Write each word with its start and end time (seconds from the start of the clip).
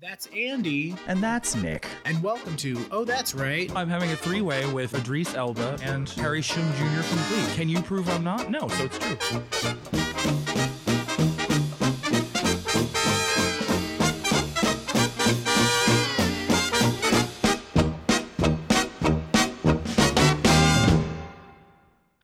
That's 0.00 0.26
Andy, 0.28 0.94
And 1.08 1.20
that's 1.20 1.56
Nick. 1.56 1.84
and 2.04 2.22
welcome 2.22 2.56
to 2.58 2.86
Oh, 2.92 3.04
That's 3.04 3.34
Right. 3.34 3.68
I'm 3.74 3.88
having 3.88 4.12
a 4.12 4.16
three 4.16 4.40
way 4.40 4.64
with 4.72 4.94
Idris 4.94 5.34
Elba 5.34 5.76
and 5.82 6.08
Harry 6.10 6.40
Shum 6.40 6.70
Jr. 6.74 7.02
complete. 7.08 7.48
Can 7.56 7.68
you 7.68 7.82
prove 7.82 8.08
I'm 8.08 8.22
not? 8.22 8.48
No, 8.48 8.68
so 8.68 8.84
it's 8.84 8.98
true. 8.98 10.68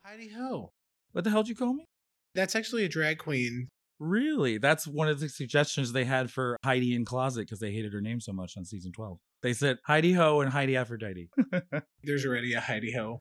Heidi 0.05 0.29
Ho. 0.29 0.73
What 1.13 1.25
the 1.25 1.31
hell 1.31 1.43
did 1.43 1.49
you 1.51 1.57
call 1.57 1.75
me? 1.75 1.87
That's 2.35 2.55
actually 2.57 2.85
a 2.85 2.89
drag 2.89 3.19
queen. 3.19 3.69
Really? 4.01 4.59
That's 4.59 4.87
one 4.87 5.09
of 5.09 5.21
the 5.21 5.29
suggestions 5.29 5.93
they 5.93 6.05
had 6.05 6.31
for 6.31 6.57
Heidi 6.65 6.95
N 6.95 7.05
Closet 7.05 7.43
because 7.43 7.61
they 7.61 7.73
hated 7.73 7.93
her 7.93 8.01
name 8.01 8.21
so 8.21 8.33
much 8.33 8.55
on 8.57 8.65
season 8.65 8.93
12. 8.93 9.19
They 9.43 9.53
said 9.53 9.79
Heidi 9.87 10.13
Ho 10.15 10.41
and 10.41 10.51
Heidi 10.53 10.77
Aphrodite. 10.77 11.29
There's 12.03 12.27
already 12.27 12.55
a 12.55 12.61
Heidi 12.61 12.93
Ho. 12.93 13.21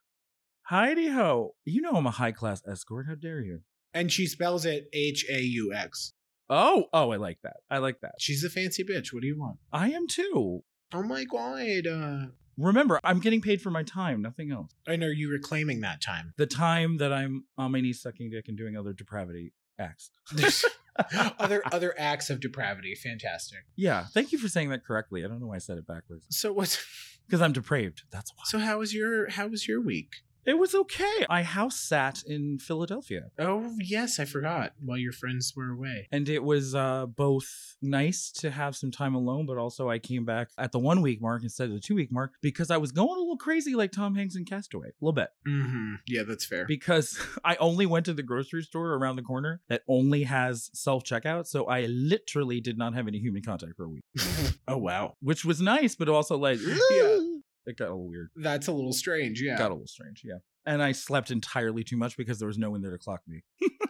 Heidi 0.64 1.10
Ho. 1.10 1.56
You 1.66 1.82
know 1.82 1.92
I'm 1.92 2.08
a 2.08 2.12
high 2.12 2.32
class 2.32 2.62
escort. 2.68 3.06
How 3.08 3.16
dare 3.16 3.42
you? 3.42 3.60
And 3.94 4.12
she 4.12 4.26
spells 4.26 4.66
it 4.66 4.86
H 4.94 5.26
A 5.30 5.40
U 5.40 5.74
X. 5.74 6.14
Oh, 6.50 6.86
oh, 6.94 7.12
I 7.12 7.18
like 7.18 7.40
that. 7.44 7.58
I 7.70 7.78
like 7.78 8.00
that. 8.02 8.16
She's 8.20 8.44
a 8.44 8.50
fancy 8.50 8.84
bitch. 8.84 9.14
What 9.14 9.22
do 9.22 9.28
you 9.28 9.40
want? 9.40 9.58
I 9.72 9.92
am 9.92 10.08
too. 10.08 10.64
Oh 10.94 11.04
my 11.04 11.24
god. 11.26 11.88
Uh, 11.88 12.26
Remember, 12.58 13.00
I'm 13.04 13.20
getting 13.20 13.42
paid 13.42 13.62
for 13.62 13.72
my 13.72 13.82
time, 13.84 14.22
nothing 14.22 14.52
else. 14.52 14.72
and 14.86 15.04
are 15.04 15.12
you 15.12 15.30
reclaiming 15.32 15.82
that 15.82 16.02
time? 16.02 16.34
The 16.38 16.46
time 16.46 16.98
that 16.98 17.12
I'm 17.12 17.46
on 17.58 17.72
my 17.72 17.82
knees 17.82 18.02
sucking 18.02 18.30
dick 18.30 18.46
and 18.48 18.56
doing 18.58 18.78
other 18.78 18.94
depravity 18.94 19.54
acts. 19.80 20.12
other 21.40 21.62
other 21.72 21.96
acts 21.98 22.30
of 22.30 22.40
depravity. 22.40 22.96
Fantastic. 22.96 23.60
Yeah, 23.76 24.06
thank 24.14 24.32
you 24.32 24.38
for 24.38 24.48
saying 24.48 24.70
that 24.70 24.86
correctly. 24.86 25.24
I 25.24 25.28
don't 25.28 25.40
know 25.40 25.48
why 25.48 25.56
I 25.56 25.60
said 25.60 25.78
it 25.78 25.88
backwards. 25.88 26.26
So 26.30 26.54
what's 26.54 26.84
Because 27.26 27.42
I'm 27.42 27.54
depraved. 27.54 28.04
That's 28.12 28.32
why. 28.36 28.44
so 28.46 28.60
how 28.60 28.80
was 28.80 28.94
your 28.94 29.30
how 29.30 29.48
was 29.48 29.68
your 29.68 29.82
week? 29.82 30.12
It 30.46 30.58
was 30.58 30.76
okay. 30.76 31.26
I 31.30 31.44
house 31.44 31.80
sat 31.80 32.24
in 32.26 32.60
Philadelphia. 32.60 33.32
Oh 33.40 33.76
yes, 33.80 34.20
I 34.20 34.26
forgot. 34.26 34.74
While 34.84 34.98
your 34.98 35.14
friends 35.14 35.54
were 35.56 35.70
away. 35.72 36.08
And 36.12 36.28
it 36.28 36.44
was 36.44 36.76
uh, 36.76 37.06
both 37.06 37.76
nice 37.82 38.32
to 38.32 38.52
have 38.52 38.76
some 38.76 38.92
time 38.92 39.16
alone, 39.16 39.46
but 39.46 39.58
also 39.58 39.90
I 39.90 40.00
came 40.00 40.26
back 40.26 40.50
at 40.58 40.72
the 40.72 40.80
one 40.80 41.02
week 41.02 41.22
mark 41.22 41.44
instead 41.44 41.70
of 41.70 41.74
the 41.74 41.80
two 41.80 41.96
week 41.96 42.12
mark 42.12 42.34
because 42.42 42.72
I 42.72 42.78
was 42.78 42.92
going 42.92 43.10
a 43.10 43.20
little 43.20 43.38
crazy 43.38 43.76
like 43.76 43.92
Tom 43.92 44.16
Hanks 44.16 44.36
in 44.36 44.46
Castaway. 44.46 44.88
A 44.90 44.92
little 45.02 45.14
bit. 45.14 45.30
Mm-hmm. 45.48 45.96
Yeah, 46.08 46.24
that's 46.24 46.46
fair. 46.46 46.66
Because 46.66 47.20
I 47.46 47.56
only 47.58 47.86
went 47.86 48.06
to 48.08 48.14
the 48.14 48.24
grocery 48.24 48.64
store 48.64 48.94
around 48.94 49.16
the 49.16 49.22
corner 49.24 49.62
that 49.70 49.82
only 49.88 50.24
has 50.24 50.70
self 50.74 51.04
checkout. 51.04 51.48
So 51.48 51.66
I 51.66 51.86
literally 51.86 52.60
did 52.62 52.78
not 52.78 52.94
have 52.94 53.08
any 53.08 53.20
human 53.20 53.44
contact 53.44 53.76
for 53.78 53.86
a 53.86 53.90
week, 53.90 54.04
oh 54.68 54.78
wow. 54.78 55.16
which 55.22 55.46
was 55.46 55.62
nice, 55.62 55.96
but 55.96 56.10
also 56.10 56.38
like, 56.38 56.60
Yeah. 56.92 57.20
It 57.66 57.78
got 57.78 57.86
a 57.86 57.92
little 57.96 58.08
weird. 58.08 58.30
That's 58.36 58.68
a 58.68 58.72
little 58.72 58.94
strange, 58.94 59.42
yeah. 59.42 59.58
Got 59.58 59.72
a 59.72 59.74
little 59.74 59.88
strange. 59.88 60.22
Yeah. 60.24 60.38
And 60.66 60.82
I 60.82 60.92
slept 60.94 61.32
entirely 61.32 61.84
too 61.84 61.98
much 61.98 62.16
because 62.18 62.40
there 62.40 62.48
was 62.48 62.58
no 62.58 62.72
one 62.72 62.82
there 62.82 62.92
to 62.92 62.98
clock 62.98 63.22
me. 63.28 63.44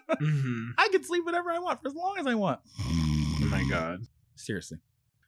hmm 0.10 0.70
I 0.78 0.88
could 0.90 1.06
sleep 1.06 1.26
whenever 1.26 1.52
I 1.52 1.60
want 1.60 1.82
for 1.82 1.88
as 1.88 1.96
long 1.96 2.18
as 2.20 2.28
I 2.28 2.36
want. 2.36 2.60
Oh 2.80 3.48
my 3.50 3.64
god. 3.70 4.02
Seriously. 4.36 4.80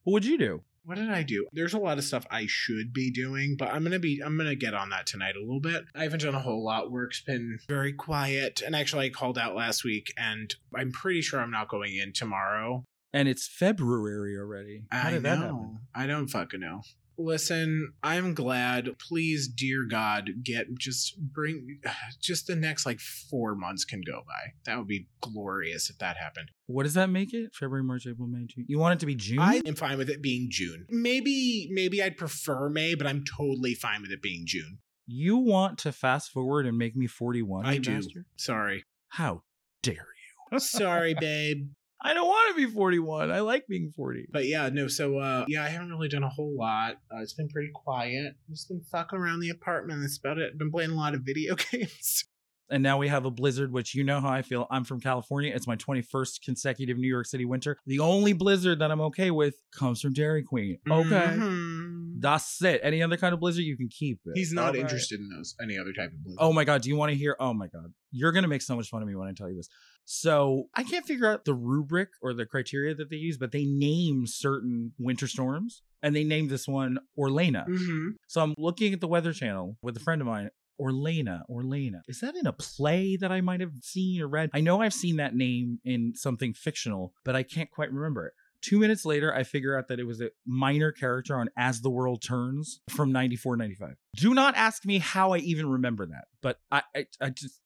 What 0.03 0.13
would 0.13 0.25
you 0.25 0.37
do? 0.37 0.61
What 0.85 0.97
did 0.97 1.09
I 1.09 1.23
do? 1.23 1.47
There's 1.51 1.73
a 1.73 1.79
lot 1.79 1.97
of 1.97 2.03
stuff 2.03 2.27
I 2.29 2.45
should 2.47 2.93
be 2.93 3.09
doing, 3.09 3.55
but 3.57 3.69
I'm 3.69 3.83
gonna 3.83 3.97
be 3.97 4.21
I'm 4.23 4.37
gonna 4.37 4.53
get 4.55 4.75
on 4.75 4.89
that 4.89 5.07
tonight 5.07 5.35
a 5.35 5.39
little 5.39 5.59
bit. 5.59 5.83
I 5.95 6.03
haven't 6.03 6.21
done 6.21 6.35
a 6.35 6.39
whole 6.39 6.63
lot. 6.63 6.91
Work's 6.91 7.21
been 7.23 7.57
very 7.67 7.91
quiet. 7.91 8.61
And 8.63 8.75
actually 8.75 9.07
I 9.07 9.09
called 9.09 9.37
out 9.39 9.55
last 9.55 9.83
week 9.83 10.13
and 10.17 10.53
I'm 10.75 10.91
pretty 10.91 11.21
sure 11.21 11.39
I'm 11.39 11.49
not 11.51 11.69
going 11.69 11.95
in 11.95 12.13
tomorrow. 12.13 12.83
And 13.13 13.27
it's 13.27 13.47
February 13.47 14.37
already. 14.37 14.83
How 14.91 15.07
I 15.07 15.11
did 15.11 15.23
know. 15.23 15.29
that 15.29 15.37
happen? 15.39 15.79
I 15.95 16.05
don't 16.05 16.27
fucking 16.27 16.59
know. 16.59 16.81
Listen, 17.17 17.93
I'm 18.03 18.33
glad. 18.33 18.89
Please, 18.99 19.47
dear 19.47 19.85
God, 19.89 20.29
get 20.43 20.67
just 20.77 21.17
bring 21.19 21.79
just 22.21 22.47
the 22.47 22.55
next 22.55 22.85
like 22.85 22.99
four 22.99 23.55
months 23.55 23.85
can 23.85 24.01
go 24.01 24.23
by. 24.27 24.53
That 24.65 24.77
would 24.77 24.87
be 24.87 25.07
glorious 25.21 25.89
if 25.89 25.97
that 25.99 26.17
happened. 26.17 26.51
What 26.67 26.83
does 26.83 26.93
that 26.95 27.09
make 27.09 27.33
it? 27.33 27.53
February, 27.53 27.83
March, 27.83 28.05
April, 28.07 28.27
May, 28.27 28.45
June. 28.45 28.65
You 28.67 28.79
want 28.79 28.93
it 28.95 28.99
to 29.01 29.05
be 29.05 29.15
June? 29.15 29.39
I 29.39 29.61
am 29.65 29.75
fine 29.75 29.97
with 29.97 30.09
it 30.09 30.21
being 30.21 30.47
June. 30.49 30.85
Maybe, 30.89 31.67
maybe 31.71 32.01
I'd 32.01 32.17
prefer 32.17 32.69
May, 32.69 32.95
but 32.95 33.07
I'm 33.07 33.23
totally 33.37 33.75
fine 33.75 34.01
with 34.01 34.11
it 34.11 34.21
being 34.21 34.43
June. 34.45 34.79
you 35.07 35.37
want 35.37 35.77
to 35.79 35.91
fast 35.91 36.31
forward 36.31 36.65
and 36.65 36.77
make 36.77 36.95
me 36.95 37.07
41? 37.07 37.65
I 37.65 37.77
do. 37.77 37.93
bastard? 37.93 38.25
Sorry. 38.37 38.83
How 39.09 39.43
dare 39.83 40.07
you? 40.51 40.59
Sorry, 40.59 41.13
babe. 41.19 41.69
I 42.05 42.13
don't 42.13 42.27
want 42.27 42.55
to 42.55 42.65
be 42.67 42.71
41. 42.71 43.31
I 43.31 43.39
like 43.39 43.65
being 43.67 43.91
40. 43.95 44.27
But 44.31 44.45
yeah, 44.45 44.69
no, 44.69 44.87
so 44.87 45.17
uh 45.17 45.45
yeah, 45.47 45.63
I 45.63 45.69
haven't 45.69 45.89
really 45.89 46.07
done 46.07 46.23
a 46.23 46.29
whole 46.29 46.55
lot. 46.55 46.97
Uh, 47.11 47.21
it's 47.21 47.33
been 47.33 47.49
pretty 47.49 47.71
quiet. 47.73 48.33
Just 48.49 48.69
been 48.69 48.81
fucking 48.91 49.17
around 49.17 49.39
the 49.39 49.49
apartment. 49.49 50.01
That's 50.01 50.17
about 50.17 50.37
it. 50.37 50.57
Been 50.57 50.71
playing 50.71 50.91
a 50.91 50.95
lot 50.95 51.15
of 51.15 51.21
video 51.21 51.55
games. 51.71 52.23
And 52.69 52.81
now 52.81 52.97
we 52.97 53.07
have 53.09 53.25
a 53.25 53.31
blizzard, 53.31 53.71
which 53.71 53.93
you 53.93 54.03
know 54.03 54.19
how 54.19 54.29
I 54.29 54.41
feel. 54.41 54.65
I'm 54.71 54.83
from 54.83 54.99
California. 54.99 55.51
It's 55.53 55.67
my 55.67 55.75
21st 55.75 56.41
consecutive 56.43 56.97
New 56.97 57.07
York 57.07 57.27
City 57.27 57.45
winter. 57.45 57.77
The 57.85 57.99
only 57.99 58.33
blizzard 58.33 58.79
that 58.79 58.89
I'm 58.91 59.01
okay 59.01 59.29
with 59.29 59.55
comes 59.71 60.01
from 60.01 60.13
Dairy 60.13 60.41
Queen. 60.43 60.79
Okay. 60.89 61.07
Mhm. 61.09 62.04
That's 62.17 62.61
it. 62.63 62.79
Any 62.83 63.03
other 63.03 63.17
kind 63.17 63.33
of 63.33 63.39
blizzard, 63.39 63.63
you 63.63 63.77
can 63.77 63.89
keep 63.89 64.19
it. 64.25 64.31
He's 64.35 64.53
not 64.53 64.69
Okay. 64.69 64.79
interested 64.79 65.19
in 65.19 65.29
those 65.29 65.55
any 65.61 65.77
other 65.77 65.91
type 65.93 66.11
of 66.13 66.23
blue. 66.23 66.35
Oh 66.39 66.53
my 66.53 66.63
god, 66.63 66.81
do 66.81 66.89
you 66.89 66.95
want 66.95 67.11
to 67.11 67.17
hear? 67.17 67.35
Oh 67.39 67.53
my 67.53 67.67
god. 67.67 67.93
You're 68.11 68.31
going 68.31 68.43
to 68.43 68.47
make 68.49 68.61
so 68.61 68.75
much 68.75 68.89
fun 68.89 69.01
of 69.01 69.07
me 69.07 69.15
when 69.15 69.27
I 69.27 69.33
tell 69.33 69.49
you 69.49 69.55
this. 69.57 69.69
So, 70.05 70.69
I 70.73 70.83
can't 70.83 71.05
figure 71.05 71.27
out 71.27 71.45
the 71.45 71.53
rubric 71.53 72.09
or 72.21 72.33
the 72.33 72.45
criteria 72.45 72.93
that 72.95 73.09
they 73.09 73.15
use, 73.17 73.37
but 73.37 73.51
they 73.51 73.65
name 73.65 74.27
certain 74.27 74.93
winter 74.99 75.27
storms 75.27 75.81
and 76.03 76.15
they 76.15 76.23
named 76.23 76.49
this 76.49 76.67
one 76.67 76.99
Orlena. 77.17 77.65
hmm 77.65 78.09
So, 78.27 78.41
I'm 78.41 78.53
looking 78.57 78.93
at 78.93 79.01
the 79.01 79.07
Weather 79.07 79.33
Channel 79.33 79.77
with 79.81 79.97
a 79.97 79.99
friend 79.99 80.21
of 80.21 80.27
mine. 80.27 80.49
Orlena, 80.79 81.43
Orlena. 81.49 82.01
Is 82.07 82.19
that 82.19 82.35
in 82.35 82.45
a 82.45 82.51
play 82.53 83.15
that 83.17 83.31
I 83.31 83.39
might 83.41 83.61
have 83.61 83.71
seen 83.81 84.21
or 84.21 84.27
read? 84.27 84.49
I 84.53 84.59
know 84.59 84.81
I've 84.81 84.93
seen 84.93 85.15
that 85.17 85.33
name 85.33 85.79
in 85.85 86.13
something 86.15 86.53
fictional, 86.53 87.13
but 87.23 87.35
I 87.35 87.43
can't 87.43 87.71
quite 87.71 87.91
remember 87.93 88.27
it. 88.27 88.33
Two 88.61 88.79
minutes 88.79 89.05
later, 89.05 89.33
I 89.33 89.43
figure 89.43 89.77
out 89.77 89.87
that 89.89 89.99
it 89.99 90.05
was 90.05 90.21
a 90.21 90.31
minor 90.45 90.91
character 90.91 91.35
on 91.35 91.49
As 91.57 91.81
the 91.81 91.89
World 91.89 92.21
Turns 92.21 92.81
from 92.89 93.11
94, 93.11 93.57
95. 93.57 93.95
Do 94.15 94.33
not 94.33 94.55
ask 94.55 94.85
me 94.85 94.97
how 94.97 95.33
I 95.33 95.37
even 95.39 95.69
remember 95.69 96.05
that, 96.07 96.25
but 96.41 96.59
I, 96.71 96.81
I, 96.95 97.05
I 97.21 97.29
just, 97.29 97.59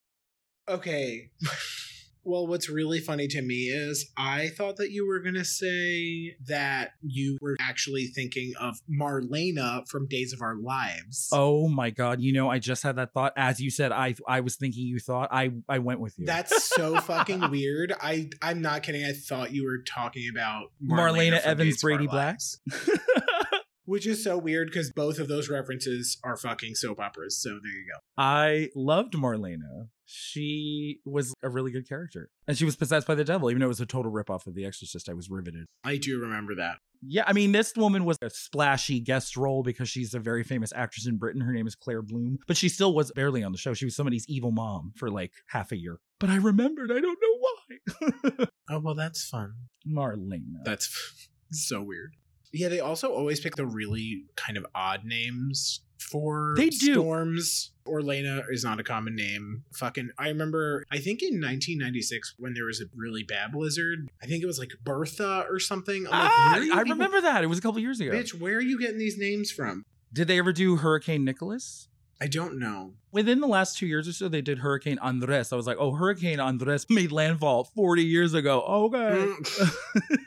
Okay. 0.68 1.32
well, 2.24 2.48
what's 2.48 2.70
really 2.70 3.00
funny 3.00 3.28
to 3.28 3.42
me 3.42 3.70
is 3.70 4.12
I 4.18 4.50
thought 4.50 4.78
that 4.78 4.92
you 4.92 5.08
were 5.08 5.20
gonna 5.20 5.46
say 5.46 6.36
that 6.48 6.92
you 7.02 7.38
were 7.42 7.56
actually 7.60 8.08
thinking 8.08 8.54
of 8.60 8.80
Marlena 8.90 9.88
from 9.88 10.08
Days 10.08 10.34
of 10.34 10.42
Our 10.42 10.56
Lives. 10.56 11.30
oh 11.32 11.68
my 11.68 11.90
God, 11.90 12.20
you 12.22 12.34
know, 12.34 12.50
I 12.50 12.60
just 12.60 12.84
had 12.84 12.96
that 12.98 13.14
thought. 13.14 13.34
As 13.36 13.60
you 13.60 13.70
said, 13.70 13.92
I, 13.92 14.16
I 14.28 14.42
was 14.42 14.56
thinking 14.56 14.86
you 14.86 15.00
thought, 15.00 15.30
I, 15.32 15.52
I 15.68 15.80
went 15.80 16.00
with 16.00 16.18
you. 16.20 16.26
That's 16.26 16.66
so 16.66 17.00
fucking 17.00 17.50
weird. 17.52 17.94
I 18.02 18.30
I'm 18.42 18.62
not 18.62 18.84
kidding. 18.84 19.04
I 19.06 19.14
thought 19.14 19.52
you 19.52 19.64
were 19.64 19.80
talking 19.80 20.30
about 20.32 20.72
Marlena 20.84 21.42
from 21.42 21.52
Evans, 21.52 21.76
Days 21.76 21.82
Brady 21.82 22.08
Black? 22.08 22.38
Which 23.86 24.06
is 24.06 24.24
so 24.24 24.38
weird 24.38 24.68
because 24.68 24.92
both 24.92 25.18
of 25.18 25.28
those 25.28 25.50
references 25.50 26.20
are 26.24 26.38
fucking 26.38 26.76
soap 26.76 27.00
operas. 27.00 27.42
So 27.42 27.50
there 27.50 27.72
you 27.72 27.86
go. 27.92 28.00
I 28.18 28.70
loved 28.76 29.14
Marlena. 29.14 29.88
She 30.12 31.02
was 31.06 31.36
a 31.44 31.50
really 31.50 31.72
good 31.72 31.88
character. 31.88 32.32
And 32.48 32.58
she 32.58 32.66
was 32.66 32.76
possessed 32.76 33.06
by 33.06 33.14
the 33.14 33.24
devil, 33.24 33.52
even 33.52 33.60
though 33.60 33.68
it 33.68 33.70
was 33.70 33.80
a 33.80 33.86
total 33.86 34.12
ripoff 34.12 34.48
of 34.48 34.56
The 34.56 34.66
Exorcist. 34.66 35.08
I 35.08 35.14
was 35.14 35.30
riveted. 35.30 35.68
I 35.84 35.98
do 35.98 36.20
remember 36.20 36.56
that. 36.56 36.78
Yeah, 37.02 37.24
I 37.28 37.34
mean, 37.34 37.52
this 37.52 37.74
woman 37.78 38.06
was 38.06 38.18
a 38.22 38.30
splashy 38.32 39.00
guest 39.02 39.38
role 39.38 39.62
because 39.62 39.88
she's 39.88 40.16
a 40.16 40.20
very 40.20 40.44
famous 40.44 40.74
actress 40.76 41.06
in 41.06 41.18
Britain. 41.18 41.42
Her 41.42 41.54
name 41.54 41.68
is 41.68 41.76
Claire 41.76 42.02
Bloom, 42.02 42.40
but 42.48 42.58
she 42.58 42.70
still 42.70 42.94
was 42.94 43.12
barely 43.12 43.44
on 43.44 43.52
the 43.52 43.58
show. 43.60 43.74
She 43.76 43.86
was 43.86 43.96
somebody's 43.96 44.28
evil 44.28 44.52
mom 44.52 44.94
for 44.96 45.12
like 45.12 45.32
half 45.48 45.72
a 45.72 45.78
year. 45.78 46.00
But 46.20 46.32
I 46.32 46.38
remembered, 46.38 46.92
I 46.92 47.00
don't 47.00 47.20
know 47.22 47.38
why. 47.40 48.46
Oh 48.72 48.80
well, 48.80 48.94
that's 48.94 49.28
fun. 49.28 49.54
Marlena. 49.88 50.64
That's 50.64 51.28
so 51.52 51.82
weird. 51.82 52.16
Yeah, 52.54 52.68
they 52.70 52.80
also 52.80 53.12
always 53.12 53.40
pick 53.40 53.56
the 53.56 53.66
really 53.66 54.26
kind 54.36 54.58
of 54.58 54.66
odd 54.76 55.06
names 55.06 55.82
for 56.00 56.54
They 56.58 56.70
do. 56.70 56.94
storms. 56.94 57.72
Orlena 57.88 58.44
is 58.52 58.64
not 58.64 58.80
a 58.80 58.84
common 58.84 59.16
name. 59.16 59.64
Fucking, 59.74 60.10
I 60.20 60.28
remember. 60.30 60.86
I 60.92 60.98
think 61.00 61.22
in 61.24 61.42
1996 61.42 62.36
when 62.38 62.54
there 62.54 62.66
was 62.66 62.82
a 62.82 62.86
really 62.96 63.24
bad 63.24 63.52
blizzard. 63.52 64.08
I 64.22 64.28
think 64.28 64.44
it 64.44 64.46
was 64.46 64.60
like 64.60 64.72
Bertha 64.84 65.46
or 65.50 65.60
something. 65.60 66.06
I'm 66.06 66.12
ah, 66.14 66.58
you 66.58 66.72
I 66.74 66.84
people- 66.84 66.94
remember 66.94 67.22
that. 67.22 67.44
It 67.44 67.48
was 67.48 67.58
a 67.58 67.62
couple 67.62 67.80
years 67.80 68.00
ago. 68.00 68.12
Bitch, 68.12 68.40
where 68.40 68.58
are 68.58 68.62
you 68.62 68.80
getting 68.80 69.00
these 69.00 69.18
names 69.18 69.50
from? 69.52 69.84
Did 70.14 70.28
they 70.28 70.38
ever 70.38 70.54
do 70.54 70.76
Hurricane 70.78 71.24
Nicholas? 71.26 71.88
I 72.22 72.28
don't 72.28 72.60
know. 72.60 72.94
Within 73.12 73.40
the 73.40 73.48
last 73.48 73.78
two 73.78 73.88
years 73.88 74.08
or 74.08 74.12
so, 74.14 74.28
they 74.28 74.42
did 74.42 74.60
Hurricane 74.60 75.00
Andres. 75.00 75.54
I 75.54 75.56
was 75.56 75.66
like, 75.66 75.78
oh, 75.80 75.94
Hurricane 75.94 76.40
Andres 76.40 76.86
made 76.90 77.12
landfall 77.14 77.64
40 77.76 78.04
years 78.04 78.34
ago. 78.34 78.62
Okay. 78.62 78.98
Mm. 78.98 79.72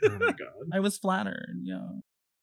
oh 0.04 0.18
my 0.18 0.26
god. 0.32 0.48
I 0.72 0.80
was 0.80 0.96
flattered. 0.98 1.60
Yeah. 1.62 1.86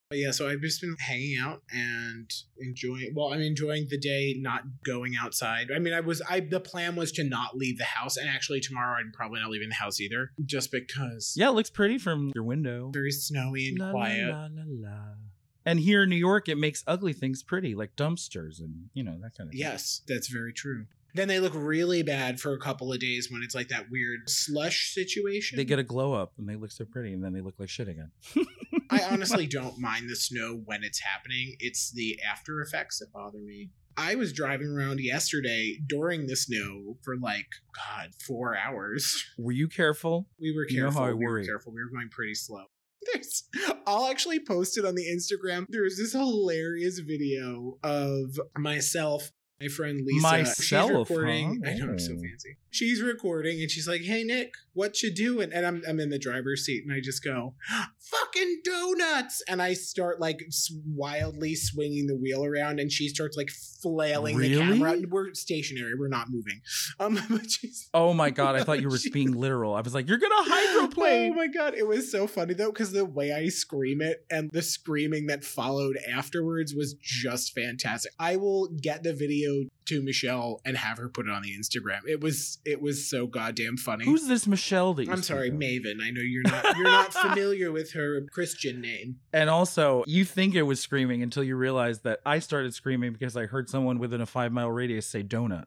But 0.10 0.18
yeah, 0.18 0.32
so 0.32 0.50
I've 0.50 0.62
just 0.62 0.82
been 0.82 0.96
hanging 0.98 1.38
out 1.38 1.62
and 1.72 2.28
enjoying. 2.60 3.14
Well, 3.16 3.32
I'm 3.32 3.42
enjoying 3.42 3.88
the 3.92 3.98
day, 4.00 4.36
not 4.40 4.64
going 4.84 5.14
outside. 5.16 5.68
I 5.74 5.78
mean, 5.78 5.94
I 5.94 6.00
was. 6.00 6.20
I 6.28 6.40
the 6.40 6.60
plan 6.60 6.96
was 6.96 7.12
to 7.14 7.24
not 7.24 7.56
leave 7.56 7.78
the 7.78 7.84
house, 7.84 8.18
and 8.18 8.28
actually 8.28 8.60
tomorrow 8.60 8.98
I'm 9.00 9.12
probably 9.14 9.40
not 9.40 9.52
leaving 9.52 9.70
the 9.70 9.76
house 9.76 10.02
either, 10.02 10.32
just 10.44 10.72
because. 10.72 11.36
Yeah, 11.38 11.50
it 11.50 11.54
looks 11.54 11.70
pretty 11.70 12.00
from 12.00 12.32
your 12.34 12.44
window. 12.44 12.90
Very 12.92 13.12
snowy 13.12 13.68
and 13.68 13.78
La, 13.78 13.92
quiet. 13.92 14.30
la, 14.30 14.48
la. 14.66 15.00
And 15.64 15.80
here 15.80 16.02
in 16.04 16.10
New 16.10 16.16
York, 16.16 16.50
it 16.50 16.58
makes 16.58 16.84
ugly 16.88 17.14
things 17.14 17.44
pretty, 17.44 17.76
like 17.76 17.96
dumpsters 17.96 18.60
and 18.60 18.90
you 18.96 19.04
know 19.04 19.20
that 19.22 19.38
kind 19.38 19.50
of 19.50 19.52
thing. 19.52 19.60
Yes, 19.62 20.02
that's 20.08 20.28
very 20.28 20.54
true. 20.54 20.88
Then 21.16 21.28
they 21.28 21.40
look 21.40 21.54
really 21.56 22.04
bad 22.04 22.40
for 22.40 22.54
a 22.54 22.60
couple 22.60 22.94
of 22.94 23.00
days 23.00 23.30
when 23.32 23.42
it's 23.44 23.56
like 23.56 23.70
that 23.70 23.86
weird 23.90 24.30
slush 24.30 24.94
situation. 24.94 25.58
They 25.58 25.66
get 25.66 25.80
a 25.80 25.84
glow 25.84 26.14
up 26.14 26.34
and 26.38 26.48
they 26.48 26.56
look 26.56 26.72
so 26.72 26.86
pretty, 26.86 27.14
and 27.14 27.24
then 27.24 27.34
they 27.34 27.42
look 27.42 27.56
like 27.60 27.70
shit 27.70 27.88
again. 27.88 28.12
I 28.90 29.02
honestly 29.12 29.48
don't 29.48 29.80
mind 29.80 30.10
the 30.10 30.16
snow 30.16 30.62
when 30.66 30.84
it's 30.84 31.00
happening. 31.00 31.56
It's 31.60 31.92
the 31.92 32.20
after 32.30 32.62
effects 32.62 33.00
that 33.00 33.12
bother 33.14 33.40
me. 33.40 33.72
I 33.98 34.16
was 34.16 34.32
driving 34.32 34.68
around 34.68 35.02
yesterday 35.02 35.78
during 35.86 36.28
the 36.28 36.38
snow 36.38 36.98
for 37.04 37.18
like 37.18 37.48
God 37.76 38.12
four 38.26 38.56
hours. 38.56 39.26
Were 39.38 39.52
you 39.52 39.68
careful? 39.68 40.28
We 40.40 40.56
were 40.56 40.66
careful. 40.66 40.76
You 40.78 40.84
know 40.84 40.92
how 40.92 41.04
I 41.04 41.14
we 41.14 41.26
were 41.26 41.32
worry. 41.32 41.46
careful. 41.46 41.74
We 41.74 41.82
were 41.84 41.90
going 41.90 42.10
pretty 42.10 42.36
slow. 42.36 42.64
There's, 43.14 43.44
I'll 43.88 44.08
actually 44.08 44.40
post 44.40 44.78
it 44.78 44.86
on 44.86 44.96
the 44.96 45.06
Instagram. 45.06 45.66
There's 45.70 45.98
this 45.98 46.14
hilarious 46.14 47.00
video 47.00 47.78
of 47.84 48.40
myself, 48.58 49.32
my 49.62 49.68
friend 49.68 50.02
Lisa. 50.06 50.22
Myself, 50.22 50.58
she's 50.58 50.90
recording. 50.98 51.62
huh? 51.64 51.72
I 51.72 51.74
know 51.76 51.90
I'm 51.92 52.00
so 52.00 52.14
Oh. 52.14 52.22
fancy. 52.22 52.58
She's 52.72 53.02
recording 53.02 53.60
and 53.62 53.70
she's 53.70 53.88
like, 53.88 54.02
"Hey 54.02 54.24
Nick, 54.24 54.54
what 54.74 55.02
you 55.02 55.12
doing?" 55.14 55.52
And 55.52 55.66
I'm 55.66 55.82
I'm 55.88 56.00
in 56.00 56.10
the 56.10 56.20
driver's 56.20 56.64
seat 56.66 56.84
and 56.86 56.94
I 56.94 57.00
just 57.02 57.24
go, 57.24 57.56
"Fucking 58.00 58.62
donuts!" 58.64 59.42
And 59.48 59.62
I 59.62 59.74
start 59.74 60.20
like 60.20 60.40
wildly 60.88 61.56
swinging 61.56 62.06
the 62.08 62.16
wheel 62.16 62.46
around, 62.46 62.80
and 62.80 62.92
she 62.92 63.10
starts 63.10 63.36
like 63.36 63.50
flailing 63.82 64.38
the 64.38 64.50
Really? 64.50 64.78
camera. 64.80 65.02
We're 65.10 65.34
stationary. 65.34 65.94
We're 65.96 66.10
not 66.10 66.28
moving. 66.30 66.62
Um, 67.00 67.20
but 67.30 67.50
she's 67.50 67.90
Oh 67.94 68.14
my 68.14 68.30
god, 68.30 68.56
I 68.56 68.64
thought 68.64 68.82
you 68.82 68.90
were 68.92 69.00
being 69.12 69.32
literal. 69.34 69.74
I 69.74 69.82
was 69.82 69.94
like, 69.96 70.08
you're 70.08 70.18
gonna 70.20 70.36
hydroplane. 70.38 71.32
Oh 71.32 71.36
my 71.36 71.48
god, 71.48 71.74
it 71.76 71.88
was 71.88 72.12
so 72.12 72.28
funny 72.28 72.54
though 72.54 72.72
because 72.72 72.92
the 72.92 73.04
way 73.06 73.34
I 73.34 73.48
scream 73.50 74.00
it 74.02 74.26
and 74.30 74.50
the 74.52 74.62
screaming 74.62 75.26
that 75.28 75.44
followed 75.44 75.98
afterwards 76.08 76.76
was 76.76 76.94
just 77.02 77.54
fantastic. 77.56 78.12
I 78.20 78.36
will 78.36 78.70
get 78.82 79.02
the 79.02 79.14
video 79.14 79.49
to 79.86 80.02
Michelle 80.02 80.62
and 80.66 80.78
have 80.78 80.98
her 80.98 81.10
put 81.10 81.28
it 81.28 81.32
on 81.32 81.42
the 81.42 81.58
Instagram. 81.58 82.02
It 82.06 82.22
was 82.22 82.60
it 82.66 82.82
was 82.82 83.10
so 83.10 83.28
goddamn 83.28 83.78
funny. 83.78 84.06
Who's 84.06 84.28
this 84.28 84.48
Michelle 84.48 84.94
that 84.96 85.06
you 85.06 85.12
I'm 85.12 85.24
sorry? 85.24 85.52
Maven. 85.52 86.02
I 86.02 86.12
know 86.12 86.22
you're 86.22 86.44
not 86.44 86.78
you're 86.78 86.84
not 86.84 87.14
familiar 87.14 87.72
with 87.72 87.94
her 87.94 88.22
Christian 88.32 88.82
name. 88.82 89.18
And 89.34 89.50
also, 89.50 90.04
you 90.08 90.26
think 90.26 90.56
it 90.56 90.64
was 90.64 90.80
screaming 90.80 91.22
until 91.24 91.44
you 91.44 91.56
realize 91.56 92.00
that 92.00 92.20
I 92.26 92.40
started 92.40 92.74
screaming 92.74 93.14
because 93.14 93.38
I 93.38 93.46
heard 93.46 93.70
someone 93.70 94.00
within 94.00 94.22
a 94.22 94.26
five 94.26 94.52
mile 94.52 94.72
radius 94.72 95.06
say 95.06 95.24
donut. 95.24 95.66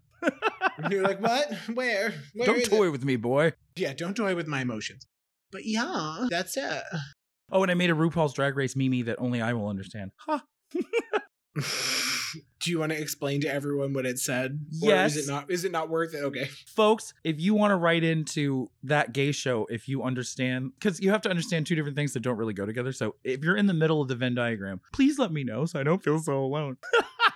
You're 0.91 1.03
like, 1.03 1.21
what? 1.21 1.53
Where? 1.75 2.13
Where 2.35 2.47
Don't 2.47 2.65
toy 2.65 2.87
it?" 2.87 2.91
with 2.91 3.05
me, 3.05 3.17
boy. 3.17 3.53
Yeah, 3.77 3.93
don't 3.95 4.17
toy 4.17 4.35
with 4.35 4.47
my 4.47 4.63
emotions. 4.63 5.07
But 5.51 5.65
yeah, 5.65 6.27
that's 6.31 6.57
it. 6.57 6.83
Oh, 7.51 7.63
and 7.63 7.71
I 7.71 7.75
made 7.75 7.91
a 7.91 7.95
RuPaul's 7.95 8.33
Drag 8.33 8.57
Race 8.57 8.75
Mimi 8.75 9.03
that 9.03 9.17
only 9.19 9.41
I 9.41 9.53
will 9.53 9.69
understand. 9.69 10.13
Ha! 10.27 10.43
Do 12.61 12.71
you 12.71 12.79
want 12.79 12.93
to 12.93 13.01
explain 13.01 13.41
to 13.43 13.49
everyone 13.53 13.93
what 13.93 14.07
it 14.07 14.19
said? 14.19 14.61
Or 14.83 14.89
Yes. 14.89 15.17
is 15.17 15.29
it 15.29 15.33
not 15.33 15.51
is 15.51 15.65
it 15.65 15.73
not 15.73 15.89
worth 15.89 16.15
it? 16.15 16.19
Okay. 16.25 16.49
Folks, 16.67 17.13
if 17.25 17.41
you 17.41 17.55
want 17.55 17.73
to 17.73 17.77
write 17.77 18.05
into 18.05 18.71
that 18.85 19.13
gay 19.13 19.33
show, 19.33 19.67
if 19.71 19.89
you 19.89 20.03
understand, 20.03 20.73
because 20.79 21.01
you 21.01 21.11
have 21.11 21.23
to 21.23 21.31
understand 21.31 21.67
two 21.67 21.75
different 21.75 21.97
things 21.97 22.13
that 22.13 22.21
don't 22.21 22.37
really 22.37 22.55
go 22.55 22.67
together. 22.67 22.93
So 22.93 23.17
if 23.25 23.43
you're 23.43 23.57
in 23.57 23.67
the 23.67 23.75
middle 23.75 24.01
of 24.01 24.09
the 24.09 24.15
Venn 24.15 24.35
diagram, 24.35 24.81
please 24.93 25.19
let 25.19 25.33
me 25.33 25.45
know 25.45 25.65
so 25.65 25.81
I 25.81 25.83
don't 25.83 26.03
feel 26.03 26.19
so 26.19 26.39
alone. 26.39 26.77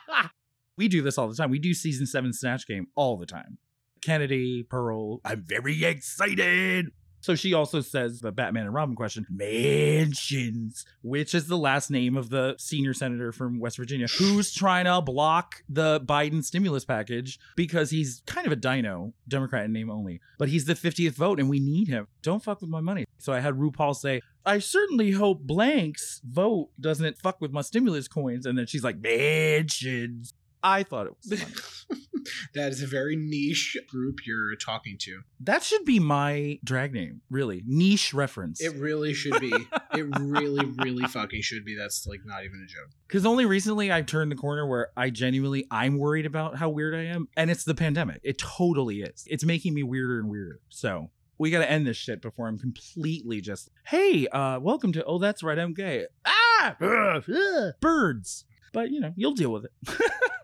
we 0.76 0.88
do 0.88 1.02
this 1.02 1.18
all 1.18 1.28
the 1.28 1.34
time. 1.34 1.50
We 1.50 1.58
do 1.58 1.74
season 1.74 2.06
seven 2.06 2.32
Snatch 2.32 2.66
Game 2.66 2.86
all 2.94 3.16
the 3.16 3.26
time. 3.26 3.58
Kennedy, 4.02 4.62
Pearl, 4.62 5.20
I'm 5.24 5.42
very 5.42 5.84
excited. 5.84 6.86
So 7.26 7.34
she 7.34 7.54
also 7.54 7.80
says 7.80 8.20
the 8.20 8.30
Batman 8.30 8.66
and 8.66 8.72
Robin 8.72 8.94
question, 8.94 9.26
Mansions, 9.28 10.84
which 11.02 11.34
is 11.34 11.48
the 11.48 11.58
last 11.58 11.90
name 11.90 12.16
of 12.16 12.30
the 12.30 12.54
senior 12.56 12.94
senator 12.94 13.32
from 13.32 13.58
West 13.58 13.78
Virginia 13.78 14.06
who's 14.06 14.54
trying 14.54 14.84
to 14.84 15.02
block 15.02 15.64
the 15.68 16.00
Biden 16.02 16.44
stimulus 16.44 16.84
package 16.84 17.40
because 17.56 17.90
he's 17.90 18.22
kind 18.26 18.46
of 18.46 18.52
a 18.52 18.56
dino, 18.56 19.12
Democrat 19.26 19.64
in 19.64 19.72
name 19.72 19.90
only, 19.90 20.20
but 20.38 20.48
he's 20.48 20.66
the 20.66 20.74
50th 20.74 21.14
vote 21.14 21.40
and 21.40 21.50
we 21.50 21.58
need 21.58 21.88
him. 21.88 22.06
Don't 22.22 22.44
fuck 22.44 22.60
with 22.60 22.70
my 22.70 22.80
money. 22.80 23.06
So 23.18 23.32
I 23.32 23.40
had 23.40 23.54
RuPaul 23.54 23.96
say, 23.96 24.22
I 24.44 24.60
certainly 24.60 25.10
hope 25.10 25.40
Blank's 25.40 26.20
vote 26.24 26.68
doesn't 26.80 27.18
fuck 27.18 27.40
with 27.40 27.50
my 27.50 27.62
stimulus 27.62 28.06
coins. 28.06 28.46
And 28.46 28.56
then 28.56 28.66
she's 28.66 28.84
like, 28.84 29.00
Mansions. 29.00 30.32
I 30.66 30.82
thought 30.82 31.06
it 31.06 31.12
was 31.22 31.40
funny. 31.40 32.00
that 32.54 32.72
is 32.72 32.82
a 32.82 32.88
very 32.88 33.14
niche 33.14 33.76
group 33.88 34.26
you're 34.26 34.56
talking 34.56 34.96
to. 35.02 35.20
that 35.40 35.62
should 35.62 35.84
be 35.84 36.00
my 36.00 36.58
drag 36.64 36.92
name, 36.92 37.20
really. 37.30 37.62
Niche 37.66 38.12
reference. 38.12 38.60
It 38.60 38.74
really 38.74 39.14
should 39.14 39.40
be. 39.40 39.54
it 39.92 40.02
really, 40.20 40.66
really 40.78 41.04
fucking 41.04 41.42
should 41.42 41.64
be. 41.64 41.76
That's 41.76 42.04
like 42.06 42.20
not 42.24 42.44
even 42.44 42.64
a 42.64 42.66
joke. 42.66 42.90
Because 43.06 43.24
only 43.24 43.46
recently 43.46 43.92
I've 43.92 44.06
turned 44.06 44.32
the 44.32 44.36
corner 44.36 44.66
where 44.66 44.88
I 44.96 45.10
genuinely 45.10 45.66
I'm 45.70 45.98
worried 45.98 46.26
about 46.26 46.56
how 46.56 46.68
weird 46.68 46.94
I 46.94 47.04
am, 47.04 47.28
and 47.36 47.48
it's 47.48 47.62
the 47.62 47.74
pandemic. 47.74 48.20
It 48.24 48.38
totally 48.38 49.02
is. 49.02 49.24
It's 49.28 49.44
making 49.44 49.72
me 49.72 49.84
weirder 49.84 50.18
and 50.18 50.28
weirder. 50.28 50.60
So 50.68 51.10
we 51.38 51.50
got 51.50 51.60
to 51.60 51.70
end 51.70 51.86
this 51.86 51.96
shit 51.96 52.20
before 52.22 52.48
I'm 52.48 52.58
completely 52.58 53.40
just. 53.40 53.70
Hey, 53.86 54.26
uh, 54.26 54.58
welcome 54.58 54.92
to. 54.92 55.04
Oh, 55.04 55.18
that's 55.18 55.44
right, 55.44 55.58
I'm 55.58 55.74
gay. 55.74 56.06
Ah, 56.24 56.76
ugh, 56.80 57.24
ugh, 57.28 57.74
birds. 57.80 58.44
But 58.76 58.90
you 58.90 59.00
know, 59.00 59.14
you'll 59.16 59.32
deal 59.32 59.50
with 59.50 59.64
it. 59.64 59.72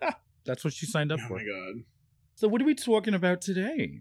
that's 0.47 0.65
what 0.65 0.81
you 0.81 0.89
signed 0.89 1.13
up 1.13 1.21
Oh 1.23 1.29
for. 1.29 1.35
Oh 1.35 1.37
my 1.37 1.45
god. 1.45 1.85
So, 2.35 2.49
what 2.49 2.63
are 2.63 2.65
we 2.65 2.75
talking 2.75 3.13
about 3.13 3.43
today? 3.43 4.01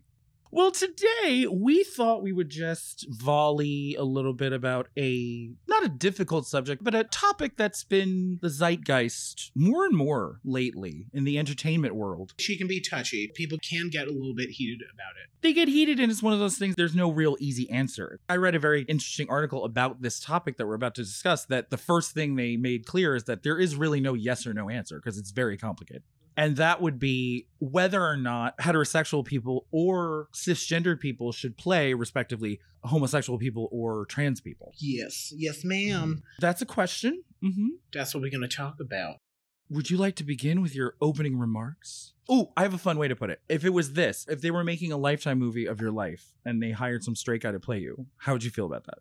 Well, 0.54 0.72
today 0.72 1.48
we 1.50 1.86
thought 1.86 2.22
we 2.22 2.34
would 2.34 2.50
just 2.50 3.08
volley 3.10 3.96
a 3.96 4.04
little 4.04 4.34
bit 4.34 4.52
about 4.52 4.90
a 4.98 5.54
not 5.66 5.86
a 5.86 5.88
difficult 5.88 6.46
subject, 6.46 6.84
but 6.84 6.94
a 6.94 7.06
topic 7.06 7.56
that's 7.56 7.86
been 7.86 8.38
the 8.42 8.50
zeitgeist 8.50 9.52
more 9.56 9.86
and 9.86 9.96
more 9.96 10.42
lately 10.44 11.08
in 11.14 11.24
the 11.24 11.40
entertainment 11.40 11.96
world. 11.96 12.34
She 12.38 12.58
can 12.58 12.68
be 12.68 12.82
touchy. 12.82 13.32
People 13.34 13.60
can 13.60 13.88
get 13.88 14.10
a 14.10 14.12
little 14.12 14.36
bit 14.36 14.50
heated 14.50 14.82
about 14.94 15.14
it. 15.24 15.30
They 15.40 15.54
get 15.54 15.70
heated, 15.70 16.02
and 16.02 16.12
it's 16.12 16.22
one 16.22 16.34
of 16.34 16.40
those 16.40 16.58
things, 16.58 16.76
there's 16.76 16.96
no 16.96 17.10
real 17.10 17.38
easy 17.40 17.70
answer. 17.70 18.20
I 18.28 18.36
read 18.36 18.54
a 18.54 18.60
very 18.60 18.82
interesting 18.84 19.30
article 19.30 19.64
about 19.64 20.02
this 20.02 20.20
topic 20.20 20.58
that 20.58 20.68
we're 20.68 20.76
about 20.76 20.96
to 20.96 21.04
discuss. 21.04 21.46
That 21.46 21.70
the 21.70 21.78
first 21.78 22.12
thing 22.12 22.36
they 22.36 22.58
made 22.58 22.86
clear 22.86 23.16
is 23.16 23.24
that 23.24 23.44
there 23.44 23.58
is 23.58 23.78
really 23.78 24.02
no 24.02 24.16
yes 24.16 24.46
or 24.46 24.54
no 24.54 24.70
answer 24.70 24.98
because 24.98 25.18
it's 25.18 25.32
very 25.32 25.58
complicated. 25.58 26.04
And 26.42 26.58
that 26.58 26.82
would 26.82 26.98
be 26.98 27.46
whether 27.60 28.04
or 28.04 28.18
not 28.18 28.58
heterosexual 28.58 29.24
people 29.24 29.68
or 29.72 30.28
cisgendered 30.34 31.00
people 31.00 31.32
should 31.32 31.56
play, 31.56 31.94
respectively, 31.94 32.60
homosexual 32.84 33.38
people 33.38 33.70
or 33.72 34.08
trans 34.08 34.42
people. 34.42 34.74
Yes. 34.80 35.32
Yes, 35.38 35.64
ma'am. 35.64 36.24
That's 36.40 36.60
a 36.60 36.66
question. 36.66 37.24
hmm 37.44 37.68
That's 37.94 38.16
what 38.16 38.24
we're 38.24 38.32
going 38.32 38.42
to 38.42 38.48
talk 38.48 38.78
about. 38.80 39.18
Would 39.70 39.92
you 39.92 39.98
like 39.98 40.16
to 40.16 40.24
begin 40.24 40.64
with 40.64 40.74
your 40.74 40.96
opening 41.00 41.38
remarks? 41.38 42.14
Oh, 42.28 42.52
I 42.58 42.64
have 42.64 42.74
a 42.74 42.80
fun 42.80 42.98
way 42.98 43.08
to 43.08 43.16
put 43.16 43.30
it. 43.30 43.40
If 43.48 43.64
it 43.64 43.70
was 43.70 43.94
this, 43.94 44.26
if 44.28 44.42
they 44.42 44.50
were 44.50 44.64
making 44.64 44.92
a 44.92 44.98
lifetime 44.98 45.38
movie 45.38 45.68
of 45.68 45.80
your 45.80 45.92
life 45.92 46.34
and 46.44 46.60
they 46.60 46.72
hired 46.72 47.04
some 47.04 47.16
straight 47.16 47.44
guy 47.44 47.52
to 47.52 47.60
play 47.60 47.78
you, 47.78 48.08
how 48.18 48.34
would 48.34 48.44
you 48.44 48.50
feel 48.50 48.66
about 48.66 48.86
that? 48.86 48.98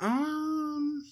Um. 0.00 1.02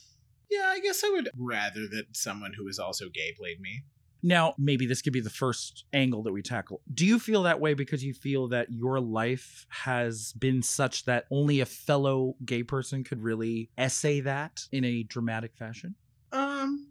Yeah, 0.48 0.66
I 0.68 0.78
guess 0.78 1.02
I 1.02 1.08
would 1.10 1.28
rather 1.36 1.88
that 1.88 2.04
someone 2.12 2.52
who 2.56 2.68
is 2.68 2.78
also 2.78 3.08
gay 3.12 3.34
played 3.36 3.60
me. 3.60 3.82
Now, 4.26 4.56
maybe 4.58 4.86
this 4.86 5.02
could 5.02 5.12
be 5.12 5.20
the 5.20 5.30
first 5.30 5.84
angle 5.92 6.24
that 6.24 6.32
we 6.32 6.42
tackle. 6.42 6.80
Do 6.92 7.06
you 7.06 7.20
feel 7.20 7.44
that 7.44 7.60
way 7.60 7.74
because 7.74 8.02
you 8.02 8.12
feel 8.12 8.48
that 8.48 8.72
your 8.72 8.98
life 8.98 9.66
has 9.68 10.32
been 10.32 10.64
such 10.64 11.04
that 11.04 11.26
only 11.30 11.60
a 11.60 11.64
fellow 11.64 12.34
gay 12.44 12.64
person 12.64 13.04
could 13.04 13.22
really 13.22 13.70
essay 13.78 14.18
that 14.22 14.62
in 14.72 14.84
a 14.84 15.04
dramatic 15.04 15.54
fashion? 15.54 15.94
Um. 16.32 16.88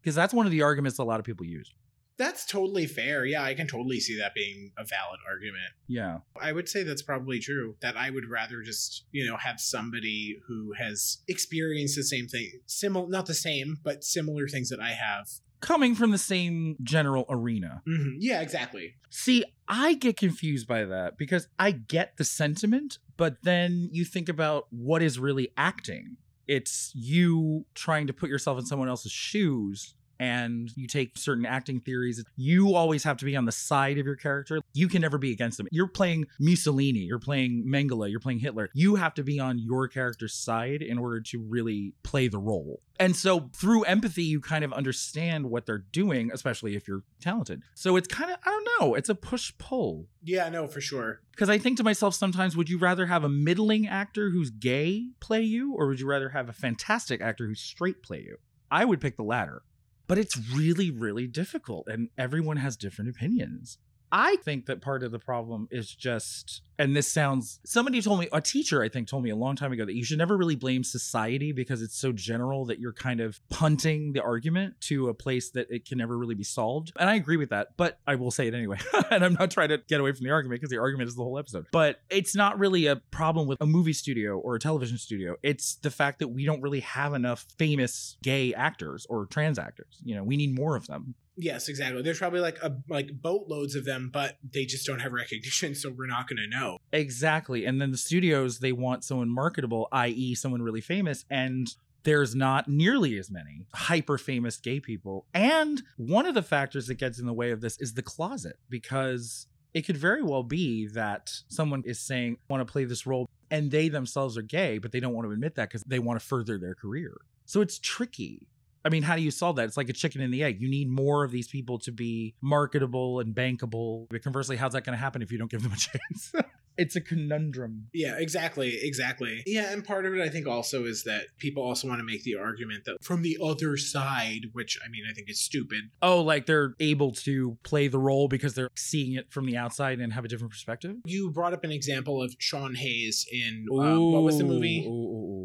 Because 0.00 0.14
that's 0.14 0.32
one 0.32 0.46
of 0.46 0.52
the 0.52 0.62
arguments 0.62 1.00
a 1.00 1.02
lot 1.02 1.18
of 1.18 1.26
people 1.26 1.44
use. 1.44 1.74
That's 2.18 2.46
totally 2.46 2.86
fair. 2.86 3.26
Yeah, 3.26 3.42
I 3.42 3.54
can 3.54 3.66
totally 3.66 3.98
see 3.98 4.16
that 4.20 4.32
being 4.32 4.70
a 4.78 4.84
valid 4.84 5.18
argument. 5.28 5.72
Yeah. 5.88 6.18
I 6.40 6.52
would 6.52 6.68
say 6.68 6.84
that's 6.84 7.02
probably 7.02 7.40
true. 7.40 7.74
That 7.82 7.96
I 7.96 8.10
would 8.10 8.30
rather 8.30 8.62
just, 8.62 9.06
you 9.10 9.28
know, 9.28 9.36
have 9.36 9.58
somebody 9.58 10.38
who 10.46 10.72
has 10.78 11.18
experienced 11.26 11.96
the 11.96 12.04
same 12.04 12.28
thing, 12.28 12.60
similar, 12.64 13.08
not 13.08 13.26
the 13.26 13.34
same, 13.34 13.78
but 13.82 14.04
similar 14.04 14.46
things 14.46 14.68
that 14.68 14.80
I 14.80 14.90
have. 14.90 15.26
Coming 15.60 15.94
from 15.94 16.10
the 16.10 16.18
same 16.18 16.76
general 16.82 17.24
arena. 17.28 17.82
Mhm. 17.88 18.16
Yeah, 18.18 18.40
exactly. 18.40 18.94
See, 19.10 19.44
I 19.68 19.94
get 19.94 20.16
confused 20.16 20.68
by 20.68 20.84
that 20.84 21.16
because 21.18 21.48
I 21.58 21.70
get 21.72 22.16
the 22.16 22.24
sentiment, 22.24 22.98
but 23.16 23.42
then 23.42 23.88
you 23.92 24.04
think 24.04 24.28
about 24.28 24.66
what 24.70 25.02
is 25.02 25.18
really 25.18 25.48
acting. 25.56 26.16
It's 26.46 26.92
you 26.94 27.64
trying 27.74 28.06
to 28.06 28.12
put 28.12 28.28
yourself 28.30 28.58
in 28.58 28.66
someone 28.66 28.88
else's 28.88 29.12
shoes 29.12 29.94
and 30.18 30.70
you 30.76 30.86
take 30.86 31.16
certain 31.18 31.46
acting 31.46 31.80
theories. 31.80 32.24
You 32.36 32.74
always 32.74 33.04
have 33.04 33.16
to 33.18 33.24
be 33.24 33.36
on 33.36 33.44
the 33.44 33.52
side 33.52 33.98
of 33.98 34.06
your 34.06 34.16
character. 34.16 34.60
You 34.74 34.88
can 34.88 35.02
never 35.02 35.18
be 35.18 35.32
against 35.32 35.58
them. 35.58 35.68
You're 35.70 35.88
playing 35.88 36.26
Mussolini, 36.38 37.00
you're 37.00 37.18
playing 37.18 37.64
Mengele, 37.66 38.10
you're 38.10 38.20
playing 38.20 38.40
Hitler. 38.40 38.70
You 38.74 38.96
have 38.96 39.14
to 39.14 39.22
be 39.22 39.38
on 39.40 39.58
your 39.58 39.88
character's 39.88 40.34
side 40.34 40.82
in 40.82 40.98
order 40.98 41.20
to 41.20 41.40
really 41.40 41.94
play 42.02 42.28
the 42.28 42.38
role. 42.38 42.80
And 42.98 43.14
so 43.14 43.50
through 43.54 43.84
empathy, 43.84 44.22
you 44.22 44.40
kind 44.40 44.64
of 44.64 44.72
understand 44.72 45.50
what 45.50 45.66
they're 45.66 45.84
doing, 45.92 46.30
especially 46.32 46.76
if 46.76 46.88
you're 46.88 47.02
talented. 47.20 47.62
So 47.74 47.96
it's 47.96 48.08
kind 48.08 48.30
of, 48.30 48.38
I 48.44 48.50
don't 48.50 48.68
know, 48.80 48.94
it's 48.94 49.10
a 49.10 49.14
push 49.14 49.52
pull. 49.58 50.06
Yeah, 50.22 50.48
no, 50.48 50.66
for 50.66 50.80
sure. 50.80 51.20
Because 51.30 51.50
I 51.50 51.58
think 51.58 51.76
to 51.76 51.84
myself 51.84 52.14
sometimes, 52.14 52.56
would 52.56 52.70
you 52.70 52.78
rather 52.78 53.06
have 53.06 53.22
a 53.22 53.28
middling 53.28 53.86
actor 53.86 54.30
who's 54.30 54.50
gay 54.50 55.08
play 55.20 55.42
you, 55.42 55.74
or 55.74 55.88
would 55.88 56.00
you 56.00 56.06
rather 56.06 56.30
have 56.30 56.48
a 56.48 56.54
fantastic 56.54 57.20
actor 57.20 57.46
who's 57.46 57.60
straight 57.60 58.02
play 58.02 58.22
you? 58.22 58.38
I 58.70 58.84
would 58.84 59.00
pick 59.00 59.16
the 59.16 59.22
latter. 59.22 59.62
But 60.06 60.18
it's 60.18 60.38
really, 60.54 60.90
really 60.90 61.26
difficult, 61.26 61.88
and 61.88 62.10
everyone 62.16 62.58
has 62.58 62.76
different 62.76 63.10
opinions. 63.10 63.78
I 64.12 64.36
think 64.36 64.66
that 64.66 64.80
part 64.80 65.02
of 65.02 65.10
the 65.10 65.18
problem 65.18 65.68
is 65.70 65.92
just, 65.92 66.62
and 66.78 66.94
this 66.94 67.10
sounds, 67.10 67.60
somebody 67.64 68.00
told 68.00 68.20
me, 68.20 68.28
a 68.32 68.40
teacher 68.40 68.82
I 68.82 68.88
think 68.88 69.08
told 69.08 69.24
me 69.24 69.30
a 69.30 69.36
long 69.36 69.56
time 69.56 69.72
ago 69.72 69.84
that 69.84 69.94
you 69.94 70.04
should 70.04 70.18
never 70.18 70.36
really 70.36 70.54
blame 70.54 70.84
society 70.84 71.52
because 71.52 71.82
it's 71.82 71.98
so 71.98 72.12
general 72.12 72.64
that 72.66 72.78
you're 72.78 72.92
kind 72.92 73.20
of 73.20 73.40
punting 73.50 74.12
the 74.12 74.22
argument 74.22 74.74
to 74.82 75.08
a 75.08 75.14
place 75.14 75.50
that 75.50 75.70
it 75.70 75.86
can 75.86 75.98
never 75.98 76.16
really 76.16 76.34
be 76.34 76.44
solved. 76.44 76.92
And 76.98 77.10
I 77.10 77.14
agree 77.14 77.36
with 77.36 77.50
that, 77.50 77.76
but 77.76 77.98
I 78.06 78.14
will 78.14 78.30
say 78.30 78.46
it 78.46 78.54
anyway. 78.54 78.78
and 79.10 79.24
I'm 79.24 79.34
not 79.34 79.50
trying 79.50 79.70
to 79.70 79.78
get 79.78 80.00
away 80.00 80.12
from 80.12 80.24
the 80.24 80.30
argument 80.30 80.60
because 80.60 80.70
the 80.70 80.78
argument 80.78 81.08
is 81.08 81.16
the 81.16 81.22
whole 81.22 81.38
episode. 81.38 81.66
But 81.72 82.00
it's 82.10 82.34
not 82.34 82.58
really 82.58 82.86
a 82.86 82.96
problem 82.96 83.46
with 83.46 83.60
a 83.60 83.66
movie 83.66 83.92
studio 83.92 84.38
or 84.38 84.54
a 84.54 84.60
television 84.60 84.98
studio. 84.98 85.36
It's 85.42 85.76
the 85.76 85.90
fact 85.90 86.20
that 86.20 86.28
we 86.28 86.44
don't 86.44 86.62
really 86.62 86.80
have 86.80 87.14
enough 87.14 87.46
famous 87.58 88.16
gay 88.22 88.54
actors 88.54 89.06
or 89.08 89.26
trans 89.26 89.58
actors. 89.58 90.00
You 90.04 90.14
know, 90.14 90.22
we 90.22 90.36
need 90.36 90.54
more 90.54 90.76
of 90.76 90.86
them. 90.86 91.14
Yes, 91.36 91.68
exactly. 91.68 92.02
There's 92.02 92.18
probably 92.18 92.40
like 92.40 92.58
a 92.62 92.76
like 92.88 93.10
boatloads 93.12 93.74
of 93.74 93.84
them, 93.84 94.10
but 94.12 94.38
they 94.42 94.64
just 94.64 94.86
don't 94.86 95.00
have 95.00 95.12
recognition, 95.12 95.74
so 95.76 95.90
we're 95.90 96.06
not 96.06 96.28
going 96.28 96.38
to 96.38 96.48
know. 96.48 96.78
Exactly. 96.92 97.66
And 97.66 97.80
then 97.80 97.90
the 97.90 97.98
studios 97.98 98.58
they 98.58 98.72
want 98.72 99.04
someone 99.04 99.28
marketable, 99.28 99.88
i.e., 99.92 100.34
someone 100.34 100.62
really 100.62 100.80
famous, 100.80 101.24
and 101.30 101.68
there's 102.04 102.36
not 102.36 102.68
nearly 102.68 103.18
as 103.18 103.30
many 103.30 103.66
hyper 103.74 104.16
famous 104.16 104.58
gay 104.58 104.78
people. 104.78 105.26
And 105.34 105.82
one 105.96 106.26
of 106.26 106.34
the 106.34 106.42
factors 106.42 106.86
that 106.86 106.94
gets 106.94 107.18
in 107.18 107.26
the 107.26 107.32
way 107.32 107.50
of 107.50 107.60
this 107.60 107.76
is 107.80 107.94
the 107.94 108.02
closet 108.02 108.58
because 108.70 109.48
it 109.74 109.82
could 109.82 109.96
very 109.96 110.22
well 110.22 110.44
be 110.44 110.86
that 110.94 111.30
someone 111.48 111.82
is 111.84 111.98
saying, 111.98 112.36
I 112.48 112.52
want 112.52 112.66
to 112.66 112.72
play 112.72 112.84
this 112.84 113.06
role, 113.06 113.28
and 113.50 113.70
they 113.70 113.88
themselves 113.88 114.38
are 114.38 114.42
gay, 114.42 114.78
but 114.78 114.92
they 114.92 115.00
don't 115.00 115.14
want 115.14 115.26
to 115.26 115.32
admit 115.32 115.56
that 115.56 115.68
because 115.68 115.82
they 115.82 115.98
want 115.98 116.18
to 116.18 116.24
further 116.24 116.58
their 116.58 116.74
career. 116.74 117.12
So 117.44 117.60
it's 117.60 117.78
tricky. 117.78 118.46
I 118.86 118.88
mean, 118.88 119.02
how 119.02 119.16
do 119.16 119.22
you 119.22 119.32
solve 119.32 119.56
that? 119.56 119.64
It's 119.64 119.76
like 119.76 119.88
a 119.88 119.92
chicken 119.92 120.20
and 120.20 120.32
the 120.32 120.44
egg. 120.44 120.60
You 120.60 120.70
need 120.70 120.88
more 120.88 121.24
of 121.24 121.32
these 121.32 121.48
people 121.48 121.80
to 121.80 121.90
be 121.90 122.36
marketable 122.40 123.18
and 123.18 123.34
bankable. 123.34 124.06
But 124.08 124.22
conversely, 124.22 124.54
how's 124.54 124.74
that 124.74 124.84
going 124.84 124.96
to 124.96 125.02
happen 125.02 125.22
if 125.22 125.32
you 125.32 125.38
don't 125.38 125.50
give 125.50 125.64
them 125.64 125.72
a 125.72 125.76
chance? 126.32 126.32
it's 126.78 126.96
a 126.96 127.00
conundrum. 127.00 127.88
Yeah, 127.92 128.16
exactly, 128.16 128.78
exactly. 128.80 129.42
Yeah, 129.46 129.72
and 129.72 129.84
part 129.84 130.06
of 130.06 130.14
it 130.14 130.20
I 130.20 130.28
think 130.28 130.46
also 130.46 130.84
is 130.84 131.04
that 131.04 131.26
people 131.38 131.62
also 131.62 131.88
want 131.88 132.00
to 132.00 132.04
make 132.04 132.22
the 132.22 132.36
argument 132.36 132.84
that 132.84 133.02
from 133.02 133.22
the 133.22 133.38
other 133.42 133.76
side, 133.76 134.50
which 134.52 134.78
I 134.84 134.88
mean 134.88 135.04
I 135.10 135.12
think 135.12 135.30
is 135.30 135.40
stupid. 135.40 135.90
Oh, 136.02 136.20
like 136.20 136.46
they're 136.46 136.74
able 136.80 137.12
to 137.12 137.58
play 137.64 137.88
the 137.88 137.98
role 137.98 138.28
because 138.28 138.54
they're 138.54 138.70
seeing 138.76 139.14
it 139.14 139.32
from 139.32 139.46
the 139.46 139.56
outside 139.56 140.00
and 140.00 140.12
have 140.12 140.24
a 140.24 140.28
different 140.28 140.52
perspective? 140.52 140.96
You 141.04 141.30
brought 141.30 141.52
up 141.52 141.64
an 141.64 141.72
example 141.72 142.22
of 142.22 142.34
Sean 142.38 142.74
Hayes 142.74 143.26
in 143.32 143.66
uh, 143.70 143.98
what 143.98 144.22
was 144.22 144.38
the 144.38 144.44
movie? 144.44 144.84
Ooh, 144.86 144.90
ooh, 144.90 144.92
ooh. 144.92 145.35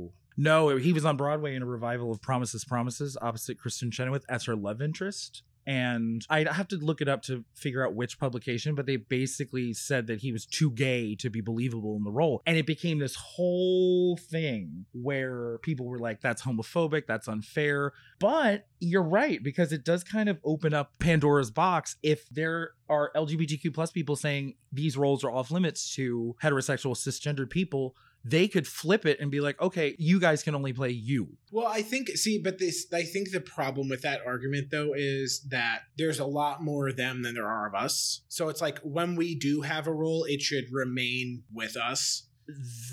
No, 0.41 0.75
he 0.75 0.91
was 0.91 1.05
on 1.05 1.17
Broadway 1.17 1.53
in 1.55 1.61
a 1.61 1.67
revival 1.67 2.11
of 2.11 2.19
Promises, 2.19 2.65
Promises, 2.65 3.15
opposite 3.21 3.59
Kristin 3.59 3.93
Chenoweth 3.93 4.25
as 4.27 4.45
her 4.45 4.55
love 4.55 4.81
interest. 4.81 5.43
And 5.67 6.25
I'd 6.31 6.47
have 6.47 6.67
to 6.69 6.77
look 6.77 6.99
it 6.99 7.07
up 7.07 7.21
to 7.25 7.45
figure 7.53 7.85
out 7.85 7.93
which 7.93 8.19
publication, 8.19 8.73
but 8.73 8.87
they 8.87 8.95
basically 8.95 9.71
said 9.73 10.07
that 10.07 10.21
he 10.21 10.31
was 10.31 10.47
too 10.47 10.71
gay 10.71 11.13
to 11.17 11.29
be 11.29 11.41
believable 11.41 11.95
in 11.95 12.03
the 12.03 12.09
role. 12.09 12.41
And 12.47 12.57
it 12.57 12.65
became 12.65 12.97
this 12.97 13.15
whole 13.15 14.17
thing 14.17 14.87
where 14.93 15.59
people 15.59 15.85
were 15.85 15.99
like, 15.99 16.21
that's 16.21 16.41
homophobic, 16.41 17.05
that's 17.05 17.27
unfair. 17.27 17.93
But 18.19 18.65
you're 18.79 19.03
right, 19.03 19.43
because 19.43 19.71
it 19.71 19.85
does 19.85 20.03
kind 20.03 20.27
of 20.27 20.39
open 20.43 20.73
up 20.73 20.93
Pandora's 20.97 21.51
box 21.51 21.97
if 22.01 22.27
there 22.29 22.71
are 22.89 23.11
LGBTQ 23.15 23.75
plus 23.75 23.91
people 23.91 24.15
saying 24.15 24.55
these 24.71 24.97
roles 24.97 25.23
are 25.23 25.29
off 25.29 25.51
limits 25.51 25.93
to 25.97 26.35
heterosexual 26.41 26.95
cisgendered 26.95 27.51
people 27.51 27.95
they 28.23 28.47
could 28.47 28.67
flip 28.67 29.05
it 29.05 29.19
and 29.19 29.31
be 29.31 29.39
like, 29.39 29.59
okay, 29.61 29.95
you 29.97 30.19
guys 30.19 30.43
can 30.43 30.55
only 30.55 30.73
play 30.73 30.91
you. 30.91 31.37
Well, 31.51 31.67
I 31.67 31.81
think 31.81 32.09
see, 32.09 32.39
but 32.39 32.59
this 32.59 32.87
I 32.93 33.03
think 33.03 33.31
the 33.31 33.41
problem 33.41 33.89
with 33.89 34.01
that 34.03 34.21
argument 34.25 34.69
though 34.71 34.93
is 34.95 35.41
that 35.49 35.83
there's 35.97 36.19
a 36.19 36.25
lot 36.25 36.63
more 36.63 36.87
of 36.87 36.97
them 36.97 37.23
than 37.23 37.35
there 37.35 37.47
are 37.47 37.67
of 37.67 37.75
us. 37.75 38.21
So 38.27 38.49
it's 38.49 38.61
like 38.61 38.79
when 38.79 39.15
we 39.15 39.35
do 39.35 39.61
have 39.61 39.87
a 39.87 39.93
role, 39.93 40.25
it 40.25 40.41
should 40.41 40.71
remain 40.71 41.43
with 41.53 41.75
us. 41.75 42.27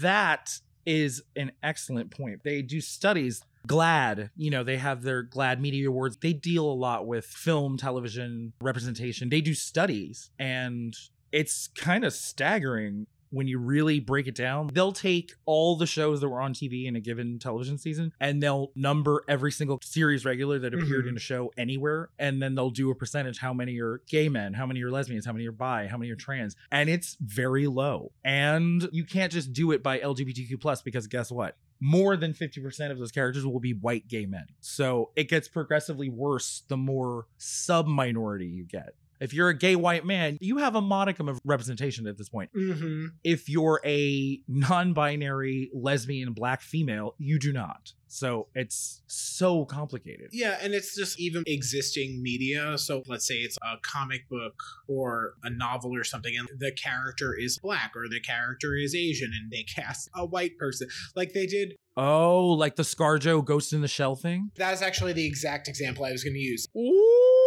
That 0.00 0.50
is 0.86 1.22
an 1.36 1.52
excellent 1.62 2.10
point. 2.10 2.42
They 2.44 2.62
do 2.62 2.80
studies 2.80 3.42
GLAAD, 3.66 4.30
you 4.36 4.50
know, 4.50 4.64
they 4.64 4.78
have 4.78 5.02
their 5.02 5.22
GLAAD 5.22 5.60
Media 5.60 5.88
Awards. 5.88 6.16
They 6.16 6.32
deal 6.32 6.64
a 6.64 6.72
lot 6.72 7.06
with 7.06 7.26
film, 7.26 7.76
television 7.76 8.54
representation. 8.60 9.28
They 9.28 9.42
do 9.42 9.54
studies 9.54 10.30
and 10.38 10.96
it's 11.32 11.68
kind 11.68 12.04
of 12.04 12.14
staggering 12.14 13.06
when 13.30 13.46
you 13.48 13.58
really 13.58 14.00
break 14.00 14.26
it 14.26 14.34
down, 14.34 14.68
they'll 14.72 14.92
take 14.92 15.32
all 15.44 15.76
the 15.76 15.86
shows 15.86 16.20
that 16.20 16.28
were 16.28 16.40
on 16.40 16.52
TV 16.54 16.86
in 16.86 16.96
a 16.96 17.00
given 17.00 17.38
television 17.38 17.78
season 17.78 18.12
and 18.20 18.42
they'll 18.42 18.70
number 18.74 19.24
every 19.28 19.52
single 19.52 19.78
series 19.82 20.24
regular 20.24 20.58
that 20.58 20.74
appeared 20.74 21.04
Mhm. 21.04 21.10
in 21.10 21.16
a 21.16 21.20
show 21.20 21.52
anywhere. 21.56 22.10
And 22.18 22.40
then 22.42 22.54
they'll 22.54 22.70
do 22.70 22.90
a 22.90 22.94
percentage 22.94 23.38
how 23.38 23.52
many 23.52 23.78
are 23.80 24.00
gay 24.08 24.28
men, 24.28 24.54
how 24.54 24.66
many 24.66 24.82
are 24.82 24.90
lesbians, 24.90 25.26
how 25.26 25.32
many 25.32 25.46
are 25.46 25.52
bi, 25.52 25.86
how 25.86 25.96
many 25.98 26.10
are 26.10 26.16
trans. 26.16 26.56
And 26.70 26.88
it's 26.88 27.16
very 27.20 27.66
low. 27.66 28.12
And 28.24 28.88
you 28.92 29.04
can't 29.04 29.32
just 29.32 29.52
do 29.52 29.72
it 29.72 29.82
by 29.82 29.98
LGBTQ 30.00 30.56
plus 30.60 30.82
because 30.82 31.06
guess 31.06 31.30
what? 31.30 31.56
More 31.80 32.16
than 32.16 32.32
50% 32.34 32.90
of 32.90 32.98
those 32.98 33.12
characters 33.12 33.46
will 33.46 33.60
be 33.60 33.72
white 33.72 34.08
gay 34.08 34.26
men. 34.26 34.46
So 34.60 35.10
it 35.14 35.28
gets 35.28 35.46
progressively 35.48 36.08
worse 36.08 36.62
the 36.68 36.76
more 36.76 37.26
sub 37.36 37.86
minority 37.86 38.46
you 38.46 38.64
get. 38.64 38.94
If 39.20 39.32
you're 39.34 39.48
a 39.48 39.54
gay 39.56 39.76
white 39.76 40.04
man, 40.04 40.38
you 40.40 40.58
have 40.58 40.74
a 40.74 40.80
modicum 40.80 41.28
of 41.28 41.40
representation 41.44 42.06
at 42.06 42.16
this 42.18 42.28
point 42.28 42.50
Mm-hmm. 42.56 43.06
if 43.24 43.48
you're 43.48 43.80
a 43.84 44.40
non-binary 44.48 45.70
lesbian 45.74 46.32
black 46.32 46.60
female 46.60 47.14
you 47.18 47.38
do 47.38 47.52
not 47.52 47.92
so 48.10 48.48
it's 48.54 49.02
so 49.06 49.64
complicated 49.66 50.28
Yeah, 50.32 50.56
and 50.62 50.72
it's 50.72 50.96
just 50.96 51.20
even 51.20 51.42
existing 51.46 52.22
media. 52.22 52.78
So 52.78 53.02
let's 53.06 53.26
say 53.26 53.34
it's 53.34 53.58
a 53.62 53.76
comic 53.82 54.26
book 54.30 54.54
or 54.88 55.34
a 55.42 55.50
novel 55.50 55.94
or 55.94 56.04
something, 56.04 56.34
and 56.34 56.48
the 56.58 56.72
character 56.72 57.34
is 57.38 57.58
black 57.58 57.92
or 57.94 58.08
the 58.08 58.20
character 58.20 58.74
is 58.74 58.94
Asian, 58.94 59.30
and 59.38 59.50
they 59.52 59.62
cast 59.76 60.08
a 60.14 60.24
white 60.24 60.56
person. 60.56 60.88
Like 61.14 61.34
they 61.34 61.44
did. 61.46 61.74
oh 61.98 62.46
like 62.46 62.76
the 62.76 62.82
scarjo 62.82 63.44
ghost 63.44 63.74
in 63.74 63.82
the 63.82 63.88
shell 63.88 64.16
thing 64.16 64.52
That's 64.56 64.80
actually 64.80 65.12
the 65.12 65.26
exact 65.26 65.68
example 65.68 66.04
I 66.06 66.12
was 66.12 66.24
going 66.24 66.34
to 66.34 66.40
use. 66.40 66.66
Ooh, 66.74 67.37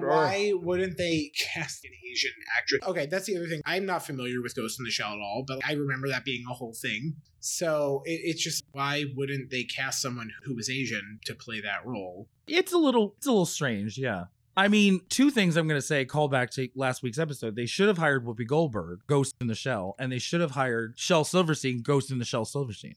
Why 0.00 0.52
wouldn't 0.54 0.98
they 0.98 1.30
cast 1.54 1.84
an 1.84 1.90
Asian 2.10 2.32
actress? 2.58 2.80
Okay, 2.86 3.06
that's 3.06 3.26
the 3.26 3.36
other 3.36 3.46
thing. 3.46 3.60
I'm 3.64 3.86
not 3.86 4.04
familiar 4.04 4.42
with 4.42 4.54
Ghost 4.54 4.78
in 4.78 4.84
the 4.84 4.90
Shell 4.90 5.12
at 5.12 5.18
all, 5.18 5.44
but 5.46 5.60
I 5.66 5.72
remember 5.72 6.08
that 6.08 6.24
being 6.24 6.44
a 6.50 6.54
whole 6.54 6.74
thing. 6.74 7.16
So 7.40 8.02
it, 8.04 8.20
it's 8.24 8.42
just 8.42 8.64
why 8.72 9.04
wouldn't 9.16 9.50
they 9.50 9.64
cast 9.64 10.00
someone 10.00 10.30
who 10.44 10.54
was 10.54 10.70
Asian 10.70 11.18
to 11.26 11.34
play 11.34 11.60
that 11.60 11.84
role? 11.84 12.28
it's 12.48 12.72
a 12.72 12.78
little 12.78 13.14
it's 13.16 13.26
a 13.26 13.30
little 13.30 13.46
strange 13.46 13.96
yeah 13.96 14.24
I 14.56 14.68
mean, 14.68 15.00
two 15.08 15.30
things 15.30 15.56
I'm 15.56 15.66
going 15.66 15.80
to 15.80 15.86
say 15.86 16.04
call 16.04 16.28
back 16.28 16.50
to 16.52 16.68
last 16.74 17.02
week's 17.02 17.18
episode. 17.18 17.56
They 17.56 17.64
should 17.66 17.88
have 17.88 17.96
hired 17.96 18.26
Whoopi 18.26 18.46
Goldberg, 18.46 19.00
Ghost 19.06 19.34
in 19.40 19.46
the 19.46 19.54
Shell, 19.54 19.94
and 19.98 20.12
they 20.12 20.18
should 20.18 20.42
have 20.42 20.50
hired 20.50 20.94
Shel 20.98 21.24
Silverstein, 21.24 21.80
Ghost 21.80 22.10
in 22.10 22.18
the 22.18 22.24
Shell 22.24 22.44
Silverstein. 22.44 22.94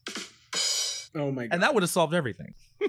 Oh 1.14 1.32
my 1.32 1.46
god! 1.46 1.54
And 1.54 1.62
that 1.62 1.72
would 1.72 1.82
have 1.82 1.88
solved 1.88 2.12
everything. 2.12 2.54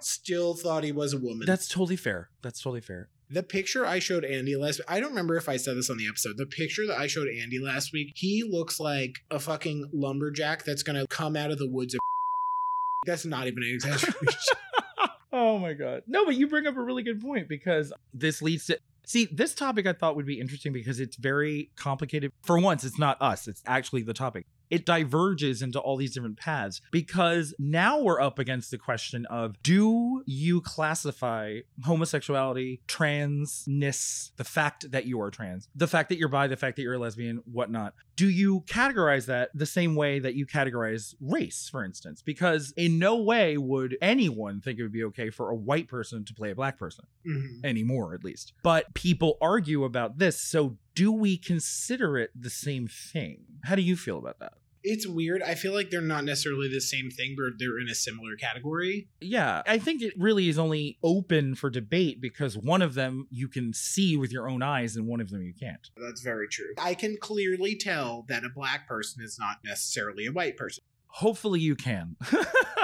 Still 0.00 0.52
thought 0.52 0.84
he 0.84 0.92
was 0.92 1.14
a 1.14 1.18
woman. 1.18 1.46
That's 1.46 1.66
totally 1.66 1.96
fair. 1.96 2.28
That's 2.42 2.60
totally 2.60 2.82
fair. 2.82 3.08
The 3.30 3.42
picture 3.42 3.86
I 3.86 3.98
showed 3.98 4.24
Andy 4.24 4.56
last 4.56 4.80
I 4.88 5.00
don't 5.00 5.10
remember 5.10 5.36
if 5.36 5.48
I 5.48 5.56
said 5.56 5.76
this 5.76 5.90
on 5.90 5.96
the 5.96 6.08
episode. 6.08 6.36
The 6.36 6.46
picture 6.46 6.86
that 6.86 6.98
I 6.98 7.06
showed 7.06 7.28
Andy 7.28 7.58
last 7.58 7.92
week, 7.92 8.12
he 8.14 8.42
looks 8.42 8.78
like 8.78 9.20
a 9.30 9.38
fucking 9.38 9.90
lumberjack 9.92 10.64
that's 10.64 10.82
gonna 10.82 11.06
come 11.08 11.36
out 11.36 11.50
of 11.50 11.58
the 11.58 11.68
woods 11.68 11.96
That's 13.06 13.26
not 13.26 13.46
even 13.46 13.62
an 13.62 13.70
exaggeration. 13.74 14.56
oh 15.32 15.58
my 15.58 15.74
god. 15.74 16.04
No, 16.06 16.24
but 16.24 16.36
you 16.36 16.46
bring 16.46 16.66
up 16.66 16.76
a 16.76 16.82
really 16.82 17.02
good 17.02 17.20
point 17.20 17.48
because 17.48 17.92
this 18.14 18.40
leads 18.40 18.66
to 18.66 18.78
See, 19.06 19.28
this 19.30 19.54
topic 19.54 19.86
I 19.86 19.92
thought 19.92 20.16
would 20.16 20.26
be 20.26 20.40
interesting 20.40 20.72
because 20.72 20.98
it's 20.98 21.16
very 21.16 21.70
complicated. 21.76 22.32
For 22.42 22.58
once, 22.58 22.84
it's 22.84 22.98
not 22.98 23.20
us, 23.20 23.46
it's 23.46 23.62
actually 23.66 24.02
the 24.02 24.14
topic. 24.14 24.46
It 24.74 24.84
diverges 24.84 25.62
into 25.62 25.78
all 25.78 25.96
these 25.96 26.12
different 26.14 26.36
paths 26.36 26.80
because 26.90 27.54
now 27.58 28.00
we're 28.00 28.20
up 28.20 28.38
against 28.40 28.70
the 28.72 28.78
question 28.78 29.24
of 29.26 29.54
do 29.62 30.22
you 30.26 30.60
classify 30.60 31.60
homosexuality, 31.84 32.80
transness, 32.88 34.30
the 34.36 34.44
fact 34.44 34.90
that 34.90 35.04
you 35.06 35.20
are 35.20 35.30
trans, 35.30 35.68
the 35.74 35.86
fact 35.86 36.08
that 36.08 36.18
you're 36.18 36.28
bi, 36.28 36.46
the 36.46 36.56
fact 36.56 36.76
that 36.76 36.82
you're 36.82 36.94
a 36.94 36.98
lesbian, 36.98 37.42
whatnot, 37.50 37.94
do 38.16 38.28
you 38.28 38.62
categorize 38.62 39.26
that 39.26 39.50
the 39.54 39.66
same 39.66 39.94
way 39.94 40.18
that 40.18 40.34
you 40.34 40.46
categorize 40.46 41.14
race, 41.20 41.68
for 41.70 41.84
instance? 41.84 42.22
Because 42.22 42.72
in 42.76 42.98
no 42.98 43.16
way 43.16 43.56
would 43.56 43.96
anyone 44.02 44.60
think 44.60 44.78
it 44.78 44.82
would 44.82 44.92
be 44.92 45.04
okay 45.04 45.30
for 45.30 45.50
a 45.50 45.54
white 45.56 45.88
person 45.88 46.24
to 46.24 46.34
play 46.34 46.50
a 46.50 46.54
black 46.54 46.78
person 46.78 47.04
Mhm. 47.26 47.64
anymore, 47.64 48.14
at 48.14 48.24
least. 48.24 48.52
But 48.62 48.92
people 48.94 49.36
argue 49.40 49.84
about 49.84 50.18
this. 50.18 50.40
So 50.40 50.78
do 50.94 51.10
we 51.12 51.36
consider 51.36 52.16
it 52.18 52.30
the 52.40 52.50
same 52.50 52.86
thing? 52.86 53.44
How 53.64 53.74
do 53.74 53.82
you 53.82 53.96
feel 53.96 54.18
about 54.18 54.38
that? 54.40 54.54
It's 54.86 55.06
weird. 55.06 55.42
I 55.42 55.54
feel 55.54 55.72
like 55.72 55.90
they're 55.90 56.02
not 56.02 56.24
necessarily 56.24 56.68
the 56.68 56.80
same 56.80 57.10
thing, 57.10 57.34
but 57.36 57.58
they're 57.58 57.78
in 57.78 57.88
a 57.88 57.94
similar 57.94 58.36
category. 58.36 59.08
Yeah, 59.20 59.62
I 59.66 59.78
think 59.78 60.02
it 60.02 60.12
really 60.18 60.50
is 60.50 60.58
only 60.58 60.98
open 61.02 61.54
for 61.54 61.70
debate 61.70 62.20
because 62.20 62.56
one 62.56 62.82
of 62.82 62.92
them 62.92 63.26
you 63.30 63.48
can 63.48 63.72
see 63.72 64.16
with 64.18 64.30
your 64.30 64.48
own 64.48 64.62
eyes 64.62 64.94
and 64.94 65.06
one 65.06 65.22
of 65.22 65.30
them 65.30 65.42
you 65.42 65.54
can't. 65.58 65.88
That's 65.96 66.20
very 66.20 66.48
true. 66.48 66.74
I 66.78 66.92
can 66.94 67.16
clearly 67.18 67.76
tell 67.76 68.26
that 68.28 68.44
a 68.44 68.50
black 68.54 68.86
person 68.86 69.24
is 69.24 69.38
not 69.38 69.56
necessarily 69.64 70.26
a 70.26 70.32
white 70.32 70.58
person. 70.58 70.84
Hopefully 71.06 71.60
you 71.60 71.76
can. 71.76 72.16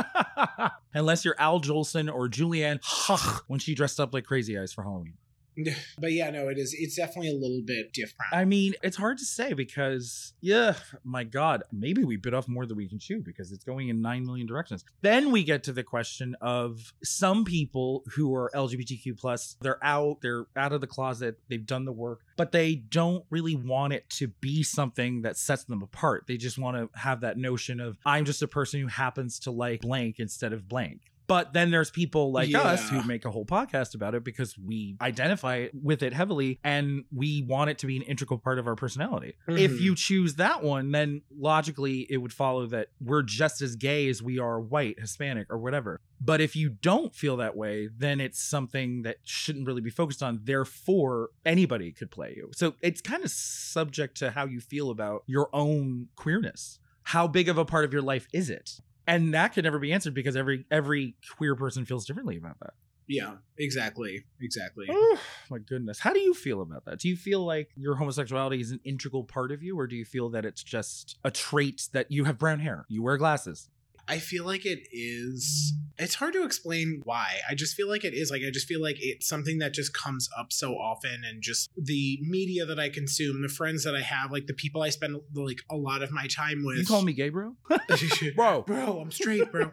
Unless 0.95 1.25
you're 1.25 1.35
Al 1.39 1.61
Jolson 1.61 2.13
or 2.13 2.29
Julianne 2.29 2.81
Hough 2.83 3.43
when 3.49 3.61
she 3.61 3.75
dressed 3.75 4.01
up 4.01 4.15
like 4.15 4.25
Crazy 4.25 4.59
Eyes 4.59 4.73
for 4.73 4.85
Halloween. 4.85 5.15
But 5.99 6.13
yeah, 6.13 6.31
no, 6.31 6.49
it 6.49 6.59
is. 6.59 6.75
It's 6.79 6.97
definitely 6.97 7.31
a 7.31 7.35
little 7.35 7.63
bit 7.65 7.93
different. 7.93 8.33
I 8.33 8.45
mean, 8.45 8.75
it's 8.83 8.97
hard 8.97 9.19
to 9.19 9.25
say 9.25 9.53
because, 9.53 10.33
yeah, 10.41 10.75
my 11.05 11.25
God, 11.25 11.63
maybe 11.73 12.05
we 12.05 12.17
bit 12.17 12.35
off 12.35 12.49
more 12.49 12.67
than 12.67 12.77
we 12.77 12.89
can 12.89 12.99
chew 12.99 13.21
because 13.21 13.53
it's 13.53 13.65
going 13.65 13.89
in 13.89 14.01
9 14.01 14.25
million 14.25 14.47
directions. 14.47 14.85
Then 15.03 15.31
we 15.31 15.45
get 15.45 15.65
to 15.65 15.73
the 15.73 15.83
question 15.83 16.37
of 16.41 16.93
some 17.03 17.45
people 17.45 18.05
who 18.15 18.35
are 18.35 18.51
LGBTQ, 18.55 19.19
plus, 19.19 19.57
they're 19.61 19.85
out, 19.85 20.19
they're 20.23 20.47
out 20.57 20.73
of 20.73 20.81
the 20.81 20.87
closet, 20.87 21.39
they've 21.49 21.67
done 21.67 21.85
the 21.85 21.93
work, 21.93 22.21
but 22.37 22.53
they 22.53 22.75
don't 22.75 23.25
really 23.31 23.57
want 23.57 23.93
it 23.93 24.09
to 24.11 24.29
be 24.29 24.63
something 24.63 25.23
that 25.23 25.37
sets 25.37 25.65
them 25.65 25.83
apart. 25.83 26.25
They 26.27 26.37
just 26.37 26.59
want 26.59 26.77
to 26.77 26.99
have 26.99 27.21
that 27.21 27.37
notion 27.37 27.81
of, 27.81 27.99
I'm 28.07 28.25
just 28.25 28.43
a 28.43 28.49
person 28.49 28.81
who 28.81 28.87
happens 28.87 29.39
to 29.41 29.51
like 29.51 29.81
blank 29.81 30.17
instead 30.19 30.53
of 30.53 30.69
blank. 30.69 31.01
But 31.31 31.53
then 31.53 31.71
there's 31.71 31.93
people 31.93 32.33
like 32.33 32.53
us 32.57 32.89
who 32.91 33.05
make 33.05 33.25
a 33.25 33.31
whole 33.31 33.45
podcast 33.47 33.95
about 33.95 34.17
it 34.17 34.25
because 34.25 34.59
we 34.59 34.97
identify 35.01 35.69
with 35.73 36.03
it 36.03 36.13
heavily 36.13 36.59
and 36.65 37.05
we 37.15 37.43
want 37.43 37.71
it 37.71 37.79
to 37.79 37.87
be 37.87 37.97
an 37.97 38.03
integral 38.03 38.41
part 38.41 38.59
of 38.59 38.67
our 38.67 38.75
personality. 38.75 39.35
If 39.47 39.71
Mhm. 39.71 39.81
you 39.81 39.95
choose 39.95 40.35
that 40.35 40.65
one, 40.65 40.91
then 40.91 41.23
logically 41.31 42.01
it 42.11 42.17
would 42.17 42.33
follow 42.33 42.67
that 42.67 42.89
we're 43.01 43.23
just 43.23 43.63
as 43.63 43.77
gay 43.77 44.09
as 44.09 44.21
we 44.21 44.41
are 44.41 44.61
white, 44.61 44.99
Hispanic, 44.99 45.47
or 45.51 45.59
whatever. 45.59 46.01
But 46.21 46.41
if 46.41 46.57
you 46.57 46.69
don't 46.69 47.15
feel 47.15 47.37
that 47.37 47.57
way, 47.57 47.87
then 47.97 48.21
it's 48.21 48.43
something 48.43 49.03
that 49.03 49.19
shouldn't 49.23 49.69
really 49.69 49.81
be 49.83 49.91
focused 49.91 50.25
on. 50.25 50.41
Therefore, 50.43 51.31
anybody 51.47 51.93
could 51.93 52.11
play 52.11 52.35
you. 52.37 52.51
So 52.57 52.75
it's 52.83 53.01
kind 53.01 53.23
of 53.23 53.31
subject 53.31 54.17
to 54.17 54.33
how 54.33 54.47
you 54.47 54.61
feel 54.61 54.91
about 54.91 55.23
your 55.29 55.49
own 55.53 56.09
queerness. 56.17 56.81
How 57.05 57.29
big 57.29 57.49
of 57.49 57.57
a 57.57 57.65
part 57.65 57.85
of 57.85 57.93
your 57.93 58.03
life 58.03 58.27
is 58.33 58.51
it? 58.51 58.81
And 59.07 59.35
that 59.35 59.53
could 59.55 59.65
never 59.65 59.79
be 59.79 59.93
answered 59.93 60.15
because 60.15 60.37
every 60.37 60.67
every 60.71 61.17
queer 61.37 61.57
person 61.57 61.85
feels 61.85 62.07
differently 62.07 62.37
about 62.37 62.59
that. 62.61 62.75
yeah, 63.09 63.37
exactly, 63.59 64.25
exactly. 64.41 64.87
Oh, 64.89 65.21
my 65.51 65.59
goodness. 65.59 65.99
How 65.99 66.13
do 66.13 66.21
you 66.21 66.33
feel 66.33 66.63
about 66.63 66.85
that? 66.85 67.01
Do 67.01 67.09
you 67.09 67.17
feel 67.17 67.45
like 67.45 67.71
your 67.75 67.97
homosexuality 67.97 68.61
is 68.61 68.71
an 68.71 68.81
integral 68.85 69.25
part 69.25 69.51
of 69.51 69.63
you, 69.63 69.79
or 69.79 69.87
do 69.89 69.97
you 69.97 70.05
feel 70.05 70.31
that 70.31 70.45
it's 70.45 70.63
just 70.63 71.19
a 71.25 71.31
trait 71.31 71.89
that 71.93 72.11
you 72.11 72.25
have 72.25 72.39
brown 72.39 72.61
hair, 72.61 72.87
you 72.89 73.03
wear 73.03 73.17
glasses? 73.17 73.69
I 74.11 74.19
feel 74.19 74.45
like 74.45 74.67
it 74.67 74.89
is. 74.91 75.73
It's 75.97 76.17
hard 76.17 76.33
to 76.33 76.43
explain 76.43 77.01
why. 77.05 77.37
I 77.49 77.55
just 77.55 77.77
feel 77.77 77.89
like 77.89 78.05
it 78.05 78.13
is. 78.13 78.29
Like 78.29 78.43
I 78.45 78.51
just 78.51 78.67
feel 78.67 78.83
like 78.83 78.97
it's 78.99 79.29
something 79.29 79.59
that 79.59 79.73
just 79.73 79.95
comes 79.95 80.29
up 80.37 80.53
so 80.53 80.73
often, 80.73 81.23
and 81.25 81.41
just 81.41 81.71
the 81.77 82.19
media 82.21 82.67
that 82.67 82.81
I 82.81 82.89
consume, 82.89 83.41
the 83.41 83.49
friends 83.49 83.85
that 83.85 83.95
I 83.95 84.01
have, 84.01 84.33
like 84.33 84.49
the 84.49 84.55
people 84.55 84.83
I 84.83 84.89
spend 84.89 85.21
like 85.33 85.61
a 85.71 85.77
lot 85.77 86.03
of 86.03 86.11
my 86.11 86.27
time 86.27 86.65
with. 86.65 86.79
You 86.79 86.87
call 86.87 87.03
me 87.03 87.13
gay, 87.13 87.29
bro? 87.29 87.55
bro, 88.35 88.63
bro, 88.63 88.99
I'm 88.99 89.13
straight, 89.13 89.53
bro. 89.53 89.73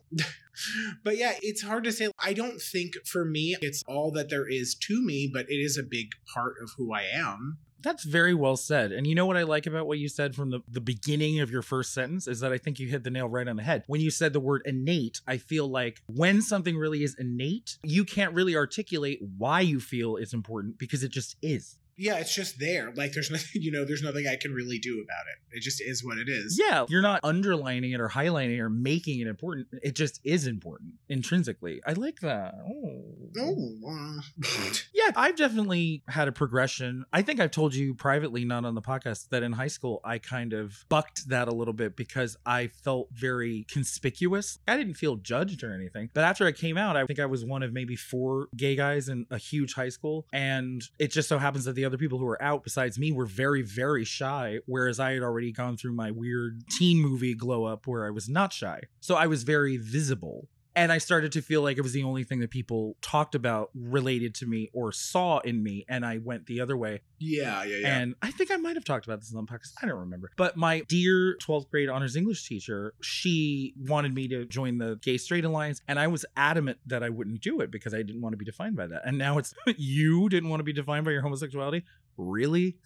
but 1.03 1.17
yeah, 1.17 1.33
it's 1.41 1.63
hard 1.63 1.83
to 1.85 1.91
say. 1.91 2.11
I 2.19 2.33
don't 2.33 2.61
think 2.61 2.93
for 3.05 3.25
me 3.25 3.55
it's 3.59 3.81
all 3.87 4.11
that 4.11 4.29
there 4.29 4.47
is 4.47 4.75
to 4.87 5.03
me, 5.03 5.27
but 5.33 5.49
it 5.49 5.57
is 5.57 5.79
a 5.79 5.83
big 5.83 6.09
part 6.31 6.53
of 6.61 6.69
who 6.77 6.93
I 6.93 7.05
am. 7.11 7.57
That's 7.81 8.03
very 8.03 8.33
well 8.33 8.57
said. 8.57 8.91
And 8.91 9.05
you 9.05 9.15
know 9.15 9.25
what 9.25 9.37
I 9.37 9.43
like 9.43 9.67
about 9.67 9.87
what 9.87 9.99
you 9.99 10.09
said 10.09 10.35
from 10.35 10.49
the, 10.49 10.61
the 10.67 10.81
beginning 10.81 11.39
of 11.39 11.51
your 11.51 11.61
first 11.61 11.93
sentence 11.93 12.27
is 12.27 12.39
that 12.39 12.51
I 12.51 12.57
think 12.57 12.79
you 12.79 12.87
hit 12.87 13.03
the 13.03 13.09
nail 13.09 13.27
right 13.27 13.47
on 13.47 13.55
the 13.55 13.63
head. 13.63 13.83
When 13.87 14.01
you 14.01 14.09
said 14.09 14.33
the 14.33 14.39
word 14.39 14.63
innate, 14.65 15.21
I 15.27 15.37
feel 15.37 15.67
like 15.67 16.01
when 16.07 16.41
something 16.41 16.75
really 16.75 17.03
is 17.03 17.15
innate, 17.19 17.77
you 17.83 18.03
can't 18.03 18.33
really 18.33 18.55
articulate 18.55 19.19
why 19.37 19.61
you 19.61 19.79
feel 19.79 20.17
it's 20.17 20.33
important 20.33 20.77
because 20.77 21.03
it 21.03 21.11
just 21.11 21.35
is. 21.41 21.77
Yeah, 21.97 22.17
it's 22.17 22.33
just 22.33 22.59
there. 22.59 22.91
Like 22.95 23.13
there's 23.13 23.31
nothing, 23.31 23.61
you 23.61 23.71
know, 23.71 23.85
there's 23.85 24.03
nothing 24.03 24.27
I 24.27 24.35
can 24.35 24.53
really 24.53 24.79
do 24.79 25.03
about 25.03 25.25
it. 25.27 25.57
It 25.57 25.61
just 25.61 25.81
is 25.81 26.03
what 26.03 26.17
it 26.17 26.29
is. 26.29 26.59
Yeah, 26.59 26.85
you're 26.89 27.01
not 27.01 27.21
underlining 27.23 27.91
it 27.91 27.99
or 27.99 28.09
highlighting 28.09 28.57
it 28.57 28.61
or 28.61 28.69
making 28.69 29.19
it 29.19 29.27
important. 29.27 29.67
It 29.83 29.95
just 29.95 30.19
is 30.23 30.47
important 30.47 30.93
intrinsically. 31.09 31.81
I 31.85 31.93
like 31.93 32.19
that. 32.21 32.55
Oh. 32.67 33.03
Oh, 33.39 33.79
uh, 33.87 34.21
Yeah, 34.93 35.11
I've 35.15 35.35
definitely 35.35 36.03
had 36.07 36.27
a 36.27 36.31
progression. 36.31 37.05
I 37.13 37.21
think 37.21 37.39
I've 37.39 37.51
told 37.51 37.73
you 37.75 37.93
privately, 37.93 38.45
not 38.45 38.65
on 38.65 38.75
the 38.75 38.81
podcast, 38.81 39.29
that 39.29 39.43
in 39.43 39.51
high 39.53 39.67
school 39.67 40.01
I 40.03 40.17
kind 40.17 40.53
of 40.53 40.85
bucked 40.89 41.29
that 41.29 41.47
a 41.47 41.51
little 41.53 41.73
bit 41.73 41.95
because 41.95 42.37
I 42.45 42.67
felt 42.67 43.09
very 43.11 43.65
conspicuous. 43.69 44.59
I 44.67 44.77
didn't 44.77 44.95
feel 44.95 45.15
judged 45.15 45.63
or 45.63 45.73
anything. 45.73 46.09
But 46.13 46.23
after 46.23 46.45
I 46.45 46.51
came 46.51 46.77
out, 46.77 46.95
I 46.97 47.05
think 47.05 47.19
I 47.19 47.25
was 47.25 47.45
one 47.45 47.63
of 47.63 47.73
maybe 47.73 47.95
four 47.95 48.47
gay 48.55 48.75
guys 48.75 49.09
in 49.09 49.25
a 49.31 49.37
huge 49.37 49.73
high 49.73 49.89
school. 49.89 50.25
And 50.33 50.83
it 50.99 51.11
just 51.11 51.29
so 51.29 51.37
happens 51.37 51.65
that 51.65 51.73
the 51.73 51.85
other 51.87 51.97
people 51.97 52.19
who 52.19 52.25
were 52.25 52.41
out 52.41 52.63
besides 52.63 52.99
me 52.99 53.11
were 53.11 53.25
very, 53.25 53.63
very 53.63 54.05
shy, 54.05 54.59
whereas 54.67 54.99
I 54.99 55.13
had 55.13 55.23
already 55.23 55.51
gone 55.51 55.77
through 55.77 55.93
my 55.93 56.11
weird 56.11 56.67
teen 56.69 56.99
movie 56.99 57.33
glow 57.33 57.65
up 57.65 57.87
where 57.87 58.05
I 58.05 58.11
was 58.11 58.29
not 58.29 58.53
shy. 58.53 58.81
So 58.99 59.15
I 59.15 59.25
was 59.25 59.43
very 59.43 59.77
visible. 59.77 60.47
And 60.77 60.91
I 60.91 60.99
started 60.99 61.31
to 61.31 61.41
feel 61.41 61.63
like 61.63 61.79
it 61.79 61.81
was 61.81 61.93
the 61.93 62.03
only 62.03 62.23
thing 62.23 62.39
that 62.41 62.51
people 62.51 62.95
talked 63.01 63.33
about 63.33 63.71
related 63.73 64.35
to 64.35 64.45
me 64.45 64.69
or 64.73 64.91
saw 64.91 65.39
in 65.39 65.63
me. 65.63 65.85
And 65.89 66.05
I 66.05 66.19
went 66.19 66.45
the 66.45 66.61
other 66.61 66.77
way. 66.77 67.01
yeah, 67.17 67.63
yeah, 67.63 67.77
yeah. 67.77 67.97
And 67.97 68.13
I 68.21 68.29
think 68.29 68.51
I 68.51 68.57
might 68.57 68.75
have 68.75 68.85
talked 68.85 69.07
about 69.07 69.19
this 69.19 69.33
on 69.33 69.43
the 69.43 69.51
podcast. 69.51 69.73
I 69.81 69.87
don't 69.87 69.97
remember. 69.97 70.29
But 70.37 70.55
my 70.55 70.81
dear 70.81 71.35
12th 71.41 71.71
grade 71.71 71.89
honors 71.89 72.15
English 72.15 72.47
teacher, 72.47 72.93
she 73.01 73.73
wanted 73.87 74.13
me 74.13 74.27
to 74.27 74.45
join 74.45 74.77
the 74.77 74.99
Gay 75.01 75.17
Straight 75.17 75.45
Alliance. 75.45 75.81
And 75.87 75.99
I 75.99 76.05
was 76.05 76.25
adamant 76.35 76.77
that 76.85 77.01
I 77.01 77.09
wouldn't 77.09 77.41
do 77.41 77.61
it 77.61 77.71
because 77.71 77.95
I 77.95 78.03
didn't 78.03 78.21
want 78.21 78.33
to 78.33 78.37
be 78.37 78.45
defined 78.45 78.75
by 78.75 78.85
that. 78.85 79.01
And 79.03 79.17
now 79.17 79.39
it's 79.39 79.55
you 79.77 80.29
didn't 80.29 80.49
want 80.49 80.59
to 80.59 80.63
be 80.63 80.73
defined 80.73 81.05
by 81.05 81.11
your 81.11 81.23
homosexuality? 81.23 81.85
Really? 82.17 82.77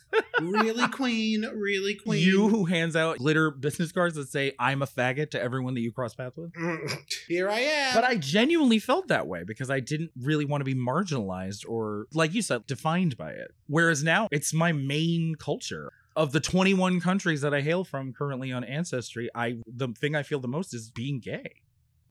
really, 0.42 0.88
queen, 0.90 1.50
really, 1.54 1.96
queen. 1.96 2.22
You 2.22 2.50
who 2.50 2.66
hands 2.66 2.96
out 2.96 3.18
glitter 3.18 3.52
business 3.52 3.92
cards 3.92 4.16
that 4.16 4.30
say, 4.30 4.54
I'm 4.60 4.82
a 4.82 4.88
faggot 4.88 5.32
to 5.32 5.42
everyone 5.42 5.74
that 5.76 5.82
you 5.82 5.92
cross 5.92 6.14
paths 6.14 6.38
with? 6.38 6.52
Here 7.28 7.50
I 7.50 7.60
am. 7.60 7.96
But 7.96 8.04
I 8.04 8.16
genuinely 8.16 8.80
felt 8.80 9.08
that 9.08 9.28
way 9.28 9.44
because 9.44 9.70
I 9.70 9.80
didn't 9.80 10.12
really 10.20 10.46
want 10.46 10.62
to 10.62 10.66
be 10.66 10.76
marginalized 10.76 11.68
or, 11.68 12.08
like 12.14 12.34
you 12.34 12.42
said, 12.42 12.68
defined 12.68 13.18
by 13.18 13.32
it. 13.32 13.54
Whereas 13.68 14.04
now 14.04 14.28
it's 14.32 14.54
my 14.54 14.72
main 14.72 15.36
culture. 15.36 15.92
Of 16.14 16.34
the 16.34 16.42
21 16.42 17.00
countries 17.00 17.40
that 17.40 17.54
I 17.54 17.62
hail 17.62 17.86
from 17.86 18.12
currently 18.12 18.52
on 18.52 18.66
Ancestry, 18.66 19.30
I 19.34 19.60
the 19.66 19.88
thing 19.98 20.14
I 20.14 20.24
feel 20.24 20.42
the 20.42 20.48
most 20.50 20.74
is 20.74 20.92
being 20.92 21.22
gay. 21.22 21.61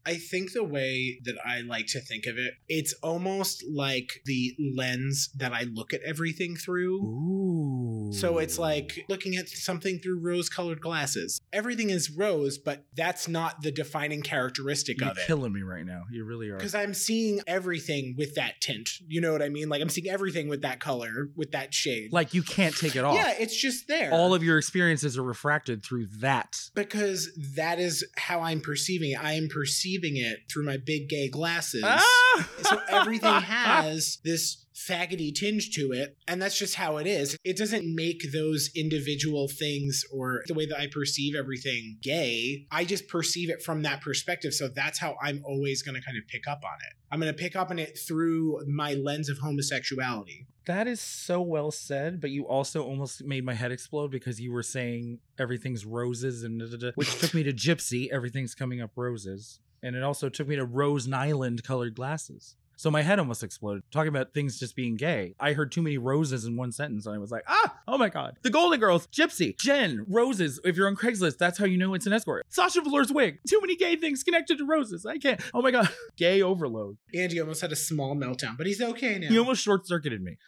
I 0.06 0.16
think 0.16 0.52
the 0.52 0.64
way 0.64 1.20
that 1.24 1.36
I 1.44 1.60
like 1.60 1.86
to 1.88 2.00
think 2.00 2.26
of 2.26 2.38
it, 2.38 2.54
it's 2.68 2.94
almost 3.02 3.64
like 3.70 4.20
the 4.24 4.54
lens 4.74 5.30
that 5.36 5.52
I 5.52 5.64
look 5.64 5.92
at 5.92 6.00
everything 6.02 6.56
through. 6.56 6.96
Ooh. 7.04 8.12
So 8.12 8.38
it's 8.38 8.58
like 8.58 9.04
looking 9.08 9.36
at 9.36 9.48
something 9.48 9.98
through 9.98 10.20
rose 10.20 10.48
colored 10.48 10.80
glasses. 10.80 11.40
Everything 11.52 11.90
is 11.90 12.10
rose, 12.10 12.58
but 12.58 12.84
that's 12.96 13.28
not 13.28 13.62
the 13.62 13.70
defining 13.70 14.22
characteristic 14.22 15.00
You're 15.00 15.10
of 15.10 15.18
it. 15.18 15.26
killing 15.26 15.52
me 15.52 15.62
right 15.62 15.84
now. 15.84 16.04
You 16.10 16.24
really 16.24 16.48
are. 16.50 16.56
Because 16.56 16.74
I'm 16.74 16.94
seeing 16.94 17.40
everything 17.46 18.14
with 18.16 18.34
that 18.36 18.60
tint. 18.60 18.88
You 19.06 19.20
know 19.20 19.32
what 19.32 19.42
I 19.42 19.48
mean? 19.48 19.68
Like 19.68 19.82
I'm 19.82 19.88
seeing 19.88 20.08
everything 20.08 20.48
with 20.48 20.62
that 20.62 20.80
color, 20.80 21.28
with 21.36 21.52
that 21.52 21.74
shade. 21.74 22.12
Like 22.12 22.34
you 22.34 22.42
can't 22.42 22.76
take 22.76 22.96
it 22.96 23.04
off. 23.04 23.14
yeah, 23.14 23.34
it's 23.38 23.56
just 23.56 23.86
there. 23.86 24.12
All 24.12 24.34
of 24.34 24.42
your 24.42 24.58
experiences 24.58 25.18
are 25.18 25.22
refracted 25.22 25.84
through 25.84 26.06
that. 26.20 26.58
because 26.74 27.30
that 27.54 27.78
is 27.78 28.04
how 28.16 28.40
I'm 28.40 28.60
perceiving 28.60 29.12
it. 29.12 29.22
I 29.22 29.34
am 29.34 29.48
perceiving 29.48 29.89
it 29.98 30.40
through 30.52 30.64
my 30.64 30.76
big 30.76 31.08
gay 31.08 31.28
glasses. 31.28 31.82
Ah! 31.84 32.48
So 32.62 32.80
everything 32.88 33.32
has 33.42 34.18
this 34.24 34.66
faggoty 34.74 35.34
tinge 35.34 35.74
to 35.74 35.92
it, 35.92 36.16
and 36.26 36.40
that's 36.40 36.58
just 36.58 36.74
how 36.74 36.96
it 36.96 37.06
is. 37.06 37.36
It 37.44 37.56
doesn't 37.56 37.94
make 37.94 38.32
those 38.32 38.70
individual 38.74 39.48
things 39.48 40.04
or 40.12 40.42
the 40.46 40.54
way 40.54 40.66
that 40.66 40.78
I 40.78 40.86
perceive 40.86 41.34
everything 41.34 41.98
gay. 42.02 42.66
I 42.70 42.84
just 42.84 43.08
perceive 43.08 43.50
it 43.50 43.62
from 43.62 43.82
that 43.82 44.00
perspective. 44.00 44.54
So 44.54 44.68
that's 44.68 44.98
how 44.98 45.16
I'm 45.22 45.42
always 45.44 45.82
going 45.82 45.96
to 45.96 46.04
kind 46.04 46.16
of 46.16 46.26
pick 46.28 46.46
up 46.48 46.60
on 46.64 46.78
it. 46.88 46.96
I'm 47.12 47.20
going 47.20 47.32
to 47.32 47.38
pick 47.38 47.56
up 47.56 47.70
on 47.70 47.78
it 47.78 47.98
through 48.06 48.64
my 48.66 48.94
lens 48.94 49.28
of 49.28 49.38
homosexuality. 49.38 50.46
That 50.66 50.86
is 50.86 51.00
so 51.00 51.40
well 51.40 51.70
said, 51.70 52.20
but 52.20 52.30
you 52.30 52.46
also 52.46 52.84
almost 52.84 53.24
made 53.24 53.44
my 53.44 53.54
head 53.54 53.72
explode 53.72 54.10
because 54.10 54.40
you 54.40 54.52
were 54.52 54.62
saying 54.62 55.18
everything's 55.38 55.84
roses 55.84 56.44
and 56.44 56.60
da, 56.60 56.66
da, 56.66 56.76
da, 56.76 56.92
which 56.94 57.18
took 57.18 57.34
me 57.34 57.42
to 57.42 57.52
gypsy, 57.52 58.08
everything's 58.12 58.54
coming 58.54 58.80
up 58.80 58.92
roses. 58.94 59.58
And 59.82 59.96
it 59.96 60.02
also 60.02 60.28
took 60.28 60.48
me 60.48 60.56
to 60.56 60.64
Rose 60.64 61.06
Nylund 61.06 61.62
colored 61.64 61.94
glasses. 61.94 62.56
So 62.76 62.90
my 62.90 63.02
head 63.02 63.18
almost 63.18 63.42
exploded. 63.42 63.82
Talking 63.90 64.08
about 64.08 64.32
things 64.32 64.58
just 64.58 64.74
being 64.74 64.96
gay. 64.96 65.34
I 65.38 65.52
heard 65.52 65.70
too 65.70 65.82
many 65.82 65.98
roses 65.98 66.46
in 66.46 66.56
one 66.56 66.72
sentence 66.72 67.04
and 67.04 67.14
I 67.14 67.18
was 67.18 67.30
like, 67.30 67.42
ah, 67.46 67.76
oh 67.86 67.98
my 67.98 68.08
God. 68.08 68.38
The 68.40 68.48
Golden 68.48 68.80
Girls, 68.80 69.06
Gypsy, 69.08 69.54
Jen, 69.58 70.06
Roses. 70.08 70.58
If 70.64 70.78
you're 70.78 70.88
on 70.88 70.96
Craigslist, 70.96 71.36
that's 71.36 71.58
how 71.58 71.66
you 71.66 71.76
know 71.76 71.92
it's 71.92 72.06
an 72.06 72.14
escort. 72.14 72.46
Sasha 72.48 72.80
Velour's 72.80 73.12
wig. 73.12 73.38
Too 73.46 73.60
many 73.60 73.76
gay 73.76 73.96
things 73.96 74.22
connected 74.22 74.56
to 74.56 74.64
roses. 74.64 75.04
I 75.04 75.18
can't. 75.18 75.42
Oh 75.52 75.60
my 75.60 75.70
God. 75.70 75.90
Gay 76.16 76.40
overload. 76.40 76.96
Andy 77.14 77.38
almost 77.38 77.60
had 77.60 77.70
a 77.70 77.76
small 77.76 78.16
meltdown, 78.16 78.56
but 78.56 78.66
he's 78.66 78.80
okay 78.80 79.18
now. 79.18 79.26
You 79.30 79.40
almost 79.40 79.62
short 79.62 79.86
circuited 79.86 80.22
me. 80.22 80.38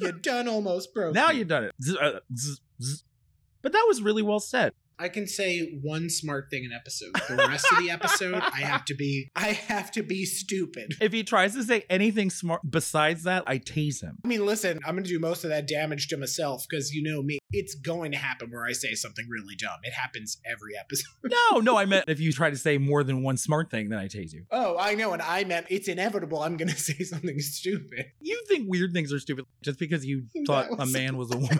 You're 0.00 0.12
done 0.12 0.46
almost, 0.46 0.94
bro. 0.94 1.10
now 1.10 1.30
you've 1.32 1.48
done 1.48 1.64
it. 1.64 1.72
Uh. 2.00 2.20
But 3.62 3.72
that 3.72 3.84
was 3.88 4.00
really 4.00 4.22
well 4.22 4.40
said. 4.40 4.72
I 5.00 5.08
can 5.08 5.26
say 5.26 5.78
one 5.82 6.10
smart 6.10 6.48
thing 6.50 6.66
an 6.66 6.72
episode. 6.72 7.14
The 7.26 7.36
rest 7.48 7.66
of 7.72 7.78
the 7.82 7.90
episode, 7.90 8.34
I 8.34 8.60
have 8.60 8.84
to 8.84 8.94
be 8.94 9.30
I 9.34 9.52
have 9.52 9.90
to 9.92 10.02
be 10.02 10.26
stupid. 10.26 10.94
If 11.00 11.12
he 11.12 11.24
tries 11.24 11.54
to 11.54 11.62
say 11.62 11.84
anything 11.88 12.28
smart 12.28 12.60
besides 12.68 13.22
that, 13.24 13.44
I 13.46 13.58
tase 13.58 14.02
him. 14.02 14.18
I 14.22 14.28
mean, 14.28 14.44
listen, 14.44 14.78
I'm 14.84 14.96
gonna 14.96 15.06
do 15.06 15.18
most 15.18 15.44
of 15.44 15.50
that 15.50 15.66
damage 15.66 16.08
to 16.08 16.18
myself 16.18 16.66
because 16.68 16.92
you 16.92 17.02
know 17.02 17.22
me. 17.22 17.38
It's 17.52 17.74
going 17.74 18.12
to 18.12 18.18
happen 18.18 18.50
where 18.50 18.64
I 18.64 18.72
say 18.72 18.94
something 18.94 19.26
really 19.28 19.56
dumb. 19.56 19.80
It 19.82 19.92
happens 19.92 20.38
every 20.44 20.76
episode. 20.78 21.06
No, 21.50 21.58
no, 21.60 21.76
I 21.76 21.84
meant 21.84 22.04
if 22.08 22.20
you 22.20 22.32
try 22.32 22.50
to 22.50 22.56
say 22.56 22.76
more 22.78 23.02
than 23.02 23.22
one 23.22 23.36
smart 23.36 23.70
thing, 23.70 23.88
then 23.88 23.98
I 23.98 24.06
tase 24.06 24.32
you. 24.32 24.44
Oh, 24.50 24.76
I 24.78 24.94
know, 24.94 25.12
and 25.12 25.22
I 25.22 25.44
meant 25.44 25.66
it's 25.70 25.88
inevitable. 25.88 26.42
I'm 26.42 26.56
gonna 26.56 26.72
say 26.76 26.98
something 27.04 27.38
stupid. 27.40 28.06
You 28.20 28.42
think 28.48 28.68
weird 28.68 28.92
things 28.92 29.12
are 29.12 29.18
stupid 29.18 29.46
just 29.62 29.78
because 29.78 30.04
you 30.04 30.24
thought 30.46 30.66
a 30.78 30.86
man 30.86 31.16
was 31.16 31.30
a 31.32 31.36
woman. 31.36 31.58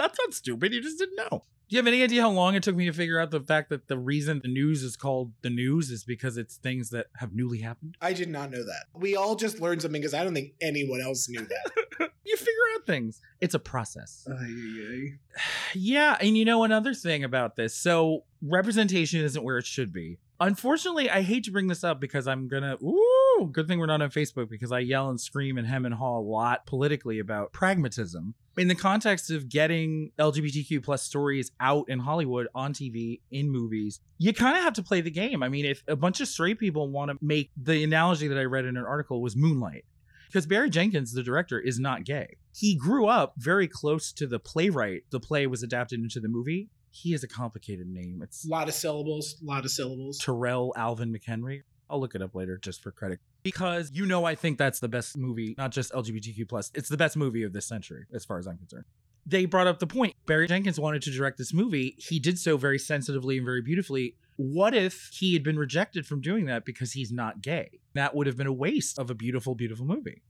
That's 0.00 0.18
not 0.18 0.32
stupid. 0.32 0.72
You 0.72 0.80
just 0.80 0.98
didn't 0.98 1.16
know. 1.16 1.44
Do 1.68 1.76
you 1.76 1.78
have 1.78 1.86
any 1.86 2.02
idea 2.02 2.22
how 2.22 2.30
long 2.30 2.54
it 2.54 2.62
took 2.62 2.74
me 2.74 2.86
to 2.86 2.92
figure 2.92 3.20
out 3.20 3.30
the 3.30 3.40
fact 3.40 3.68
that 3.68 3.86
the 3.86 3.98
reason 3.98 4.40
the 4.42 4.48
news 4.48 4.82
is 4.82 4.96
called 4.96 5.32
the 5.42 5.50
news 5.50 5.90
is 5.90 6.04
because 6.04 6.36
it's 6.36 6.56
things 6.56 6.90
that 6.90 7.08
have 7.16 7.34
newly 7.34 7.58
happened? 7.58 7.96
I 8.00 8.12
did 8.12 8.28
not 8.28 8.50
know 8.50 8.64
that. 8.64 8.86
We 8.94 9.14
all 9.14 9.36
just 9.36 9.60
learned 9.60 9.82
something 9.82 10.00
because 10.00 10.14
I 10.14 10.24
don't 10.24 10.34
think 10.34 10.54
anyone 10.60 11.00
else 11.00 11.28
knew 11.28 11.46
that. 11.46 12.10
You 12.22 12.36
figure 12.36 12.52
out 12.76 12.86
things. 12.86 13.20
It's 13.40 13.54
a 13.54 13.58
process. 13.58 14.26
Yeah, 15.74 16.16
and 16.20 16.38
you 16.38 16.44
know 16.44 16.62
another 16.62 16.94
thing 16.94 17.24
about 17.24 17.56
this. 17.56 17.74
So 17.74 18.24
representation 18.40 19.20
isn't 19.20 19.42
where 19.42 19.58
it 19.58 19.66
should 19.66 19.92
be. 19.92 20.18
Unfortunately, 20.40 21.10
I 21.10 21.20
hate 21.20 21.44
to 21.44 21.50
bring 21.50 21.66
this 21.66 21.84
up 21.84 22.00
because 22.00 22.26
I'm 22.26 22.48
gonna. 22.48 22.76
Ooh, 22.82 23.50
good 23.52 23.68
thing 23.68 23.78
we're 23.78 23.86
not 23.86 24.00
on 24.00 24.10
Facebook 24.10 24.48
because 24.48 24.72
I 24.72 24.78
yell 24.78 25.10
and 25.10 25.20
scream 25.20 25.58
and 25.58 25.66
hem 25.66 25.84
and 25.84 25.94
haw 25.94 26.18
a 26.18 26.20
lot 26.20 26.66
politically 26.66 27.18
about 27.18 27.52
pragmatism 27.52 28.34
in 28.56 28.68
the 28.68 28.74
context 28.74 29.30
of 29.30 29.50
getting 29.50 30.12
LGBTQ 30.18 30.82
plus 30.82 31.02
stories 31.02 31.52
out 31.60 31.88
in 31.88 31.98
Hollywood 31.98 32.48
on 32.54 32.72
TV 32.72 33.20
in 33.30 33.50
movies. 33.50 34.00
You 34.18 34.32
kind 34.32 34.56
of 34.56 34.62
have 34.62 34.72
to 34.74 34.82
play 34.82 35.02
the 35.02 35.10
game. 35.10 35.42
I 35.42 35.48
mean, 35.50 35.66
if 35.66 35.82
a 35.86 35.96
bunch 35.96 36.20
of 36.20 36.28
straight 36.28 36.58
people 36.58 36.88
want 36.88 37.10
to 37.10 37.18
make 37.20 37.50
the 37.56 37.84
analogy 37.84 38.28
that 38.28 38.38
I 38.38 38.44
read 38.44 38.64
in 38.64 38.78
an 38.78 38.84
article 38.84 39.20
was 39.20 39.36
Moonlight 39.36 39.84
because 40.28 40.46
Barry 40.46 40.70
Jenkins, 40.70 41.12
the 41.12 41.22
director, 41.22 41.58
is 41.58 41.78
not 41.78 42.04
gay. 42.04 42.36
He 42.54 42.76
grew 42.76 43.06
up 43.06 43.34
very 43.36 43.68
close 43.68 44.12
to 44.12 44.26
the 44.26 44.38
playwright. 44.38 45.02
The 45.10 45.20
play 45.20 45.46
was 45.46 45.62
adapted 45.62 46.00
into 46.00 46.20
the 46.20 46.28
movie. 46.28 46.68
He 46.90 47.12
has 47.12 47.22
a 47.22 47.28
complicated 47.28 47.86
name. 47.86 48.20
It's 48.22 48.44
A 48.44 48.50
lot 48.50 48.68
of 48.68 48.74
syllables, 48.74 49.36
a 49.42 49.44
lot 49.44 49.64
of 49.64 49.70
syllables. 49.70 50.18
Tarell 50.18 50.72
Alvin 50.76 51.12
McHenry. 51.12 51.62
I'll 51.88 52.00
look 52.00 52.14
it 52.14 52.22
up 52.22 52.34
later 52.34 52.56
just 52.56 52.82
for 52.82 52.92
credit. 52.92 53.20
Because 53.42 53.90
you 53.92 54.06
know 54.06 54.24
I 54.24 54.34
think 54.34 54.58
that's 54.58 54.80
the 54.80 54.88
best 54.88 55.16
movie, 55.16 55.54
not 55.58 55.72
just 55.72 55.92
LGBTQ 55.92 56.48
plus. 56.48 56.70
It's 56.74 56.88
the 56.88 56.96
best 56.96 57.16
movie 57.16 57.42
of 57.42 57.52
this 57.52 57.66
century, 57.66 58.04
as 58.14 58.24
far 58.24 58.38
as 58.38 58.46
I'm 58.46 58.58
concerned. 58.58 58.84
They 59.26 59.44
brought 59.44 59.66
up 59.66 59.78
the 59.78 59.86
point. 59.86 60.14
Barry 60.26 60.46
Jenkins 60.46 60.80
wanted 60.80 61.02
to 61.02 61.10
direct 61.10 61.38
this 61.38 61.52
movie. 61.52 61.96
He 61.98 62.18
did 62.18 62.38
so 62.38 62.56
very 62.56 62.78
sensitively 62.78 63.36
and 63.36 63.44
very 63.44 63.62
beautifully. 63.62 64.16
What 64.36 64.74
if 64.74 65.10
he 65.12 65.34
had 65.34 65.42
been 65.42 65.58
rejected 65.58 66.06
from 66.06 66.20
doing 66.20 66.46
that 66.46 66.64
because 66.64 66.92
he's 66.92 67.12
not 67.12 67.42
gay? 67.42 67.80
That 67.94 68.14
would 68.14 68.26
have 68.26 68.36
been 68.36 68.46
a 68.46 68.52
waste 68.52 68.98
of 68.98 69.10
a 69.10 69.14
beautiful, 69.14 69.54
beautiful 69.54 69.84
movie. 69.84 70.22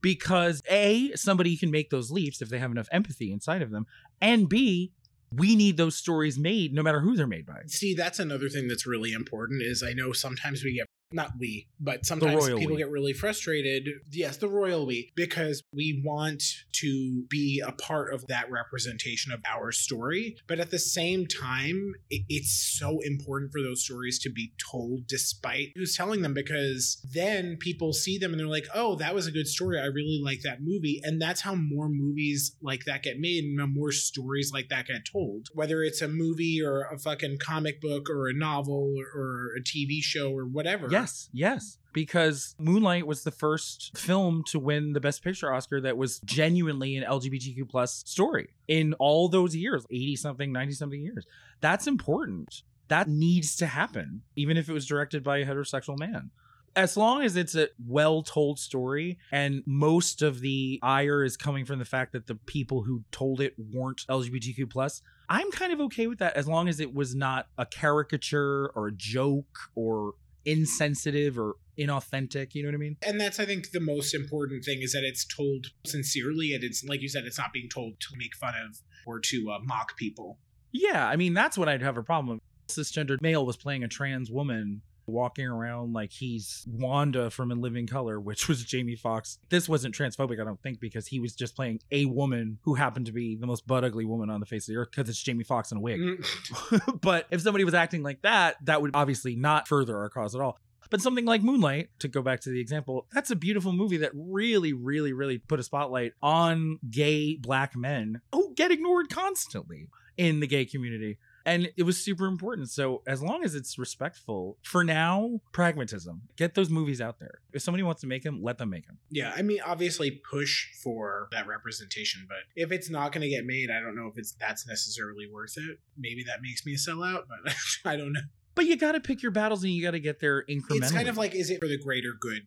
Because 0.00 0.62
A, 0.68 1.12
somebody 1.14 1.56
can 1.56 1.70
make 1.70 1.90
those 1.90 2.10
leaps 2.10 2.42
if 2.42 2.48
they 2.48 2.58
have 2.58 2.70
enough 2.72 2.88
empathy 2.90 3.30
inside 3.30 3.62
of 3.62 3.70
them. 3.70 3.86
And 4.20 4.48
B, 4.48 4.92
we 5.34 5.56
need 5.56 5.76
those 5.76 5.96
stories 5.96 6.38
made 6.38 6.72
no 6.72 6.82
matter 6.82 7.00
who 7.00 7.16
they're 7.16 7.26
made 7.26 7.46
by. 7.46 7.62
See, 7.66 7.94
that's 7.94 8.18
another 8.18 8.48
thing 8.48 8.68
that's 8.68 8.86
really 8.86 9.12
important 9.12 9.62
is 9.62 9.82
I 9.82 9.92
know 9.92 10.12
sometimes 10.12 10.64
we 10.64 10.74
get 10.74 10.86
not 11.14 11.32
we, 11.38 11.68
but 11.80 12.04
sometimes 12.06 12.46
people 12.46 12.74
we. 12.74 12.76
get 12.76 12.90
really 12.90 13.12
frustrated. 13.12 13.88
Yes, 14.10 14.36
the 14.36 14.48
royal 14.48 14.86
we, 14.86 15.10
because 15.14 15.62
we 15.72 16.02
want 16.04 16.42
to 16.74 17.24
be 17.28 17.62
a 17.64 17.72
part 17.72 18.12
of 18.12 18.26
that 18.26 18.50
representation 18.50 19.32
of 19.32 19.40
our 19.50 19.72
story. 19.72 20.36
But 20.46 20.60
at 20.60 20.70
the 20.70 20.78
same 20.78 21.26
time, 21.26 21.94
it, 22.10 22.22
it's 22.28 22.78
so 22.78 23.00
important 23.00 23.52
for 23.52 23.60
those 23.62 23.84
stories 23.84 24.18
to 24.20 24.30
be 24.30 24.52
told 24.70 25.06
despite 25.06 25.72
who's 25.74 25.96
telling 25.96 26.22
them, 26.22 26.34
because 26.34 27.04
then 27.12 27.56
people 27.58 27.92
see 27.92 28.18
them 28.18 28.32
and 28.32 28.40
they're 28.40 28.46
like, 28.46 28.66
oh, 28.74 28.96
that 28.96 29.14
was 29.14 29.26
a 29.26 29.32
good 29.32 29.48
story. 29.48 29.78
I 29.78 29.86
really 29.86 30.20
like 30.22 30.42
that 30.42 30.62
movie. 30.62 31.00
And 31.02 31.20
that's 31.20 31.40
how 31.40 31.54
more 31.54 31.88
movies 31.88 32.56
like 32.62 32.84
that 32.86 33.02
get 33.02 33.18
made 33.18 33.44
and 33.44 33.74
more 33.74 33.92
stories 33.92 34.50
like 34.52 34.68
that 34.68 34.86
get 34.86 35.06
told. 35.10 35.48
Whether 35.54 35.82
it's 35.82 36.02
a 36.02 36.08
movie 36.08 36.60
or 36.62 36.82
a 36.82 36.98
fucking 36.98 37.38
comic 37.38 37.80
book 37.80 38.08
or 38.10 38.28
a 38.28 38.34
novel 38.34 38.94
or, 38.96 39.20
or 39.20 39.50
a 39.58 39.62
TV 39.62 40.00
show 40.00 40.32
or 40.32 40.44
whatever. 40.44 40.88
Yes, 41.02 41.28
yes. 41.32 41.78
Because 41.92 42.54
Moonlight 42.58 43.06
was 43.06 43.22
the 43.22 43.30
first 43.30 43.96
film 43.96 44.44
to 44.48 44.58
win 44.58 44.92
the 44.92 45.00
Best 45.00 45.22
Picture 45.22 45.52
Oscar 45.52 45.80
that 45.82 45.96
was 45.96 46.20
genuinely 46.20 46.96
an 46.96 47.04
LGBTQ 47.04 47.68
plus 47.68 48.02
story 48.06 48.50
in 48.68 48.94
all 48.94 49.28
those 49.28 49.54
years, 49.54 49.84
80 49.90 50.16
something, 50.16 50.52
90 50.52 50.72
something 50.72 51.02
years. 51.02 51.26
That's 51.60 51.86
important. 51.86 52.62
That 52.88 53.08
needs 53.08 53.56
to 53.56 53.66
happen, 53.66 54.22
even 54.36 54.56
if 54.56 54.68
it 54.68 54.72
was 54.72 54.86
directed 54.86 55.22
by 55.22 55.38
a 55.38 55.46
heterosexual 55.46 55.98
man. 55.98 56.30
As 56.74 56.96
long 56.96 57.22
as 57.22 57.36
it's 57.36 57.54
a 57.54 57.68
well 57.86 58.22
told 58.22 58.58
story 58.58 59.18
and 59.30 59.62
most 59.66 60.22
of 60.22 60.40
the 60.40 60.80
ire 60.82 61.22
is 61.22 61.36
coming 61.36 61.66
from 61.66 61.78
the 61.78 61.84
fact 61.84 62.12
that 62.12 62.26
the 62.26 62.34
people 62.34 62.82
who 62.84 63.04
told 63.12 63.42
it 63.42 63.54
weren't 63.58 64.06
LGBTQ 64.08 64.70
plus, 64.70 65.02
I'm 65.28 65.50
kind 65.50 65.74
of 65.74 65.80
okay 65.82 66.06
with 66.06 66.18
that 66.20 66.34
as 66.34 66.48
long 66.48 66.68
as 66.68 66.80
it 66.80 66.94
was 66.94 67.14
not 67.14 67.48
a 67.58 67.66
caricature 67.66 68.70
or 68.74 68.88
a 68.88 68.92
joke 68.92 69.58
or 69.74 70.14
insensitive 70.44 71.38
or 71.38 71.56
inauthentic. 71.78 72.54
You 72.54 72.62
know 72.62 72.68
what 72.68 72.74
I 72.74 72.78
mean? 72.78 72.96
And 73.06 73.20
that's, 73.20 73.40
I 73.40 73.44
think, 73.44 73.70
the 73.70 73.80
most 73.80 74.14
important 74.14 74.64
thing 74.64 74.82
is 74.82 74.92
that 74.92 75.04
it's 75.04 75.24
told 75.24 75.66
sincerely. 75.84 76.54
And 76.54 76.62
it's, 76.62 76.84
like 76.84 77.00
you 77.00 77.08
said, 77.08 77.24
it's 77.24 77.38
not 77.38 77.52
being 77.52 77.68
told 77.68 78.00
to 78.00 78.08
make 78.16 78.34
fun 78.34 78.54
of 78.68 78.80
or 79.06 79.20
to 79.20 79.50
uh, 79.50 79.58
mock 79.62 79.96
people. 79.96 80.38
Yeah, 80.72 81.06
I 81.06 81.16
mean 81.16 81.34
that's 81.34 81.58
what 81.58 81.68
I'd 81.68 81.82
have 81.82 81.96
a 81.96 82.02
problem 82.02 82.36
with. 82.36 82.40
Cisgendered 82.68 83.20
male 83.20 83.44
was 83.44 83.56
playing 83.56 83.84
a 83.84 83.88
trans 83.88 84.30
woman 84.30 84.80
walking 85.12 85.46
around 85.46 85.92
like 85.92 86.12
he's 86.12 86.64
Wanda 86.68 87.30
from 87.30 87.52
In 87.52 87.60
Living 87.60 87.86
Color, 87.86 88.18
which 88.20 88.48
was 88.48 88.64
Jamie 88.64 88.96
Foxx. 88.96 89.38
This 89.48 89.68
wasn't 89.68 89.94
transphobic, 89.94 90.40
I 90.40 90.44
don't 90.44 90.60
think, 90.62 90.80
because 90.80 91.06
he 91.06 91.20
was 91.20 91.34
just 91.34 91.54
playing 91.54 91.80
a 91.90 92.06
woman 92.06 92.58
who 92.62 92.74
happened 92.74 93.06
to 93.06 93.12
be 93.12 93.36
the 93.36 93.46
most 93.46 93.66
butt 93.66 93.84
ugly 93.84 94.04
woman 94.04 94.30
on 94.30 94.40
the 94.40 94.46
face 94.46 94.68
of 94.68 94.74
the 94.74 94.80
earth 94.80 94.90
because 94.90 95.08
it's 95.08 95.22
Jamie 95.22 95.44
Foxx 95.44 95.70
in 95.70 95.78
a 95.78 95.80
wig. 95.80 96.00
Mm. 96.00 97.00
but 97.00 97.26
if 97.30 97.42
somebody 97.42 97.64
was 97.64 97.74
acting 97.74 98.02
like 98.02 98.22
that, 98.22 98.56
that 98.64 98.82
would 98.82 98.92
obviously 98.94 99.36
not 99.36 99.68
further 99.68 99.96
our 99.98 100.08
cause 100.08 100.34
at 100.34 100.40
all. 100.40 100.58
But 100.92 101.00
something 101.00 101.24
like 101.24 101.42
Moonlight, 101.42 101.88
to 102.00 102.08
go 102.08 102.20
back 102.20 102.40
to 102.40 102.50
the 102.50 102.60
example, 102.60 103.06
that's 103.12 103.30
a 103.30 103.36
beautiful 103.36 103.72
movie 103.72 103.96
that 103.98 104.12
really, 104.14 104.74
really, 104.74 105.14
really 105.14 105.38
put 105.38 105.58
a 105.58 105.62
spotlight 105.62 106.12
on 106.22 106.80
gay 106.90 107.36
black 107.36 107.74
men 107.74 108.20
who 108.30 108.52
get 108.54 108.70
ignored 108.70 109.08
constantly 109.08 109.88
in 110.18 110.40
the 110.40 110.46
gay 110.46 110.66
community. 110.66 111.16
And 111.44 111.70
it 111.76 111.82
was 111.82 112.02
super 112.02 112.26
important. 112.26 112.70
So, 112.70 113.02
as 113.06 113.22
long 113.22 113.44
as 113.44 113.54
it's 113.54 113.78
respectful, 113.78 114.58
for 114.62 114.84
now, 114.84 115.40
pragmatism. 115.52 116.22
Get 116.36 116.54
those 116.54 116.70
movies 116.70 117.00
out 117.00 117.18
there. 117.18 117.40
If 117.52 117.62
somebody 117.62 117.82
wants 117.82 118.00
to 118.02 118.06
make 118.06 118.22
them, 118.22 118.42
let 118.42 118.58
them 118.58 118.70
make 118.70 118.86
them. 118.86 118.98
Yeah, 119.10 119.32
I 119.36 119.42
mean, 119.42 119.60
obviously 119.64 120.10
push 120.30 120.66
for 120.82 121.28
that 121.32 121.46
representation, 121.46 122.26
but 122.28 122.38
if 122.54 122.72
it's 122.72 122.90
not 122.90 123.12
going 123.12 123.22
to 123.22 123.28
get 123.28 123.44
made, 123.44 123.70
I 123.70 123.80
don't 123.80 123.96
know 123.96 124.06
if 124.06 124.18
it's 124.18 124.32
that's 124.40 124.66
necessarily 124.66 125.26
worth 125.30 125.56
it. 125.56 125.78
Maybe 125.96 126.24
that 126.24 126.42
makes 126.42 126.64
me 126.64 126.74
a 126.74 126.76
sellout, 126.76 127.24
but 127.28 127.54
I 127.84 127.96
don't 127.96 128.12
know. 128.12 128.20
But 128.54 128.66
you 128.66 128.76
got 128.76 128.92
to 128.92 129.00
pick 129.00 129.22
your 129.22 129.32
battles 129.32 129.64
and 129.64 129.72
you 129.72 129.82
got 129.82 129.92
to 129.92 130.00
get 130.00 130.20
there 130.20 130.42
incrementally. 130.42 130.82
It's 130.82 130.92
kind 130.92 131.08
of 131.08 131.16
like, 131.16 131.34
is 131.34 131.50
it 131.50 131.58
for 131.58 131.68
the 131.68 131.78
greater 131.78 132.12
good? 132.18 132.46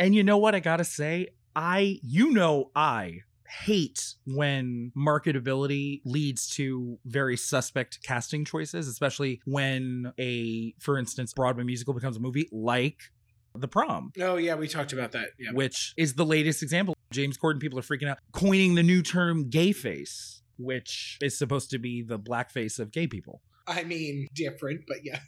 And 0.00 0.14
you 0.14 0.24
know 0.24 0.38
what 0.38 0.54
I 0.54 0.60
gotta 0.60 0.84
say? 0.84 1.28
I, 1.54 2.00
you 2.02 2.30
know, 2.30 2.70
I 2.74 3.20
hate 3.50 4.14
when 4.26 4.92
marketability 4.96 6.00
leads 6.04 6.48
to 6.50 6.98
very 7.04 7.36
suspect 7.36 8.02
casting 8.02 8.44
choices, 8.44 8.88
especially 8.88 9.40
when 9.44 10.12
a, 10.18 10.74
for 10.78 10.98
instance, 10.98 11.32
Broadway 11.32 11.64
musical 11.64 11.94
becomes 11.94 12.16
a 12.16 12.20
movie 12.20 12.48
like 12.52 12.98
The 13.54 13.68
Prom, 13.68 14.12
Oh 14.20 14.36
yeah, 14.36 14.54
we 14.54 14.68
talked 14.68 14.92
about 14.92 15.12
that. 15.12 15.30
Yeah, 15.38 15.52
which 15.52 15.94
is 15.96 16.14
the 16.14 16.24
latest 16.24 16.62
example. 16.62 16.94
James 17.12 17.36
Corden, 17.36 17.60
people 17.60 17.78
are 17.78 17.82
freaking 17.82 18.08
out, 18.08 18.18
coining 18.32 18.76
the 18.76 18.82
new 18.82 19.02
term 19.02 19.50
gay 19.50 19.72
face, 19.72 20.42
which 20.58 21.18
is 21.20 21.36
supposed 21.36 21.70
to 21.70 21.78
be 21.78 22.02
the 22.02 22.18
blackface 22.18 22.78
of 22.78 22.92
gay 22.92 23.06
people. 23.06 23.40
I 23.66 23.84
mean, 23.84 24.26
different, 24.34 24.82
but 24.86 24.98
yes. 25.04 25.20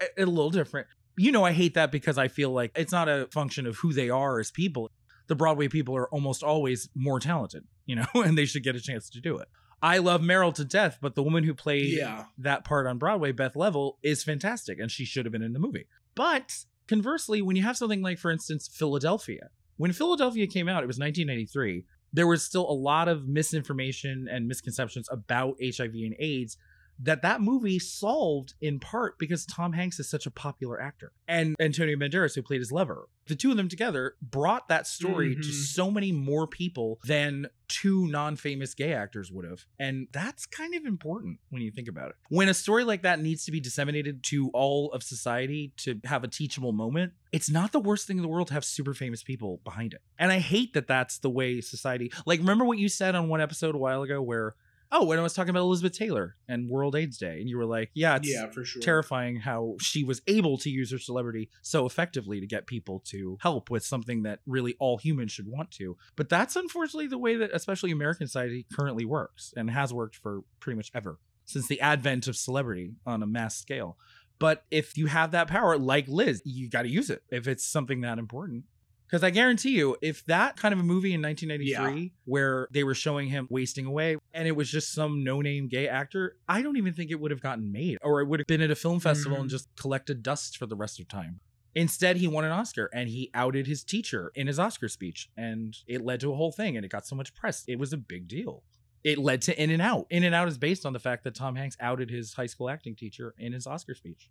a, 0.00 0.24
a 0.24 0.26
little 0.26 0.50
different. 0.50 0.86
You 1.16 1.32
know, 1.32 1.44
I 1.44 1.52
hate 1.52 1.74
that 1.74 1.92
because 1.92 2.18
I 2.18 2.28
feel 2.28 2.50
like 2.50 2.72
it's 2.74 2.92
not 2.92 3.08
a 3.08 3.28
function 3.32 3.66
of 3.66 3.76
who 3.76 3.92
they 3.92 4.10
are 4.10 4.40
as 4.40 4.50
people. 4.50 4.90
The 5.30 5.36
Broadway 5.36 5.68
people 5.68 5.96
are 5.96 6.08
almost 6.08 6.42
always 6.42 6.88
more 6.96 7.20
talented, 7.20 7.62
you 7.86 7.94
know, 7.94 8.06
and 8.14 8.36
they 8.36 8.46
should 8.46 8.64
get 8.64 8.74
a 8.74 8.80
chance 8.80 9.08
to 9.10 9.20
do 9.20 9.38
it. 9.38 9.46
I 9.80 9.98
love 9.98 10.20
Meryl 10.22 10.52
to 10.56 10.64
death, 10.64 10.98
but 11.00 11.14
the 11.14 11.22
woman 11.22 11.44
who 11.44 11.54
played 11.54 11.96
Yeah. 11.96 12.24
that 12.38 12.64
part 12.64 12.86
on 12.88 12.98
Broadway, 12.98 13.30
Beth 13.30 13.54
Leavel, 13.54 13.96
is 14.02 14.24
fantastic 14.24 14.80
and 14.80 14.90
she 14.90 15.04
should 15.04 15.24
have 15.24 15.32
been 15.32 15.40
in 15.42 15.52
the 15.52 15.60
movie. 15.60 15.86
But 16.16 16.64
conversely, 16.88 17.40
when 17.42 17.54
you 17.54 17.62
have 17.62 17.76
something 17.76 18.02
like, 18.02 18.18
for 18.18 18.32
instance, 18.32 18.68
Philadelphia, 18.68 19.50
when 19.76 19.92
Philadelphia 19.92 20.48
came 20.48 20.68
out, 20.68 20.82
it 20.82 20.88
was 20.88 20.98
1993. 20.98 21.84
There 22.12 22.26
was 22.26 22.42
still 22.42 22.68
a 22.68 22.74
lot 22.74 23.06
of 23.06 23.28
misinformation 23.28 24.26
and 24.28 24.48
misconceptions 24.48 25.08
about 25.12 25.54
HIV 25.62 25.94
and 25.94 26.16
AIDS 26.18 26.56
that 27.02 27.22
that 27.22 27.40
movie 27.40 27.78
solved 27.78 28.54
in 28.60 28.78
part 28.78 29.18
because 29.18 29.46
Tom 29.46 29.72
Hanks 29.72 29.98
is 29.98 30.08
such 30.10 30.26
a 30.26 30.30
popular 30.30 30.80
actor 30.80 31.12
and 31.26 31.56
Antonio 31.60 31.96
Banderas 31.96 32.34
who 32.34 32.42
played 32.42 32.60
his 32.60 32.70
lover. 32.72 33.08
The 33.26 33.36
two 33.36 33.50
of 33.52 33.56
them 33.56 33.68
together 33.68 34.16
brought 34.20 34.68
that 34.68 34.86
story 34.86 35.34
to 35.36 35.40
Mhm. 35.40 35.52
so 35.52 35.90
many 35.90 36.10
more 36.10 36.46
people 36.48 36.98
than 37.04 37.46
two 37.68 38.08
non-famous 38.08 38.74
gay 38.74 38.92
actors 38.92 39.30
would 39.30 39.44
have. 39.44 39.64
And 39.78 40.08
that's 40.12 40.44
kind 40.46 40.74
of 40.74 40.84
important 40.84 41.38
when 41.50 41.62
you 41.62 41.70
think 41.70 41.86
about 41.86 42.10
it. 42.10 42.16
When 42.28 42.48
a 42.48 42.54
story 42.54 42.82
like 42.82 43.02
that 43.02 43.20
needs 43.20 43.44
to 43.44 43.52
be 43.52 43.60
disseminated 43.60 44.24
to 44.24 44.50
all 44.52 44.90
of 44.92 45.02
society 45.04 45.72
to 45.78 46.00
have 46.04 46.24
a 46.24 46.28
teachable 46.28 46.72
moment, 46.72 47.12
it's 47.30 47.48
not 47.48 47.70
the 47.70 47.78
worst 47.80 48.08
thing 48.08 48.16
in 48.18 48.22
the 48.22 48.28
world 48.28 48.48
to 48.48 48.54
have 48.54 48.64
super 48.64 48.92
famous 48.94 49.22
people 49.22 49.60
behind 49.62 49.94
it. 49.94 50.02
And 50.18 50.32
I 50.32 50.40
hate 50.40 50.72
that 50.74 50.88
that's 50.88 51.18
the 51.18 51.30
way 51.30 51.60
society 51.60 52.12
like 52.26 52.40
remember 52.40 52.64
what 52.64 52.78
you 52.78 52.88
said 52.88 53.14
on 53.14 53.28
one 53.28 53.40
episode 53.40 53.74
a 53.76 53.78
while 53.78 54.02
ago 54.02 54.20
where 54.20 54.56
oh, 54.92 55.04
when 55.04 55.18
I 55.18 55.22
was 55.22 55.32
talking 55.32 55.50
about 55.50 55.60
Elizabeth 55.60 55.96
Taylor 55.96 56.36
and 56.48 56.68
World 56.68 56.96
AIDS 56.96 57.18
Day, 57.18 57.40
and 57.40 57.48
you 57.48 57.56
were 57.56 57.66
like, 57.66 57.90
yeah, 57.94 58.16
it's 58.16 58.32
yeah, 58.32 58.50
for 58.50 58.64
sure. 58.64 58.82
terrifying 58.82 59.36
how 59.36 59.76
she 59.80 60.04
was 60.04 60.20
able 60.26 60.58
to 60.58 60.70
use 60.70 60.90
her 60.90 60.98
celebrity 60.98 61.50
so 61.62 61.86
effectively 61.86 62.40
to 62.40 62.46
get 62.46 62.66
people 62.66 63.00
to 63.06 63.38
help 63.40 63.70
with 63.70 63.84
something 63.84 64.22
that 64.24 64.40
really 64.46 64.74
all 64.78 64.98
humans 64.98 65.32
should 65.32 65.46
want 65.46 65.70
to. 65.72 65.96
But 66.16 66.28
that's 66.28 66.56
unfortunately 66.56 67.06
the 67.06 67.18
way 67.18 67.36
that 67.36 67.50
especially 67.52 67.90
American 67.90 68.26
society 68.26 68.66
currently 68.72 69.04
works 69.04 69.52
and 69.56 69.70
has 69.70 69.92
worked 69.92 70.16
for 70.16 70.40
pretty 70.58 70.76
much 70.76 70.90
ever 70.94 71.18
since 71.44 71.66
the 71.66 71.80
advent 71.80 72.28
of 72.28 72.36
celebrity 72.36 72.92
on 73.04 73.22
a 73.22 73.26
mass 73.26 73.56
scale. 73.56 73.96
But 74.38 74.64
if 74.70 74.96
you 74.96 75.06
have 75.06 75.32
that 75.32 75.48
power, 75.48 75.76
like 75.76 76.08
Liz, 76.08 76.40
you 76.44 76.70
got 76.70 76.82
to 76.82 76.88
use 76.88 77.10
it 77.10 77.22
if 77.30 77.46
it's 77.46 77.64
something 77.64 78.00
that 78.00 78.18
important. 78.18 78.64
Because 79.10 79.24
I 79.24 79.30
guarantee 79.30 79.70
you, 79.70 79.96
if 80.00 80.24
that 80.26 80.56
kind 80.56 80.72
of 80.72 80.78
a 80.78 80.84
movie 80.84 81.12
in 81.12 81.20
1993 81.20 82.12
where 82.26 82.68
they 82.70 82.84
were 82.84 82.94
showing 82.94 83.28
him 83.28 83.48
wasting 83.50 83.84
away 83.86 84.16
and 84.32 84.46
it 84.46 84.52
was 84.52 84.70
just 84.70 84.92
some 84.92 85.24
no 85.24 85.40
name 85.40 85.66
gay 85.66 85.88
actor, 85.88 86.36
I 86.48 86.62
don't 86.62 86.76
even 86.76 86.92
think 86.92 87.10
it 87.10 87.18
would 87.18 87.32
have 87.32 87.40
gotten 87.40 87.72
made 87.72 87.98
or 88.02 88.20
it 88.20 88.26
would 88.26 88.38
have 88.38 88.46
been 88.46 88.60
at 88.60 88.70
a 88.70 88.76
film 88.76 89.00
festival 89.00 89.38
and 89.40 89.48
Mhm. 89.48 89.50
just 89.50 89.68
collected 89.74 90.22
dust 90.22 90.56
for 90.56 90.66
the 90.66 90.76
rest 90.76 91.00
of 91.00 91.08
time. 91.08 91.40
Instead, 91.74 92.18
he 92.18 92.28
won 92.28 92.44
an 92.44 92.52
Oscar 92.52 92.88
and 92.94 93.08
he 93.08 93.30
outed 93.34 93.66
his 93.66 93.82
teacher 93.82 94.30
in 94.36 94.46
his 94.46 94.58
Oscar 94.60 94.88
speech, 94.88 95.28
and 95.36 95.76
it 95.88 96.02
led 96.02 96.20
to 96.20 96.32
a 96.32 96.36
whole 96.36 96.52
thing 96.52 96.76
and 96.76 96.84
it 96.84 96.88
got 96.90 97.04
so 97.06 97.16
much 97.16 97.34
press. 97.34 97.64
It 97.66 97.80
was 97.80 97.92
a 97.92 97.96
big 97.96 98.28
deal. 98.28 98.62
It 99.02 99.18
led 99.18 99.42
to 99.42 99.60
In 99.60 99.70
and 99.70 99.82
Out. 99.82 100.06
In 100.10 100.22
and 100.24 100.34
Out 100.36 100.46
is 100.46 100.58
based 100.58 100.86
on 100.86 100.92
the 100.92 100.98
fact 101.00 101.24
that 101.24 101.34
Tom 101.34 101.56
Hanks 101.56 101.76
outed 101.80 102.10
his 102.10 102.34
high 102.34 102.46
school 102.46 102.68
acting 102.70 102.94
teacher 102.94 103.34
in 103.38 103.52
his 103.54 103.66
Oscar 103.66 103.94
speech. 103.94 104.30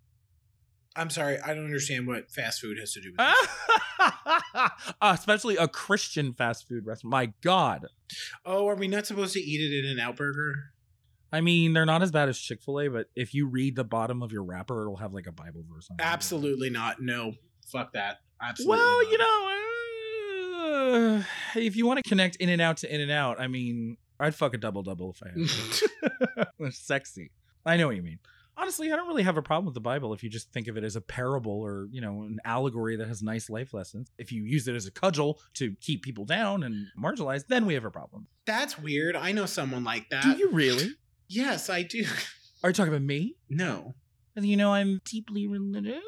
I'm 0.99 1.09
sorry, 1.09 1.39
I 1.39 1.53
don't 1.53 1.65
understand 1.65 2.07
what 2.07 2.29
fast 2.29 2.59
food 2.61 2.77
has 2.79 2.93
to 2.93 3.01
do 3.01 3.11
with 3.11 3.17
this. 3.17 3.47
Uh, 5.01 5.15
Especially 5.17 5.55
a 5.57 5.67
Christian 5.67 6.33
fast 6.33 6.67
food 6.67 6.85
restaurant. 6.85 7.11
My 7.11 7.33
God. 7.41 7.85
oh, 8.45 8.67
are 8.67 8.75
we 8.75 8.87
not 8.87 9.05
supposed 9.05 9.33
to 9.33 9.39
eat 9.39 9.61
it 9.61 9.85
in 9.85 9.91
an 9.91 9.99
out 9.99 10.15
burger? 10.15 10.73
I 11.31 11.41
mean, 11.41 11.73
they're 11.73 11.85
not 11.85 12.01
as 12.01 12.11
bad 12.11 12.27
as 12.27 12.39
Chick 12.39 12.61
fil 12.61 12.79
A, 12.79 12.87
but 12.89 13.07
if 13.15 13.33
you 13.33 13.47
read 13.47 13.75
the 13.75 13.83
bottom 13.83 14.23
of 14.23 14.31
your 14.31 14.43
wrapper, 14.43 14.81
it'll 14.81 14.97
have 14.97 15.13
like 15.13 15.27
a 15.27 15.31
Bible 15.31 15.63
verse 15.71 15.87
on 15.91 15.97
it. 15.99 16.03
Absolutely 16.03 16.69
not. 16.69 17.01
No. 17.01 17.33
Fuck 17.67 17.93
that. 17.93 18.17
Absolutely. 18.41 18.77
Well, 18.77 19.03
not. 19.03 19.11
you 19.11 19.17
know, 19.17 19.45
uh, 20.59 21.23
if 21.55 21.75
you 21.75 21.85
want 21.85 22.03
to 22.03 22.09
connect 22.09 22.37
In 22.37 22.49
and 22.49 22.61
Out 22.61 22.77
to 22.77 22.93
In 22.93 23.01
and 23.01 23.11
Out, 23.11 23.39
I 23.39 23.47
mean, 23.47 23.97
I'd 24.19 24.35
fuck 24.35 24.53
a 24.53 24.57
double 24.57 24.83
double 24.83 25.15
if 25.15 25.21
I 25.23 25.29
had. 26.39 26.73
Sexy. 26.73 27.31
I 27.65 27.77
know 27.77 27.87
what 27.87 27.95
you 27.95 28.03
mean. 28.03 28.19
Honestly, 28.59 28.91
I 28.91 28.97
don't 28.97 29.07
really 29.07 29.23
have 29.23 29.37
a 29.37 29.41
problem 29.41 29.65
with 29.65 29.73
the 29.73 29.79
Bible 29.79 30.13
if 30.13 30.21
you 30.21 30.29
just 30.29 30.51
think 30.51 30.67
of 30.67 30.75
it 30.75 30.83
as 30.83 30.97
a 30.97 31.01
parable 31.01 31.61
or, 31.61 31.87
you 31.91 32.01
know, 32.01 32.23
an 32.23 32.39
allegory 32.43 32.97
that 32.97 33.07
has 33.07 33.23
nice 33.23 33.49
life 33.49 33.73
lessons. 33.73 34.11
If 34.17 34.33
you 34.33 34.43
use 34.43 34.67
it 34.67 34.75
as 34.75 34.85
a 34.85 34.91
cudgel 34.91 35.39
to 35.55 35.75
keep 35.79 36.03
people 36.03 36.25
down 36.25 36.63
and 36.63 36.87
marginalized, 37.01 37.47
then 37.47 37.65
we 37.65 37.73
have 37.75 37.85
a 37.85 37.91
problem. 37.91 38.27
That's 38.45 38.77
weird. 38.77 39.15
I 39.15 39.31
know 39.31 39.45
someone 39.45 39.85
like 39.85 40.09
that. 40.09 40.23
Do 40.23 40.31
you 40.37 40.51
really? 40.51 40.91
Yes, 41.29 41.69
I 41.69 41.83
do. 41.83 42.03
Are 42.63 42.69
you 42.71 42.73
talking 42.73 42.93
about 42.93 43.03
me? 43.03 43.35
no. 43.49 43.95
And 44.35 44.45
you 44.45 44.55
know 44.55 44.73
I'm 44.73 45.01
deeply 45.03 45.47
religious. 45.47 46.01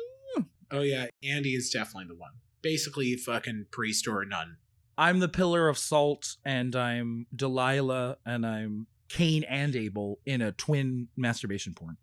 Oh 0.71 0.81
yeah, 0.81 1.07
Andy 1.21 1.49
is 1.49 1.69
definitely 1.69 2.07
the 2.07 2.15
one. 2.15 2.31
Basically, 2.61 3.15
fucking 3.17 3.65
priest 3.71 4.07
or 4.07 4.23
nun. 4.23 4.57
I'm 4.97 5.19
the 5.19 5.27
pillar 5.27 5.67
of 5.67 5.77
salt, 5.77 6.37
and 6.45 6.73
I'm 6.75 7.25
Delilah, 7.35 8.17
and 8.25 8.45
I'm 8.45 8.87
Cain 9.09 9.43
and 9.43 9.75
Abel 9.75 10.19
in 10.25 10.41
a 10.41 10.53
twin 10.53 11.09
masturbation 11.17 11.73
porn. 11.73 11.97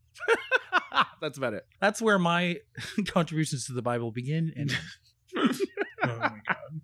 That's 1.21 1.39
about 1.39 1.55
it. 1.55 1.67
That's 1.81 2.01
where 2.01 2.19
my 2.19 2.59
contributions 3.07 3.67
to 3.67 3.73
the 3.73 3.83
Bible 3.83 4.11
begin. 4.13 4.53
And 4.57 4.77
Oh 6.05 6.17
my 6.19 6.41
god. 6.47 6.81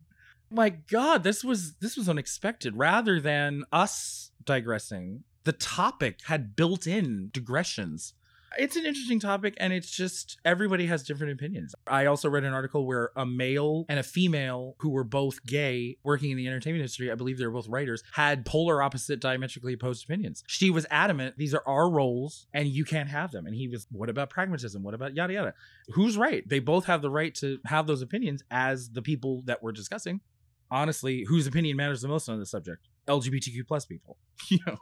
my 0.51 0.69
God, 0.71 1.23
this 1.23 1.45
was 1.45 1.75
this 1.77 1.97
was 1.97 2.09
unexpected. 2.09 2.77
Rather 2.77 3.21
than 3.21 3.65
us 3.73 4.33
digressing, 4.45 5.25
the 5.45 5.53
topic 5.53 6.21
had 6.27 6.57
built-in 6.57 7.31
digressions. 7.33 8.15
It's 8.59 8.77
an 8.77 8.85
interesting 8.85 9.21
topic, 9.21 9.55
and 9.59 9.73
it's 9.73 9.91
just 9.91 10.39
everybody 10.45 10.87
has 10.87 11.03
different 11.03 11.33
opinions. 11.33 11.75
I 11.87 12.07
also 12.07 12.29
read 12.29 12.45
an 12.45 12.53
article 12.53 12.87
where 12.87 13.11
a 13.17 13.27
male 13.27 13.85
and 13.89 13.99
a 13.99 14.03
female 14.03 14.77
who 14.79 14.91
were 14.91 15.05
both 15.05 15.45
gay 15.45 15.99
working 16.05 16.31
in 16.31 16.37
the 16.37 16.47
entertainment 16.47 16.81
industry, 16.81 17.11
I 17.11 17.15
believe 17.15 17.39
they 17.39 17.47
were 17.47 17.53
both 17.53 17.69
writers, 17.69 18.03
had 18.13 18.45
polar 18.47 18.83
opposite, 18.83 19.21
diametrically 19.21 19.73
opposed 19.73 20.05
opinions. 20.05 20.43
She 20.47 20.71
was 20.71 20.87
adamant, 20.91 21.37
these 21.37 21.55
are 21.55 21.63
our 21.67 21.91
roles, 21.91 22.47
and 22.53 22.69
you 22.69 22.85
can't 22.85 23.09
have 23.09 23.33
them. 23.33 23.47
And 23.47 23.55
he 23.55 23.69
was, 23.69 23.87
what 23.91 24.09
about 24.09 24.31
pragmatism? 24.31 24.83
What 24.83 24.95
about 24.95 25.15
yada 25.15 25.33
yada? 25.33 25.55
Who's 25.89 26.17
right? 26.17 26.49
They 26.49 26.61
both 26.61 26.87
have 26.87 27.03
the 27.03 27.11
right 27.11 27.35
to 27.37 27.59
have 27.67 27.87
those 27.87 28.03
opinions 28.03 28.43
as 28.51 28.91
the 28.91 29.03
people 29.03 29.43
that 29.47 29.63
we're 29.63 29.73
discussing. 29.73 30.21
Honestly, 30.71 31.25
whose 31.29 31.47
opinion 31.47 31.77
matters 31.77 32.03
the 32.03 32.09
most 32.09 32.29
on 32.29 32.39
this 32.39 32.51
subject? 32.51 32.89
LGBTQ 33.07 33.67
plus 33.67 33.85
people. 33.85 34.17
You 34.51 34.59
know, 34.67 34.79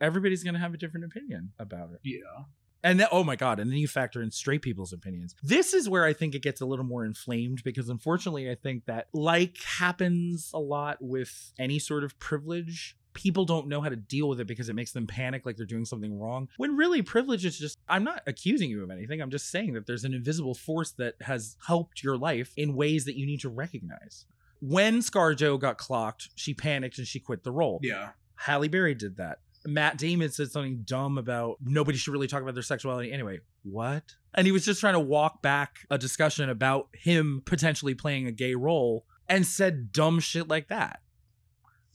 everybody's 0.00 0.42
going 0.42 0.54
to 0.54 0.60
have 0.60 0.74
a 0.74 0.78
different 0.78 1.06
opinion 1.06 1.52
about 1.58 1.90
it. 1.92 2.00
Yeah. 2.02 2.44
And 2.82 2.98
then, 2.98 3.08
oh 3.12 3.22
my 3.22 3.36
God. 3.36 3.60
And 3.60 3.70
then 3.70 3.78
you 3.78 3.88
factor 3.88 4.22
in 4.22 4.30
straight 4.30 4.62
people's 4.62 4.92
opinions. 4.92 5.34
This 5.42 5.74
is 5.74 5.88
where 5.88 6.04
I 6.04 6.12
think 6.12 6.34
it 6.34 6.42
gets 6.42 6.60
a 6.60 6.66
little 6.66 6.84
more 6.84 7.04
inflamed 7.04 7.62
because 7.62 7.88
unfortunately, 7.88 8.50
I 8.50 8.54
think 8.54 8.86
that, 8.86 9.08
like 9.12 9.58
happens 9.62 10.50
a 10.54 10.58
lot 10.58 10.98
with 11.00 11.52
any 11.58 11.78
sort 11.78 12.04
of 12.04 12.18
privilege, 12.18 12.96
people 13.12 13.44
don't 13.44 13.68
know 13.68 13.82
how 13.82 13.90
to 13.90 13.96
deal 13.96 14.28
with 14.28 14.40
it 14.40 14.46
because 14.46 14.68
it 14.68 14.74
makes 14.74 14.92
them 14.92 15.06
panic 15.06 15.44
like 15.44 15.56
they're 15.56 15.66
doing 15.66 15.84
something 15.84 16.18
wrong. 16.18 16.48
When 16.56 16.76
really, 16.76 17.02
privilege 17.02 17.44
is 17.44 17.58
just, 17.58 17.76
I'm 17.88 18.04
not 18.04 18.22
accusing 18.26 18.70
you 18.70 18.82
of 18.82 18.90
anything. 18.90 19.20
I'm 19.20 19.30
just 19.30 19.50
saying 19.50 19.74
that 19.74 19.86
there's 19.86 20.04
an 20.04 20.14
invisible 20.14 20.54
force 20.54 20.92
that 20.92 21.16
has 21.20 21.56
helped 21.66 22.02
your 22.02 22.16
life 22.16 22.52
in 22.56 22.74
ways 22.74 23.04
that 23.04 23.16
you 23.16 23.26
need 23.26 23.40
to 23.40 23.50
recognize. 23.50 24.26
When 24.62 25.02
Scar 25.02 25.34
ScarJo 25.34 25.58
got 25.58 25.78
clocked, 25.78 26.30
she 26.34 26.54
panicked 26.54 26.98
and 26.98 27.06
she 27.06 27.18
quit 27.18 27.44
the 27.44 27.50
role. 27.50 27.80
Yeah. 27.82 28.10
Halle 28.36 28.68
Berry 28.68 28.94
did 28.94 29.16
that. 29.18 29.38
Matt 29.66 29.98
Damon 29.98 30.30
said 30.30 30.50
something 30.50 30.82
dumb 30.84 31.18
about 31.18 31.56
nobody 31.60 31.98
should 31.98 32.12
really 32.12 32.26
talk 32.26 32.42
about 32.42 32.54
their 32.54 32.62
sexuality 32.62 33.12
anyway. 33.12 33.40
What? 33.62 34.04
And 34.34 34.46
he 34.46 34.52
was 34.52 34.64
just 34.64 34.80
trying 34.80 34.94
to 34.94 35.00
walk 35.00 35.42
back 35.42 35.80
a 35.90 35.98
discussion 35.98 36.48
about 36.48 36.88
him 36.94 37.42
potentially 37.44 37.94
playing 37.94 38.26
a 38.26 38.32
gay 38.32 38.54
role 38.54 39.04
and 39.28 39.46
said 39.46 39.92
dumb 39.92 40.20
shit 40.20 40.48
like 40.48 40.68
that. 40.68 41.00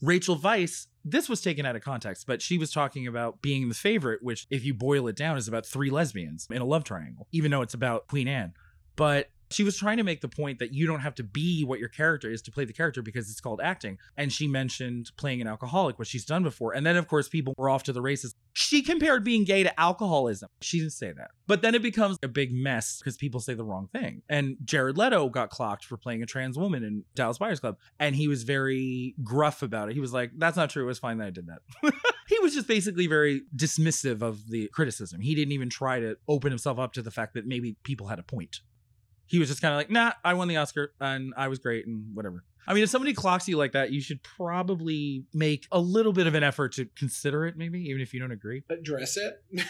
Rachel 0.02 0.36
Weisz, 0.36 0.86
this 1.04 1.28
was 1.28 1.40
taken 1.40 1.64
out 1.64 1.76
of 1.76 1.82
context, 1.82 2.26
but 2.26 2.42
she 2.42 2.58
was 2.58 2.70
talking 2.70 3.06
about 3.06 3.40
being 3.40 3.68
the 3.68 3.74
favorite, 3.74 4.22
which, 4.22 4.46
if 4.50 4.64
you 4.64 4.74
boil 4.74 5.08
it 5.08 5.16
down, 5.16 5.36
is 5.36 5.48
about 5.48 5.66
three 5.66 5.90
lesbians 5.90 6.46
in 6.50 6.60
a 6.60 6.64
love 6.64 6.84
triangle, 6.84 7.26
even 7.32 7.50
though 7.50 7.62
it's 7.62 7.74
about 7.74 8.06
Queen 8.06 8.28
Anne. 8.28 8.52
But 8.94 9.30
she 9.50 9.62
was 9.62 9.76
trying 9.76 9.96
to 9.98 10.02
make 10.02 10.20
the 10.20 10.28
point 10.28 10.58
that 10.58 10.72
you 10.72 10.86
don't 10.86 11.00
have 11.00 11.14
to 11.16 11.22
be 11.22 11.64
what 11.64 11.78
your 11.78 11.88
character 11.88 12.30
is 12.30 12.42
to 12.42 12.50
play 12.50 12.64
the 12.64 12.72
character 12.72 13.02
because 13.02 13.30
it's 13.30 13.40
called 13.40 13.60
acting. 13.62 13.98
And 14.16 14.32
she 14.32 14.48
mentioned 14.48 15.10
playing 15.16 15.40
an 15.40 15.46
alcoholic, 15.46 15.98
which 15.98 16.08
she's 16.08 16.24
done 16.24 16.42
before. 16.42 16.74
And 16.74 16.84
then, 16.84 16.96
of 16.96 17.08
course, 17.08 17.28
people 17.28 17.54
were 17.56 17.70
off 17.70 17.84
to 17.84 17.92
the 17.92 18.02
races. 18.02 18.34
She 18.54 18.82
compared 18.82 19.24
being 19.24 19.44
gay 19.44 19.62
to 19.62 19.80
alcoholism. 19.80 20.48
She 20.60 20.78
didn't 20.78 20.92
say 20.92 21.12
that. 21.12 21.30
But 21.46 21.62
then 21.62 21.74
it 21.74 21.82
becomes 21.82 22.18
a 22.22 22.28
big 22.28 22.52
mess 22.52 22.98
because 22.98 23.16
people 23.16 23.40
say 23.40 23.54
the 23.54 23.64
wrong 23.64 23.88
thing. 23.92 24.22
And 24.28 24.56
Jared 24.64 24.98
Leto 24.98 25.28
got 25.28 25.50
clocked 25.50 25.84
for 25.84 25.96
playing 25.96 26.22
a 26.22 26.26
trans 26.26 26.58
woman 26.58 26.82
in 26.82 27.04
Dallas 27.14 27.38
Buyers 27.38 27.60
Club. 27.60 27.76
And 28.00 28.16
he 28.16 28.28
was 28.28 28.42
very 28.42 29.14
gruff 29.22 29.62
about 29.62 29.90
it. 29.90 29.94
He 29.94 30.00
was 30.00 30.12
like, 30.12 30.32
that's 30.36 30.56
not 30.56 30.70
true. 30.70 30.84
It 30.84 30.86
was 30.86 30.98
fine 30.98 31.18
that 31.18 31.26
I 31.26 31.30
did 31.30 31.46
that. 31.46 31.92
he 32.28 32.38
was 32.40 32.54
just 32.54 32.66
basically 32.66 33.06
very 33.06 33.42
dismissive 33.54 34.22
of 34.22 34.48
the 34.48 34.68
criticism. 34.68 35.20
He 35.20 35.34
didn't 35.34 35.52
even 35.52 35.70
try 35.70 36.00
to 36.00 36.16
open 36.26 36.50
himself 36.50 36.78
up 36.78 36.92
to 36.94 37.02
the 37.02 37.10
fact 37.10 37.34
that 37.34 37.46
maybe 37.46 37.76
people 37.84 38.08
had 38.08 38.18
a 38.18 38.24
point 38.24 38.60
he 39.26 39.38
was 39.38 39.48
just 39.48 39.60
kind 39.60 39.72
of 39.72 39.78
like, 39.78 39.90
nah, 39.90 40.12
I 40.24 40.34
won 40.34 40.48
the 40.48 40.56
Oscar 40.56 40.92
and 41.00 41.34
I 41.36 41.48
was 41.48 41.58
great 41.58 41.86
and 41.86 42.14
whatever. 42.14 42.44
I 42.68 42.74
mean, 42.74 42.82
if 42.82 42.90
somebody 42.90 43.14
clocks 43.14 43.46
you 43.46 43.56
like 43.56 43.72
that, 43.72 43.92
you 43.92 44.00
should 44.00 44.22
probably 44.22 45.24
make 45.32 45.66
a 45.70 45.78
little 45.78 46.12
bit 46.12 46.26
of 46.26 46.34
an 46.34 46.42
effort 46.42 46.72
to 46.74 46.86
consider 46.96 47.46
it, 47.46 47.56
maybe, 47.56 47.80
even 47.88 48.00
if 48.00 48.12
you 48.12 48.18
don't 48.18 48.32
agree. 48.32 48.64
Address 48.68 49.16
it. 49.16 49.44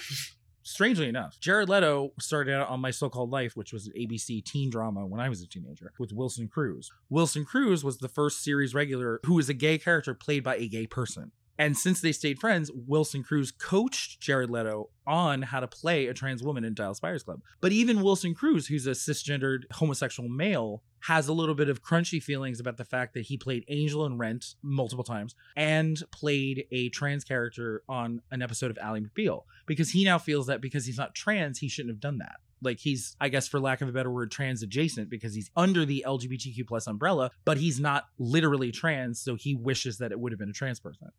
strangely 0.67 1.09
enough, 1.09 1.39
Jared 1.41 1.69
Leto 1.69 2.13
started 2.21 2.55
out 2.55 2.69
on 2.69 2.81
My 2.81 2.91
So 2.91 3.09
Called 3.09 3.31
Life, 3.31 3.57
which 3.57 3.73
was 3.73 3.87
an 3.87 3.93
ABC 3.93 4.45
teen 4.45 4.69
drama 4.69 5.07
when 5.07 5.21
I 5.21 5.29
was 5.29 5.41
a 5.41 5.47
teenager, 5.47 5.93
with 5.99 6.13
Wilson 6.13 6.49
Cruz. 6.49 6.91
Wilson 7.09 7.45
Cruz 7.45 7.85
was 7.85 7.99
the 7.99 8.09
first 8.09 8.43
series 8.43 8.75
regular 8.75 9.21
who 9.25 9.35
was 9.35 9.49
a 9.49 9.55
gay 9.55 9.79
character 9.79 10.13
played 10.13 10.43
by 10.43 10.57
a 10.57 10.69
gay 10.69 10.87
person. 10.87 11.31
And 11.59 11.77
since 11.77 12.01
they 12.01 12.13
stayed 12.13 12.39
friends, 12.39 12.71
Wilson 12.75 13.23
Cruz 13.23 13.51
coached 13.51 14.21
Jared 14.21 14.51
Leto 14.51 14.91
on 15.07 15.43
how 15.43 15.61
to 15.61 15.67
play 15.67 16.07
a 16.07 16.15
trans 16.15 16.43
woman 16.43 16.65
in 16.65 16.75
Dallas 16.75 17.01
Buyers 17.01 17.23
Club. 17.23 17.41
But 17.61 17.73
even 17.73 18.03
Wilson 18.03 18.35
Cruz, 18.35 18.67
who's 18.67 18.87
a 18.87 18.91
cisgendered 18.91 19.61
homosexual 19.73 20.29
male, 20.29 20.83
has 21.01 21.29
a 21.29 21.33
little 21.33 21.55
bit 21.55 21.69
of 21.69 21.83
crunchy 21.83 22.23
feelings 22.23 22.59
about 22.59 22.77
the 22.77 22.85
fact 22.85 23.15
that 23.15 23.27
he 23.27 23.37
played 23.37 23.65
Angel 23.69 24.05
in 24.07 24.19
Rent 24.19 24.55
multiple 24.63 25.05
times 25.05 25.35
and 25.57 26.03
played 26.11 26.67
a 26.73 26.89
trans 26.89 27.25
character 27.25 27.83
on 27.89 28.21
an 28.31 28.43
episode 28.43 28.71
of 28.71 28.79
Ally 28.79 29.01
McBeal 29.01 29.45
because 29.67 29.91
he 29.91 30.05
now 30.05 30.19
feels 30.19 30.47
that 30.49 30.61
because 30.61 30.85
he's 30.85 30.99
not 30.99 31.15
trans, 31.15 31.59
he 31.59 31.69
shouldn't 31.69 31.95
have 31.95 32.01
done 32.01 32.19
that. 32.19 32.37
Like 32.63 32.81
he's, 32.81 33.15
I 33.21 33.29
guess, 33.29 33.47
for 33.47 33.61
lack 33.61 33.83
of 33.83 33.89
a 33.89 33.93
better 33.93 34.11
word, 34.11 34.31
trans 34.31 34.63
adjacent 34.63 35.11
because 35.11 35.35
he's 35.35 35.51
under 35.57 35.85
the 35.85 36.05
LGBTQ 36.07 36.67
plus 36.67 36.87
umbrella, 36.87 37.31
but 37.45 37.59
he's 37.59 37.79
not 37.79 38.07
literally 38.19 38.73
trans. 38.73 39.21
So 39.21 39.37
he 39.37 39.55
wishes 39.55 39.99
that 39.99 40.11
it 40.11 40.19
would 40.19 40.33
have 40.33 40.39
been 40.39 40.51
a 40.51 40.55
trans 40.55 40.81
person. 40.81 41.11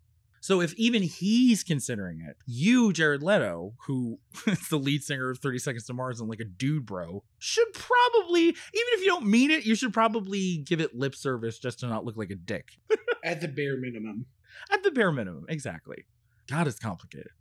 So 0.42 0.62
if 0.62 0.74
even 0.76 1.02
he's 1.04 1.64
considering 1.64 2.22
it, 2.22 2.38
you, 2.46 2.94
Jared 2.94 3.24
Leto, 3.24 3.74
who 3.86 4.20
is 4.48 4.70
the 4.70 4.78
lead 4.78 5.04
singer 5.04 5.30
of 5.30 5.40
30 5.40 5.60
Seconds 5.60 5.86
to 5.86 5.94
Mars 5.94 6.20
and 6.20 6.30
like 6.30 6.40
a 6.40 6.46
dude 6.46 6.86
bro, 6.86 7.24
should 7.40 7.72
probably, 7.74 8.44
even 8.44 8.56
if 8.74 9.02
you 9.02 9.08
don't 9.08 9.26
mean 9.26 9.52
it, 9.52 9.66
you 9.66 9.76
should 9.76 9.94
probably 9.94 10.58
give 10.58 10.82
it 10.82 10.96
lip 10.96 11.16
service 11.16 11.60
just 11.60 11.80
to 11.80 11.88
not 11.88 12.06
look 12.06 12.18
like 12.18 12.32
a 12.32 12.36
dick. 12.36 12.74
At 13.24 13.42
the 13.42 13.48
bare 13.48 13.78
minimum. 13.78 14.26
At 14.72 14.84
the 14.84 14.92
bare 14.92 15.12
minimum, 15.12 15.46
exactly. 15.50 16.06
God, 16.48 16.68
it's 16.68 16.80
complicated. 16.80 17.32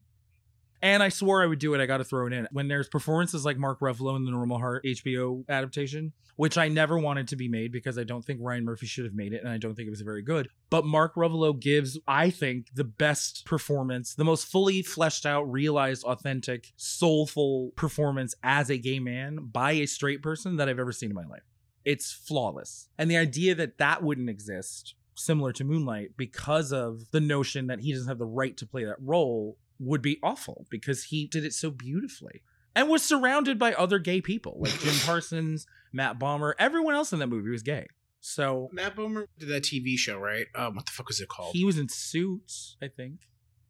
And 0.82 1.02
I 1.02 1.08
swore 1.08 1.42
I 1.42 1.46
would 1.46 1.58
do 1.58 1.74
it. 1.74 1.80
I 1.80 1.86
got 1.86 1.98
to 1.98 2.04
throw 2.04 2.26
it 2.26 2.32
in. 2.32 2.46
When 2.52 2.68
there's 2.68 2.88
performances 2.88 3.44
like 3.44 3.56
Mark 3.56 3.80
Ruffalo 3.80 4.16
in 4.16 4.24
the 4.24 4.30
Normal 4.30 4.58
Heart 4.58 4.84
HBO 4.84 5.44
adaptation, 5.48 6.12
which 6.36 6.58
I 6.58 6.68
never 6.68 6.98
wanted 6.98 7.28
to 7.28 7.36
be 7.36 7.48
made 7.48 7.72
because 7.72 7.98
I 7.98 8.04
don't 8.04 8.24
think 8.24 8.40
Ryan 8.42 8.64
Murphy 8.64 8.86
should 8.86 9.04
have 9.04 9.14
made 9.14 9.32
it 9.32 9.42
and 9.42 9.50
I 9.50 9.56
don't 9.58 9.74
think 9.74 9.86
it 9.86 9.90
was 9.90 10.02
very 10.02 10.22
good. 10.22 10.48
But 10.70 10.84
Mark 10.84 11.14
Ruffalo 11.14 11.58
gives, 11.58 11.98
I 12.06 12.30
think, 12.30 12.68
the 12.74 12.84
best 12.84 13.44
performance, 13.46 14.14
the 14.14 14.24
most 14.24 14.46
fully 14.46 14.82
fleshed 14.82 15.26
out, 15.26 15.50
realized, 15.50 16.04
authentic, 16.04 16.72
soulful 16.76 17.72
performance 17.76 18.34
as 18.42 18.70
a 18.70 18.78
gay 18.78 18.98
man 18.98 19.48
by 19.50 19.72
a 19.72 19.86
straight 19.86 20.22
person 20.22 20.56
that 20.56 20.68
I've 20.68 20.78
ever 20.78 20.92
seen 20.92 21.10
in 21.10 21.16
my 21.16 21.26
life. 21.26 21.44
It's 21.84 22.12
flawless. 22.12 22.88
And 22.98 23.10
the 23.10 23.16
idea 23.16 23.54
that 23.54 23.78
that 23.78 24.02
wouldn't 24.02 24.28
exist 24.28 24.94
similar 25.14 25.52
to 25.52 25.64
Moonlight 25.64 26.10
because 26.16 26.72
of 26.72 27.10
the 27.10 27.20
notion 27.20 27.68
that 27.68 27.80
he 27.80 27.92
doesn't 27.92 28.08
have 28.08 28.18
the 28.18 28.26
right 28.26 28.56
to 28.58 28.66
play 28.66 28.84
that 28.84 28.96
role 29.00 29.56
would 29.78 30.02
be 30.02 30.18
awful 30.22 30.66
because 30.70 31.04
he 31.04 31.26
did 31.26 31.44
it 31.44 31.52
so 31.52 31.70
beautifully 31.70 32.42
and 32.74 32.88
was 32.88 33.02
surrounded 33.02 33.58
by 33.58 33.72
other 33.74 33.98
gay 33.98 34.20
people 34.20 34.56
like 34.58 34.78
Jim 34.80 34.94
Parsons, 35.04 35.66
Matt 35.92 36.18
Bomer, 36.18 36.52
everyone 36.58 36.94
else 36.94 37.12
in 37.12 37.18
that 37.20 37.26
movie 37.28 37.50
was 37.50 37.62
gay. 37.62 37.86
So 38.20 38.68
Matt 38.72 38.96
Bomer 38.96 39.26
did 39.38 39.48
that 39.48 39.62
TV 39.62 39.96
show, 39.96 40.18
right? 40.18 40.46
Um, 40.54 40.74
what 40.74 40.86
the 40.86 40.92
fuck 40.92 41.08
was 41.08 41.20
it 41.20 41.28
called? 41.28 41.54
he 41.54 41.64
was 41.64 41.78
in 41.78 41.88
Suits, 41.88 42.76
I 42.82 42.88
think. 42.88 43.20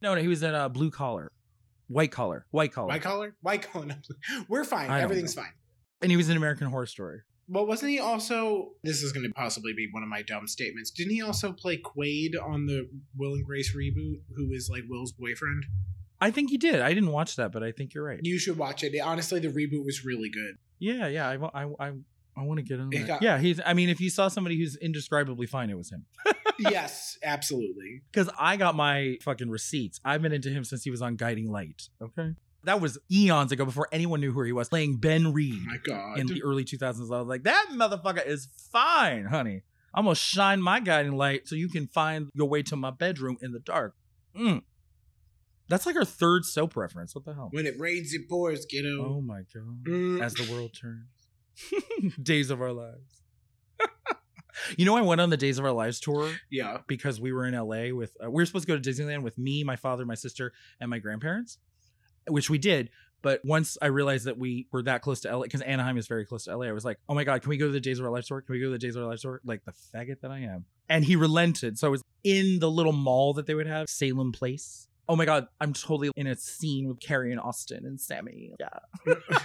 No, 0.01 0.15
no, 0.15 0.21
he 0.21 0.27
was 0.27 0.43
in 0.43 0.53
uh, 0.53 0.69
Blue 0.69 0.91
Collar, 0.91 1.31
White 1.87 2.11
Collar, 2.11 2.45
White 2.51 2.71
Collar, 2.71 2.87
White 2.87 3.01
collar, 3.01 3.35
white 3.41 3.61
collar. 3.71 3.87
We're 4.47 4.63
fine. 4.63 4.89
I 4.89 5.01
Everything's 5.01 5.33
fine. 5.33 5.53
and 6.01 6.11
he 6.11 6.17
was 6.17 6.29
in 6.29 6.37
American 6.37 6.67
Horror 6.67 6.85
Story. 6.85 7.19
Well, 7.49 7.65
wasn't 7.65 7.91
he 7.91 7.99
also? 7.99 8.71
This 8.83 9.01
is 9.03 9.13
going 9.13 9.25
to 9.25 9.33
possibly 9.33 9.73
be 9.73 9.87
one 9.91 10.03
of 10.03 10.09
my 10.09 10.21
dumb 10.21 10.47
statements. 10.47 10.91
Didn't 10.91 11.13
he 11.13 11.21
also 11.21 11.53
play 11.53 11.77
Quaid 11.77 12.31
on 12.43 12.65
the 12.65 12.89
Will 13.15 13.35
and 13.35 13.45
Grace 13.45 13.73
reboot? 13.73 14.21
Who 14.35 14.51
is 14.51 14.69
like 14.69 14.83
Will's 14.89 15.13
boyfriend? 15.13 15.65
I 16.19 16.31
think 16.31 16.51
you 16.51 16.57
did. 16.57 16.81
I 16.81 16.93
didn't 16.93 17.11
watch 17.11 17.35
that, 17.35 17.51
but 17.51 17.63
I 17.63 17.71
think 17.71 17.93
you're 17.93 18.03
right. 18.03 18.19
You 18.23 18.39
should 18.39 18.57
watch 18.57 18.83
it. 18.83 18.97
Honestly, 18.99 19.39
the 19.39 19.49
reboot 19.49 19.85
was 19.85 20.03
really 20.03 20.29
good. 20.29 20.55
Yeah, 20.79 21.07
yeah. 21.07 21.29
I, 21.29 21.63
I, 21.63 21.69
I, 21.79 21.91
I 22.35 22.43
want 22.43 22.57
to 22.59 22.63
get 22.63 22.77
that. 22.77 23.07
got- 23.07 23.21
yeah, 23.21 23.37
he's. 23.39 23.59
I 23.65 23.73
mean, 23.73 23.89
if 23.89 23.99
you 23.99 24.09
saw 24.09 24.27
somebody 24.27 24.57
who's 24.57 24.75
indescribably 24.75 25.47
fine, 25.47 25.69
it 25.69 25.77
was 25.77 25.91
him. 25.91 26.05
yes, 26.59 27.17
absolutely. 27.23 28.01
Because 28.11 28.29
I 28.39 28.57
got 28.57 28.75
my 28.75 29.17
fucking 29.23 29.49
receipts. 29.49 29.99
I've 30.05 30.21
been 30.21 30.33
into 30.33 30.49
him 30.49 30.63
since 30.63 30.83
he 30.83 30.91
was 30.91 31.01
on 31.01 31.15
Guiding 31.15 31.51
Light. 31.51 31.89
Okay. 32.01 32.33
That 32.63 32.81
was 32.81 32.97
eons 33.11 33.51
ago 33.51 33.63
before 33.65 33.87
anyone 33.91 34.19
knew 34.19 34.33
who 34.33 34.41
he 34.43 34.51
was, 34.51 34.67
playing 34.69 34.97
Ben 34.97 35.31
Reade 35.31 35.53
Oh 35.61 35.65
my 35.71 35.77
god. 35.85 36.19
in 36.19 36.27
the 36.27 36.43
early 36.43 36.65
2000s. 36.65 36.83
I 37.13 37.19
was 37.19 37.27
like, 37.27 37.43
that 37.43 37.67
motherfucker 37.71 38.25
is 38.25 38.49
fine, 38.71 39.25
honey. 39.25 39.61
I'm 39.93 40.03
going 40.03 40.15
to 40.15 40.19
shine 40.19 40.61
my 40.61 40.79
guiding 40.79 41.15
light 41.15 41.47
so 41.47 41.55
you 41.55 41.69
can 41.69 41.87
find 41.87 42.29
your 42.33 42.49
way 42.49 42.61
to 42.63 42.75
my 42.75 42.91
bedroom 42.91 43.37
in 43.41 43.51
the 43.53 43.59
dark. 43.59 43.95
Mm. 44.37 44.63
That's 45.69 45.85
like 45.85 45.95
our 45.95 46.05
third 46.05 46.45
soap 46.45 46.75
reference. 46.75 47.13
What 47.13 47.25
the 47.25 47.33
hell? 47.33 47.49
when 47.51 47.65
it 47.65 47.79
rains, 47.79 48.13
it 48.13 48.29
pours, 48.29 48.65
Oh 48.73 49.21
my 49.21 49.41
God. 49.53 49.83
Mm. 49.85 50.21
As 50.21 50.33
the 50.33 50.51
world 50.51 50.71
turns. 50.79 52.15
Days 52.21 52.49
of 52.49 52.61
Our 52.61 52.71
Lives. 52.71 53.23
you 54.77 54.85
know, 54.85 54.95
I 54.95 55.01
went 55.01 55.21
on 55.21 55.29
the 55.29 55.37
Days 55.37 55.59
of 55.59 55.65
Our 55.65 55.71
Lives 55.71 55.99
tour 55.99 56.31
yeah. 56.49 56.79
because 56.87 57.19
we 57.19 57.31
were 57.31 57.45
in 57.45 57.53
LA 57.53 57.95
with 57.95 58.15
uh, 58.23 58.29
we 58.29 58.41
were 58.41 58.45
supposed 58.45 58.67
to 58.67 58.73
go 58.73 58.79
to 58.79 58.89
Disneyland 58.89 59.23
with 59.23 59.37
me, 59.37 59.63
my 59.63 59.75
father, 59.75 60.05
my 60.05 60.15
sister, 60.15 60.53
and 60.79 60.89
my 60.89 60.99
grandparents, 60.99 61.57
which 62.27 62.49
we 62.49 62.57
did. 62.57 62.89
But 63.23 63.43
once 63.43 63.77
I 63.81 63.87
realized 63.87 64.25
that 64.25 64.37
we 64.37 64.67
were 64.71 64.83
that 64.83 65.01
close 65.01 65.21
to 65.21 65.35
LA, 65.35 65.43
because 65.43 65.61
Anaheim 65.61 65.97
is 65.97 66.07
very 66.07 66.25
close 66.25 66.45
to 66.45 66.55
LA, 66.55 66.67
I 66.67 66.71
was 66.71 66.85
like, 66.85 66.97
"Oh 67.09 67.15
my 67.15 67.23
god, 67.23 67.41
can 67.41 67.49
we 67.49 67.57
go 67.57 67.65
to 67.65 67.71
the 67.71 67.79
Days 67.79 67.99
of 67.99 68.05
Our 68.05 68.11
Lives 68.11 68.27
tour? 68.27 68.41
Can 68.41 68.53
we 68.53 68.59
go 68.59 68.67
to 68.67 68.71
the 68.71 68.77
Days 68.77 68.95
of 68.95 69.03
Our 69.03 69.09
Lives 69.09 69.23
tour?" 69.23 69.41
Like 69.43 69.63
the 69.65 69.71
faggot 69.71 70.21
that 70.21 70.31
I 70.31 70.39
am. 70.39 70.65
And 70.87 71.03
he 71.03 71.15
relented, 71.15 71.77
so 71.77 71.87
I 71.87 71.89
was 71.89 72.03
in 72.23 72.59
the 72.59 72.69
little 72.69 72.93
mall 72.93 73.33
that 73.33 73.47
they 73.47 73.55
would 73.55 73.67
have, 73.67 73.89
Salem 73.89 74.31
Place. 74.31 74.87
Oh 75.09 75.15
my 75.15 75.25
god, 75.25 75.47
I'm 75.61 75.73
totally 75.73 76.11
in 76.15 76.27
a 76.27 76.35
scene 76.35 76.87
with 76.87 76.99
Carrie 76.99 77.31
and 77.31 77.39
Austin 77.39 77.85
and 77.85 77.99
Sammy. 77.99 78.53
Yeah. 78.59 79.13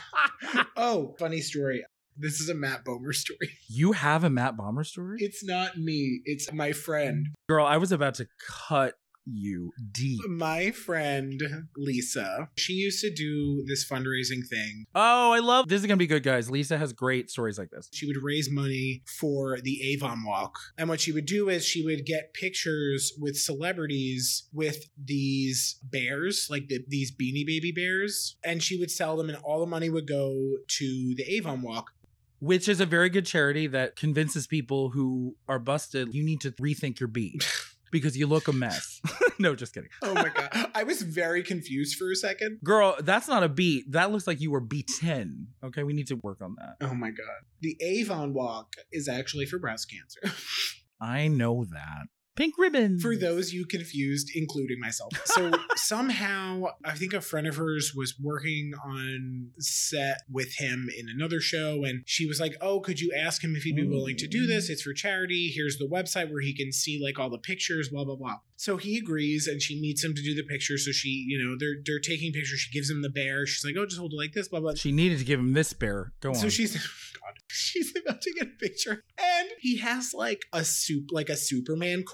Oh, 0.76 1.14
funny 1.18 1.40
story. 1.40 1.84
This 2.16 2.40
is 2.40 2.48
a 2.48 2.54
Matt 2.54 2.84
Bomer 2.84 3.14
story. 3.14 3.50
you 3.68 3.92
have 3.92 4.24
a 4.24 4.30
Matt 4.30 4.56
Bomer 4.56 4.84
story, 4.84 5.18
It's 5.20 5.44
not 5.44 5.78
me. 5.78 6.20
It's 6.24 6.52
my 6.52 6.72
friend. 6.72 7.28
girl. 7.48 7.64
I 7.64 7.76
was 7.78 7.92
about 7.92 8.14
to 8.16 8.26
cut 8.68 8.94
you 9.26 9.72
deep. 9.92 10.20
My 10.28 10.70
friend 10.70 11.40
Lisa. 11.76 12.48
She 12.56 12.74
used 12.74 13.00
to 13.00 13.12
do 13.12 13.64
this 13.66 13.88
fundraising 13.88 14.46
thing. 14.48 14.86
Oh, 14.94 15.32
I 15.32 15.38
love 15.38 15.68
this 15.68 15.80
is 15.80 15.86
gonna 15.86 15.96
be 15.96 16.06
good, 16.06 16.22
guys. 16.22 16.50
Lisa 16.50 16.78
has 16.78 16.92
great 16.92 17.30
stories 17.30 17.58
like 17.58 17.70
this. 17.70 17.88
She 17.92 18.06
would 18.06 18.22
raise 18.22 18.50
money 18.50 19.02
for 19.06 19.58
the 19.60 19.80
Avon 19.92 20.24
Walk. 20.24 20.58
And 20.78 20.88
what 20.88 21.00
she 21.00 21.12
would 21.12 21.26
do 21.26 21.48
is 21.48 21.64
she 21.64 21.84
would 21.84 22.06
get 22.06 22.34
pictures 22.34 23.12
with 23.18 23.36
celebrities 23.36 24.48
with 24.52 24.88
these 25.02 25.78
bears, 25.82 26.48
like 26.50 26.68
the, 26.68 26.84
these 26.88 27.12
beanie 27.12 27.46
baby 27.46 27.72
bears, 27.72 28.36
and 28.44 28.62
she 28.62 28.78
would 28.78 28.90
sell 28.90 29.16
them, 29.16 29.28
and 29.28 29.38
all 29.38 29.60
the 29.60 29.66
money 29.66 29.90
would 29.90 30.06
go 30.06 30.34
to 30.66 31.14
the 31.16 31.24
Avon 31.28 31.62
Walk. 31.62 31.92
Which 32.40 32.68
is 32.68 32.80
a 32.80 32.86
very 32.86 33.08
good 33.08 33.24
charity 33.24 33.68
that 33.68 33.94
convinces 33.94 34.48
people 34.48 34.90
who 34.90 35.36
are 35.48 35.60
busted 35.60 36.12
you 36.12 36.24
need 36.24 36.40
to 36.40 36.50
rethink 36.52 36.98
your 36.98 37.06
beat 37.06 37.44
because 37.92 38.16
you 38.16 38.26
look 38.26 38.48
a 38.48 38.52
mess. 38.52 39.00
no, 39.38 39.54
just 39.54 39.72
kidding. 39.72 39.90
Oh 40.02 40.14
my 40.14 40.30
God. 40.30 40.70
I 40.74 40.82
was 40.82 41.02
very 41.02 41.44
confused 41.44 41.96
for 41.96 42.10
a 42.10 42.16
second. 42.16 42.58
Girl, 42.64 42.96
that's 42.98 43.28
not 43.28 43.44
a 43.44 43.48
beat. 43.48 43.92
That 43.92 44.10
looks 44.10 44.26
like 44.26 44.40
you 44.40 44.50
were 44.50 44.60
B10. 44.60 45.46
Okay, 45.62 45.84
we 45.84 45.92
need 45.92 46.08
to 46.08 46.16
work 46.16 46.40
on 46.42 46.56
that. 46.58 46.84
Oh 46.84 46.94
my 46.94 47.10
God. 47.10 47.44
The 47.60 47.76
Avon 47.80 48.34
Walk 48.34 48.74
is 48.90 49.08
actually 49.08 49.46
for 49.46 49.60
breast 49.60 49.88
cancer. 49.88 50.36
I 51.00 51.28
know 51.28 51.64
that. 51.64 52.06
Pink 52.34 52.54
ribbon. 52.58 52.98
for 52.98 53.14
those 53.16 53.52
you 53.52 53.66
confused, 53.66 54.30
including 54.34 54.80
myself. 54.80 55.12
So 55.26 55.52
somehow, 55.76 56.64
I 56.84 56.92
think 56.92 57.12
a 57.12 57.20
friend 57.20 57.46
of 57.46 57.56
hers 57.56 57.92
was 57.94 58.14
working 58.18 58.72
on 58.84 59.50
set 59.58 60.18
with 60.30 60.54
him 60.56 60.88
in 60.96 61.08
another 61.08 61.40
show, 61.40 61.84
and 61.84 62.02
she 62.06 62.26
was 62.26 62.40
like, 62.40 62.54
"Oh, 62.60 62.80
could 62.80 63.00
you 63.00 63.12
ask 63.16 63.44
him 63.44 63.54
if 63.54 63.64
he'd 63.64 63.76
be 63.76 63.86
willing 63.86 64.16
to 64.16 64.26
do 64.26 64.44
mm. 64.44 64.48
this? 64.48 64.70
It's 64.70 64.82
for 64.82 64.94
charity. 64.94 65.52
Here's 65.54 65.76
the 65.76 65.88
website 65.88 66.30
where 66.30 66.40
he 66.40 66.54
can 66.54 66.72
see 66.72 67.00
like 67.02 67.18
all 67.18 67.30
the 67.30 67.38
pictures, 67.38 67.90
blah 67.90 68.04
blah 68.04 68.16
blah." 68.16 68.38
So 68.56 68.76
he 68.76 68.96
agrees, 68.96 69.46
and 69.46 69.60
she 69.60 69.80
meets 69.80 70.04
him 70.04 70.14
to 70.14 70.22
do 70.22 70.34
the 70.34 70.44
picture. 70.44 70.78
So 70.78 70.92
she, 70.92 71.26
you 71.28 71.42
know, 71.42 71.56
they're 71.58 71.82
they're 71.84 72.00
taking 72.00 72.32
pictures. 72.32 72.60
She 72.60 72.72
gives 72.72 72.88
him 72.88 73.02
the 73.02 73.10
bear. 73.10 73.46
She's 73.46 73.64
like, 73.64 73.74
"Oh, 73.76 73.84
just 73.84 73.98
hold 73.98 74.12
it 74.12 74.16
like 74.16 74.32
this, 74.32 74.48
blah 74.48 74.60
blah." 74.60 74.74
She 74.74 74.92
needed 74.92 75.18
to 75.18 75.24
give 75.24 75.38
him 75.38 75.52
this 75.52 75.72
bear. 75.72 76.12
Go 76.20 76.30
on. 76.30 76.34
So 76.36 76.48
she's 76.48 76.72
God, 77.20 77.34
she's 77.48 77.92
about 77.96 78.22
to 78.22 78.32
get 78.32 78.48
a 78.48 78.56
picture, 78.58 79.04
and 79.18 79.48
he 79.60 79.78
has 79.78 80.14
like 80.14 80.42
a 80.52 80.64
soup, 80.64 81.08
like 81.10 81.28
a 81.28 81.36
Superman 81.36 82.04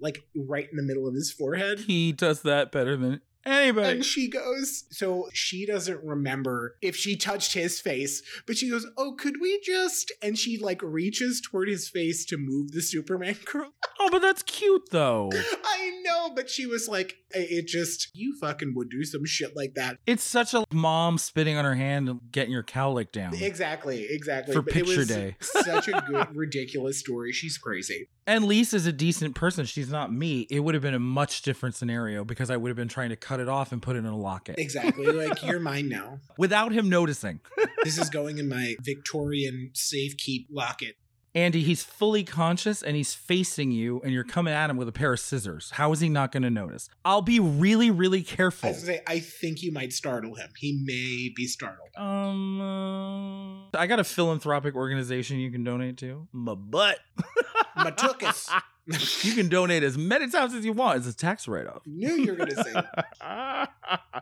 like 0.00 0.22
right 0.34 0.68
in 0.70 0.76
the 0.76 0.82
middle 0.82 1.06
of 1.08 1.14
his 1.14 1.32
forehead. 1.32 1.80
he 1.80 2.12
does 2.12 2.42
that 2.42 2.70
better 2.72 2.96
than 2.96 3.20
anybody. 3.46 3.88
And 3.96 4.04
she 4.04 4.28
goes, 4.28 4.84
so 4.90 5.28
she 5.32 5.64
doesn't 5.66 6.02
remember 6.04 6.76
if 6.82 6.94
she 6.94 7.16
touched 7.16 7.54
his 7.54 7.80
face, 7.80 8.22
but 8.46 8.56
she 8.56 8.68
goes, 8.70 8.86
Oh, 8.96 9.14
could 9.18 9.40
we 9.40 9.60
just? 9.64 10.12
And 10.22 10.38
she 10.38 10.58
like 10.58 10.82
reaches 10.82 11.40
toward 11.40 11.68
his 11.68 11.88
face 11.88 12.24
to 12.26 12.36
move 12.36 12.72
the 12.72 12.82
Superman 12.82 13.34
curl. 13.44 13.72
oh, 13.98 14.08
but 14.10 14.20
that's 14.22 14.42
cute 14.42 14.90
though. 14.90 15.30
I 15.64 16.00
know, 16.04 16.30
but 16.34 16.50
she 16.50 16.66
was 16.66 16.88
like, 16.88 17.16
it 17.32 17.66
just, 17.66 18.08
you 18.14 18.36
fucking 18.40 18.72
would 18.76 18.90
do 18.90 19.04
some 19.04 19.24
shit 19.24 19.56
like 19.56 19.74
that. 19.74 19.98
It's 20.06 20.22
such 20.22 20.54
a 20.54 20.64
mom 20.72 21.18
spitting 21.18 21.56
on 21.56 21.64
her 21.64 21.74
hand 21.74 22.08
and 22.08 22.20
getting 22.32 22.52
your 22.52 22.62
cowlick 22.62 23.12
down. 23.12 23.34
Exactly, 23.34 24.06
exactly. 24.08 24.54
For 24.54 24.62
But 24.62 24.70
it 24.70 24.74
picture 24.84 24.98
was 24.98 25.08
day. 25.08 25.36
such 25.40 25.88
a 25.88 26.02
good, 26.08 26.26
ridiculous 26.34 26.98
story. 26.98 27.32
She's 27.32 27.58
crazy. 27.58 28.08
And 28.26 28.44
Lisa's 28.44 28.86
a 28.86 28.92
decent 28.92 29.34
person. 29.34 29.64
She's 29.64 29.90
not 29.90 30.12
me. 30.12 30.46
It 30.50 30.60
would 30.60 30.74
have 30.74 30.82
been 30.82 30.94
a 30.94 30.98
much 31.00 31.42
different 31.42 31.74
scenario 31.74 32.24
because 32.24 32.50
I 32.50 32.56
would 32.56 32.68
have 32.68 32.76
been 32.76 32.88
trying 32.88 33.10
to 33.10 33.16
cut 33.16 33.40
it 33.40 33.48
off 33.48 33.72
and 33.72 33.82
put 33.82 33.96
it 33.96 34.00
in 34.00 34.06
a 34.06 34.16
locket 34.16 34.56
Exactly. 34.58 35.06
Like, 35.06 35.42
you're 35.44 35.58
mine 35.70 35.88
now. 35.88 36.18
without 36.38 36.72
him 36.72 36.88
noticing. 36.88 37.40
This 37.84 37.98
is 37.98 38.10
going 38.10 38.38
in 38.38 38.48
my 38.48 38.74
Victorian 38.82 39.70
safe 39.74 40.16
keep 40.16 40.46
locket. 40.50 40.96
Andy, 41.34 41.62
he's 41.62 41.84
fully 41.84 42.24
conscious 42.24 42.82
and 42.82 42.96
he's 42.96 43.14
facing 43.14 43.70
you, 43.70 44.00
and 44.02 44.12
you're 44.12 44.24
coming 44.24 44.52
at 44.52 44.68
him 44.68 44.76
with 44.76 44.88
a 44.88 44.92
pair 44.92 45.12
of 45.12 45.20
scissors. 45.20 45.70
How 45.70 45.92
is 45.92 46.00
he 46.00 46.08
not 46.08 46.32
going 46.32 46.42
to 46.42 46.50
notice? 46.50 46.88
I'll 47.04 47.22
be 47.22 47.38
really, 47.38 47.90
really 47.90 48.20
I 48.20 48.22
careful. 48.22 48.70
was 48.70 48.82
say, 48.82 49.00
I 49.06 49.20
think 49.20 49.62
you 49.62 49.70
might 49.70 49.92
startle 49.92 50.34
him. 50.34 50.48
He 50.58 50.80
may 50.84 51.32
be 51.36 51.46
startled. 51.46 51.90
Um, 51.96 52.60
uh, 52.60 53.78
I 53.78 53.86
got 53.86 54.00
a 54.00 54.04
philanthropic 54.04 54.74
organization 54.74 55.38
you 55.38 55.52
can 55.52 55.62
donate 55.62 55.96
to. 55.98 56.26
My 56.32 56.54
butt. 56.56 56.98
Matukas. 57.76 58.50
you 58.86 59.34
can 59.34 59.48
donate 59.48 59.82
as 59.82 59.96
many 59.96 60.28
times 60.28 60.54
as 60.54 60.64
you 60.64 60.72
want. 60.72 60.98
It's 60.98 61.06
a 61.08 61.16
tax 61.16 61.46
write-off. 61.46 61.82
Knew 61.86 62.12
you 62.14 62.32
were 62.32 62.36
gonna 62.36 62.54
say. 62.56 62.72
that. 62.72 63.70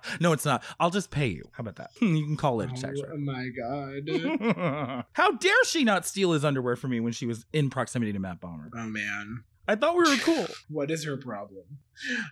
no, 0.21 0.33
it's 0.33 0.45
not. 0.45 0.63
I'll 0.79 0.91
just 0.91 1.11
pay 1.11 1.29
you. 1.29 1.45
How 1.53 1.63
about 1.63 1.77
that? 1.77 1.91
You 2.01 2.25
can 2.25 2.37
call 2.37 2.61
it 2.61 2.71
a 2.71 2.75
tax 2.75 3.01
write 3.01 3.11
off. 3.11 3.15
Oh 3.15 3.19
my 3.19 3.49
god. 3.49 5.05
How 5.13 5.33
dare 5.33 5.65
she 5.65 5.85
not 5.85 6.07
steal 6.07 6.33
his 6.33 6.45
underwear 6.45 6.75
from 6.77 6.91
me 6.91 7.01
when 7.01 7.13
she 7.13 7.27
was 7.27 7.45
in 7.53 7.71
proximity 7.71 8.13
to 8.13 8.19
Matt 8.19 8.41
Bomer? 8.41 8.71
Oh 8.75 8.87
man. 8.87 9.45
I 9.69 9.77
thought 9.77 9.95
we 9.95 10.01
were 10.01 10.17
cool. 10.17 10.47
What 10.69 10.91
is 10.91 11.05
her 11.05 11.17
problem? 11.17 11.65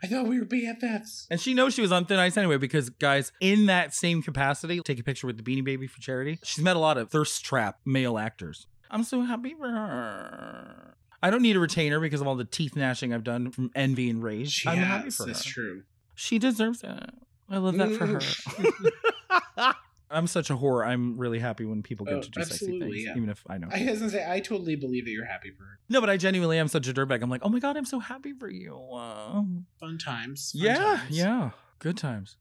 I 0.03 0.07
thought 0.07 0.27
we 0.27 0.39
were 0.41 0.47
BFFs. 0.47 1.27
And 1.31 1.39
she 1.41 1.53
knows 1.55 1.75
she 1.75 1.83
was 1.83 1.93
on 1.93 2.07
thin 2.07 2.19
ice 2.19 2.37
anyway 2.37 2.57
because, 2.57 2.89
guys, 2.89 3.31
in 3.41 3.67
that 3.67 3.95
same 3.95 4.23
capacity, 4.23 4.81
take 4.81 4.99
a 4.99 5.03
picture 5.03 5.27
with 5.27 5.37
the 5.37 5.43
Beanie 5.43 5.65
Baby 5.65 5.87
for 5.87 6.01
charity. 6.01 6.39
She's 6.43 6.65
met 6.65 6.77
a 6.77 6.79
lot 6.79 6.97
of 6.97 7.11
thirst 7.11 7.45
trap 7.45 7.79
male 7.85 8.17
actors. 8.19 8.67
I'm 8.91 9.05
so 9.05 9.23
happy 9.23 9.55
for 9.59 9.69
her. 9.69 10.96
I 11.23 11.31
don't 11.31 11.43
need 11.43 11.57
a 11.57 11.61
retainer 11.61 11.99
because 12.01 12.21
of 12.21 12.27
all 12.27 12.37
the 12.37 12.45
teeth 12.45 12.77
gnashing 12.77 13.13
I've 13.13 13.25
done 13.25 13.51
from 13.51 13.71
envy 13.75 14.11
and 14.11 14.23
rage. 14.23 14.51
She 14.53 14.69
I'm 14.69 14.79
happy 14.79 15.11
for 15.11 15.25
her. 15.25 15.27
That's 15.29 15.45
true. 15.45 15.83
She 16.15 16.39
deserves 16.39 16.83
it. 16.83 17.11
I 17.49 17.59
love 17.59 17.77
that 17.77 17.93
for 17.97 18.07
her. 18.07 19.73
I'm 20.11 20.27
such 20.29 20.51
a 20.51 20.57
whore. 20.57 20.87
I'm 20.87 21.19
really 21.19 21.41
happy 21.41 21.65
when 21.65 21.83
people 21.83 22.07
get 22.07 22.15
Oh, 22.15 22.21
to 22.23 22.31
do 22.31 22.43
sexy 22.45 22.79
things, 22.79 23.05
yeah. 23.05 23.17
even 23.17 23.29
if 23.29 23.43
I 23.49 23.59
know. 23.59 23.69
I 23.73 23.85
was 23.91 23.99
gonna 23.99 24.11
say, 24.11 24.25
I 24.29 24.39
totally 24.41 24.77
believe 24.77 25.05
that 25.05 25.11
you're 25.11 25.25
happy 25.25 25.51
for 25.51 25.65
her. 25.65 25.79
no, 25.89 26.01
but 26.01 26.09
I 26.09 26.17
genuinely 26.17 26.59
am 26.59 26.69
such 26.69 26.87
a 26.87 26.95
dirtbag. 26.95 27.23
I'm 27.23 27.31
like, 27.31 27.41
oh 27.45 27.49
my 27.49 27.59
god, 27.59 27.77
I'm 27.77 27.85
so 27.85 27.99
happy 27.99 28.33
for 28.33 28.49
you. 28.49 28.77
Uh, 28.93 29.43
Fun 29.81 29.99
times. 29.99 30.53
fun 30.53 30.63
yeah, 30.63 30.75
times. 30.77 31.03
yeah, 31.11 31.51
good 31.81 31.97
times. 31.97 32.37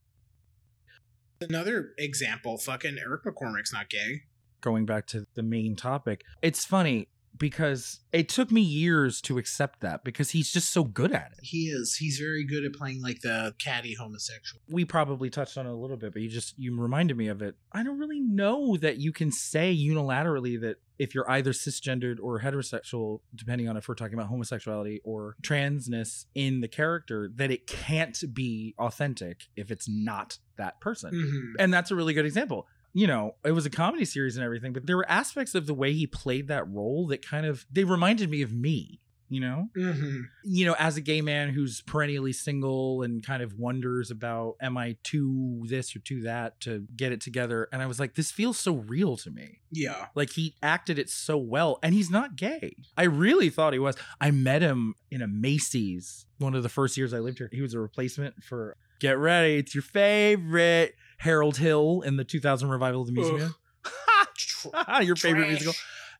Another 1.40 1.90
example, 1.98 2.56
fucking 2.56 2.96
Eric 3.04 3.24
McCormack's 3.24 3.72
not 3.72 3.90
gay. 3.90 4.22
going 4.60 4.86
back 4.86 5.06
to 5.08 5.26
the 5.34 5.42
main 5.42 5.76
topic, 5.76 6.22
it's 6.42 6.64
funny 6.64 7.08
because 7.38 8.00
it 8.12 8.28
took 8.28 8.50
me 8.50 8.60
years 8.60 9.20
to 9.22 9.38
accept 9.38 9.80
that 9.80 10.04
because 10.04 10.30
he's 10.30 10.52
just 10.52 10.72
so 10.72 10.84
good 10.84 11.12
at 11.12 11.32
it. 11.32 11.40
He 11.42 11.66
is. 11.68 11.96
He's 11.96 12.18
very 12.18 12.44
good 12.44 12.64
at 12.64 12.72
playing 12.72 13.02
like 13.02 13.20
the 13.20 13.54
catty 13.58 13.94
homosexual. 13.94 14.62
We 14.68 14.84
probably 14.84 15.30
touched 15.30 15.58
on 15.58 15.66
it 15.66 15.70
a 15.70 15.76
little 15.76 15.96
bit, 15.96 16.12
but 16.12 16.22
you 16.22 16.28
just 16.28 16.58
you 16.58 16.78
reminded 16.78 17.16
me 17.16 17.28
of 17.28 17.42
it. 17.42 17.56
I 17.72 17.82
don't 17.82 17.98
really 17.98 18.20
know 18.20 18.76
that 18.78 18.98
you 18.98 19.12
can 19.12 19.30
say 19.32 19.76
unilaterally 19.76 20.60
that 20.60 20.76
if 20.98 21.14
you're 21.14 21.30
either 21.30 21.52
cisgendered 21.52 22.16
or 22.22 22.40
heterosexual, 22.40 23.20
depending 23.34 23.68
on 23.68 23.76
if 23.76 23.86
we're 23.86 23.94
talking 23.94 24.14
about 24.14 24.28
homosexuality 24.28 25.00
or 25.04 25.36
transness 25.42 26.24
in 26.34 26.62
the 26.62 26.68
character, 26.68 27.30
that 27.34 27.50
it 27.50 27.66
can't 27.66 28.18
be 28.32 28.74
authentic 28.78 29.42
if 29.56 29.70
it's 29.70 29.86
not 29.88 30.38
that 30.56 30.80
person. 30.80 31.12
Mhm. 31.12 31.62
And 31.62 31.72
that's 31.74 31.90
a 31.90 31.94
really 31.94 32.14
good 32.14 32.24
example. 32.24 32.66
You 32.96 33.06
know, 33.06 33.34
it 33.44 33.52
was 33.52 33.66
a 33.66 33.70
comedy 33.70 34.06
series 34.06 34.36
and 34.38 34.44
everything, 34.44 34.72
but 34.72 34.86
there 34.86 34.96
were 34.96 35.10
aspects 35.10 35.54
of 35.54 35.66
the 35.66 35.74
way 35.74 35.92
he 35.92 36.06
played 36.06 36.48
that 36.48 36.66
role 36.66 37.06
that 37.08 37.20
kind 37.20 37.44
of 37.44 37.66
they 37.70 37.84
reminded 37.84 38.30
me 38.30 38.40
of 38.40 38.54
me, 38.54 39.02
you 39.28 39.38
know? 39.38 39.68
Mhm. 39.76 40.22
You 40.44 40.64
know, 40.64 40.74
as 40.78 40.96
a 40.96 41.02
gay 41.02 41.20
man 41.20 41.50
who's 41.50 41.82
perennially 41.82 42.32
single 42.32 43.02
and 43.02 43.22
kind 43.22 43.42
of 43.42 43.58
wonders 43.58 44.10
about 44.10 44.54
am 44.62 44.78
I 44.78 44.96
too 45.02 45.66
this 45.68 45.94
or 45.94 45.98
too 45.98 46.22
that 46.22 46.58
to 46.62 46.86
get 46.96 47.12
it 47.12 47.20
together? 47.20 47.68
And 47.70 47.82
I 47.82 47.86
was 47.86 48.00
like, 48.00 48.14
this 48.14 48.30
feels 48.30 48.56
so 48.58 48.76
real 48.76 49.18
to 49.18 49.30
me. 49.30 49.60
Yeah. 49.70 50.06
Like 50.14 50.30
he 50.30 50.54
acted 50.62 50.98
it 50.98 51.10
so 51.10 51.36
well, 51.36 51.78
and 51.82 51.92
he's 51.92 52.08
not 52.10 52.34
gay. 52.34 52.76
I 52.96 53.02
really 53.02 53.50
thought 53.50 53.74
he 53.74 53.78
was. 53.78 53.94
I 54.22 54.30
met 54.30 54.62
him 54.62 54.94
in 55.10 55.20
a 55.20 55.28
Macy's 55.28 56.24
one 56.38 56.54
of 56.54 56.62
the 56.62 56.70
first 56.70 56.96
years 56.96 57.12
I 57.12 57.18
lived 57.18 57.36
here. 57.36 57.50
He 57.52 57.60
was 57.60 57.74
a 57.74 57.78
replacement 57.78 58.42
for 58.42 58.78
Get 59.00 59.18
Ready, 59.18 59.56
it's 59.56 59.74
your 59.74 59.82
favorite 59.82 60.94
Harold 61.18 61.56
Hill 61.58 62.02
in 62.02 62.16
the 62.16 62.24
2000 62.24 62.68
revival 62.68 63.02
of 63.02 63.06
the 63.06 63.12
Music 63.12 63.34
Ugh. 63.34 64.72
Man. 64.74 65.02
your 65.06 65.16
favorite 65.16 65.48
musical. 65.48 65.74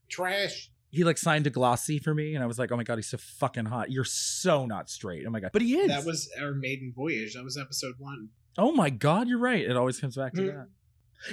Trash. 0.09 0.71
He 0.91 1.05
like 1.05 1.19
signed 1.19 1.47
a 1.47 1.51
glossy 1.51 1.99
for 1.99 2.15
me, 2.15 2.35
and 2.35 2.43
I 2.43 2.47
was 2.47 2.59
like, 2.59 2.71
oh 2.73 2.77
my 2.77 2.85
god, 2.85 2.97
he's 2.97 3.09
so 3.09 3.19
fucking 3.19 3.67
hot. 3.67 3.91
You're 3.91 4.05
so 4.05 4.67
not 4.67 4.89
straight. 4.89 5.25
Oh 5.27 5.31
my 5.31 5.41
god, 5.41 5.51
but 5.53 5.63
he 5.63 5.77
is. 5.77 5.89
That 5.89 6.05
was 6.05 6.31
our 6.41 6.53
maiden 6.55 6.93
voyage. 6.95 7.35
That 7.35 7.45
was 7.45 7.59
episode 7.59 7.95
one. 7.99 8.29
Oh 8.57 8.73
my 8.73 8.89
god, 8.91 9.29
you're 9.29 9.39
right. 9.39 9.63
It 9.69 9.77
always 9.77 10.01
comes 10.01 10.17
back 10.17 10.33
to 10.35 10.43
Mm. 10.43 10.47
that. 10.55 10.69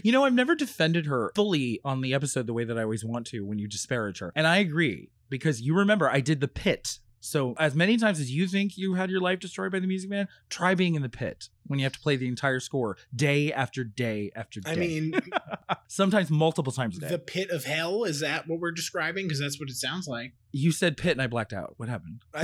You 0.04 0.12
know, 0.12 0.24
I've 0.24 0.34
never 0.34 0.56
defended 0.56 1.06
her 1.08 1.32
fully 1.36 1.80
on 1.84 2.02
the 2.02 2.14
episode 2.14 2.48
the 2.48 2.54
way 2.54 2.64
that 2.64 2.78
I 2.78 2.84
always 2.84 3.04
want 3.06 3.28
to 3.28 3.42
when 3.46 3.60
you 3.60 3.68
disparage 3.68 4.20
her. 4.20 4.32
And 4.36 4.48
I 4.48 4.58
agree 4.58 5.12
because 5.30 5.62
you 5.62 5.76
remember 5.76 6.10
I 6.10 6.20
did 6.22 6.40
the 6.40 6.48
pit. 6.48 7.00
So, 7.26 7.54
as 7.58 7.74
many 7.74 7.96
times 7.96 8.20
as 8.20 8.30
you 8.32 8.48
think 8.50 8.78
you 8.78 8.96
had 8.96 9.10
your 9.10 9.22
life 9.22 9.40
destroyed 9.40 9.72
by 9.72 9.80
the 9.80 9.88
Music 9.88 10.10
Man, 10.10 10.28
try 10.50 10.76
being 10.76 10.96
in 10.96 11.02
the 11.02 11.08
pit 11.08 11.48
when 11.68 11.80
you 11.80 11.86
have 11.86 11.94
to 11.94 12.00
play 12.02 12.18
the 12.18 12.28
entire 12.28 12.60
score 12.60 12.98
day 13.16 13.54
after 13.54 13.86
day 13.86 14.30
after 14.36 14.60
day. 14.60 14.72
I 14.72 14.76
mean, 14.76 15.14
sometimes 15.88 16.30
multiple 16.30 16.74
times 16.74 16.98
a 16.98 17.00
day. 17.00 17.08
the 17.08 17.20
pit 17.20 17.50
of 17.50 17.64
hell. 17.64 18.04
Is 18.04 18.20
that 18.20 18.46
what 18.50 18.60
we're 18.60 18.74
describing? 18.74 19.26
Because 19.26 19.40
that's 19.40 19.58
what 19.58 19.70
it 19.70 19.76
sounds 19.76 20.06
like. 20.06 20.34
you 20.52 20.74
said 20.74 20.98
pit 20.98 21.14
and 21.14 21.22
I 21.22 21.28
blacked 21.28 21.54
out. 21.54 21.76
What 21.78 21.88
happened? 21.88 22.24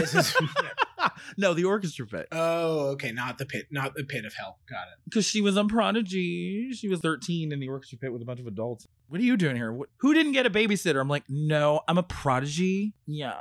No, 1.38 1.54
the 1.54 1.66
orchestra 1.66 2.06
pit. 2.06 2.28
oh, 2.32 2.88
okay. 2.92 3.12
Not 3.12 3.38
the 3.38 3.46
pit. 3.46 3.68
Not 3.72 3.94
the 3.96 4.04
pit 4.04 4.26
of 4.26 4.34
hell. 4.34 4.60
Got 4.70 4.84
it. 4.84 5.00
Because 5.06 5.26
she 5.26 5.42
was 5.42 5.58
on 5.58 5.68
Prodigy. 5.68 6.72
She 6.74 6.88
was 6.88 7.00
13 7.02 7.52
in 7.52 7.60
the 7.60 7.68
orchestra 7.68 7.98
pit 7.98 8.12
with 8.14 8.22
a 8.22 8.26
bunch 8.26 8.40
of 8.40 8.48
adults. 8.48 8.88
What 9.08 9.20
are 9.20 9.24
you 9.24 9.38
doing 9.38 9.56
here? 9.56 9.72
What, 9.72 9.90
who 9.98 10.14
didn't 10.14 10.32
get 10.34 10.46
a 10.46 10.50
babysitter? 10.50 11.00
I'm 11.02 11.08
like, 11.10 11.24
no, 11.30 11.82
I'm 11.88 11.98
a 11.98 12.04
Prodigy. 12.04 12.94
Yeah, 13.08 13.36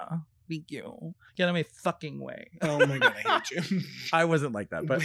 thank 0.48 0.70
you. 0.70 1.14
Get 1.36 1.44
out 1.44 1.50
of 1.50 1.54
my 1.54 1.64
fucking 1.82 2.20
way. 2.20 2.48
Oh 2.62 2.84
my 2.86 2.98
god, 2.98 3.14
I 3.24 3.40
hate 3.40 3.70
you. 3.70 3.80
I 4.12 4.24
wasn't 4.24 4.52
like 4.52 4.70
that, 4.70 4.86
but 4.86 5.02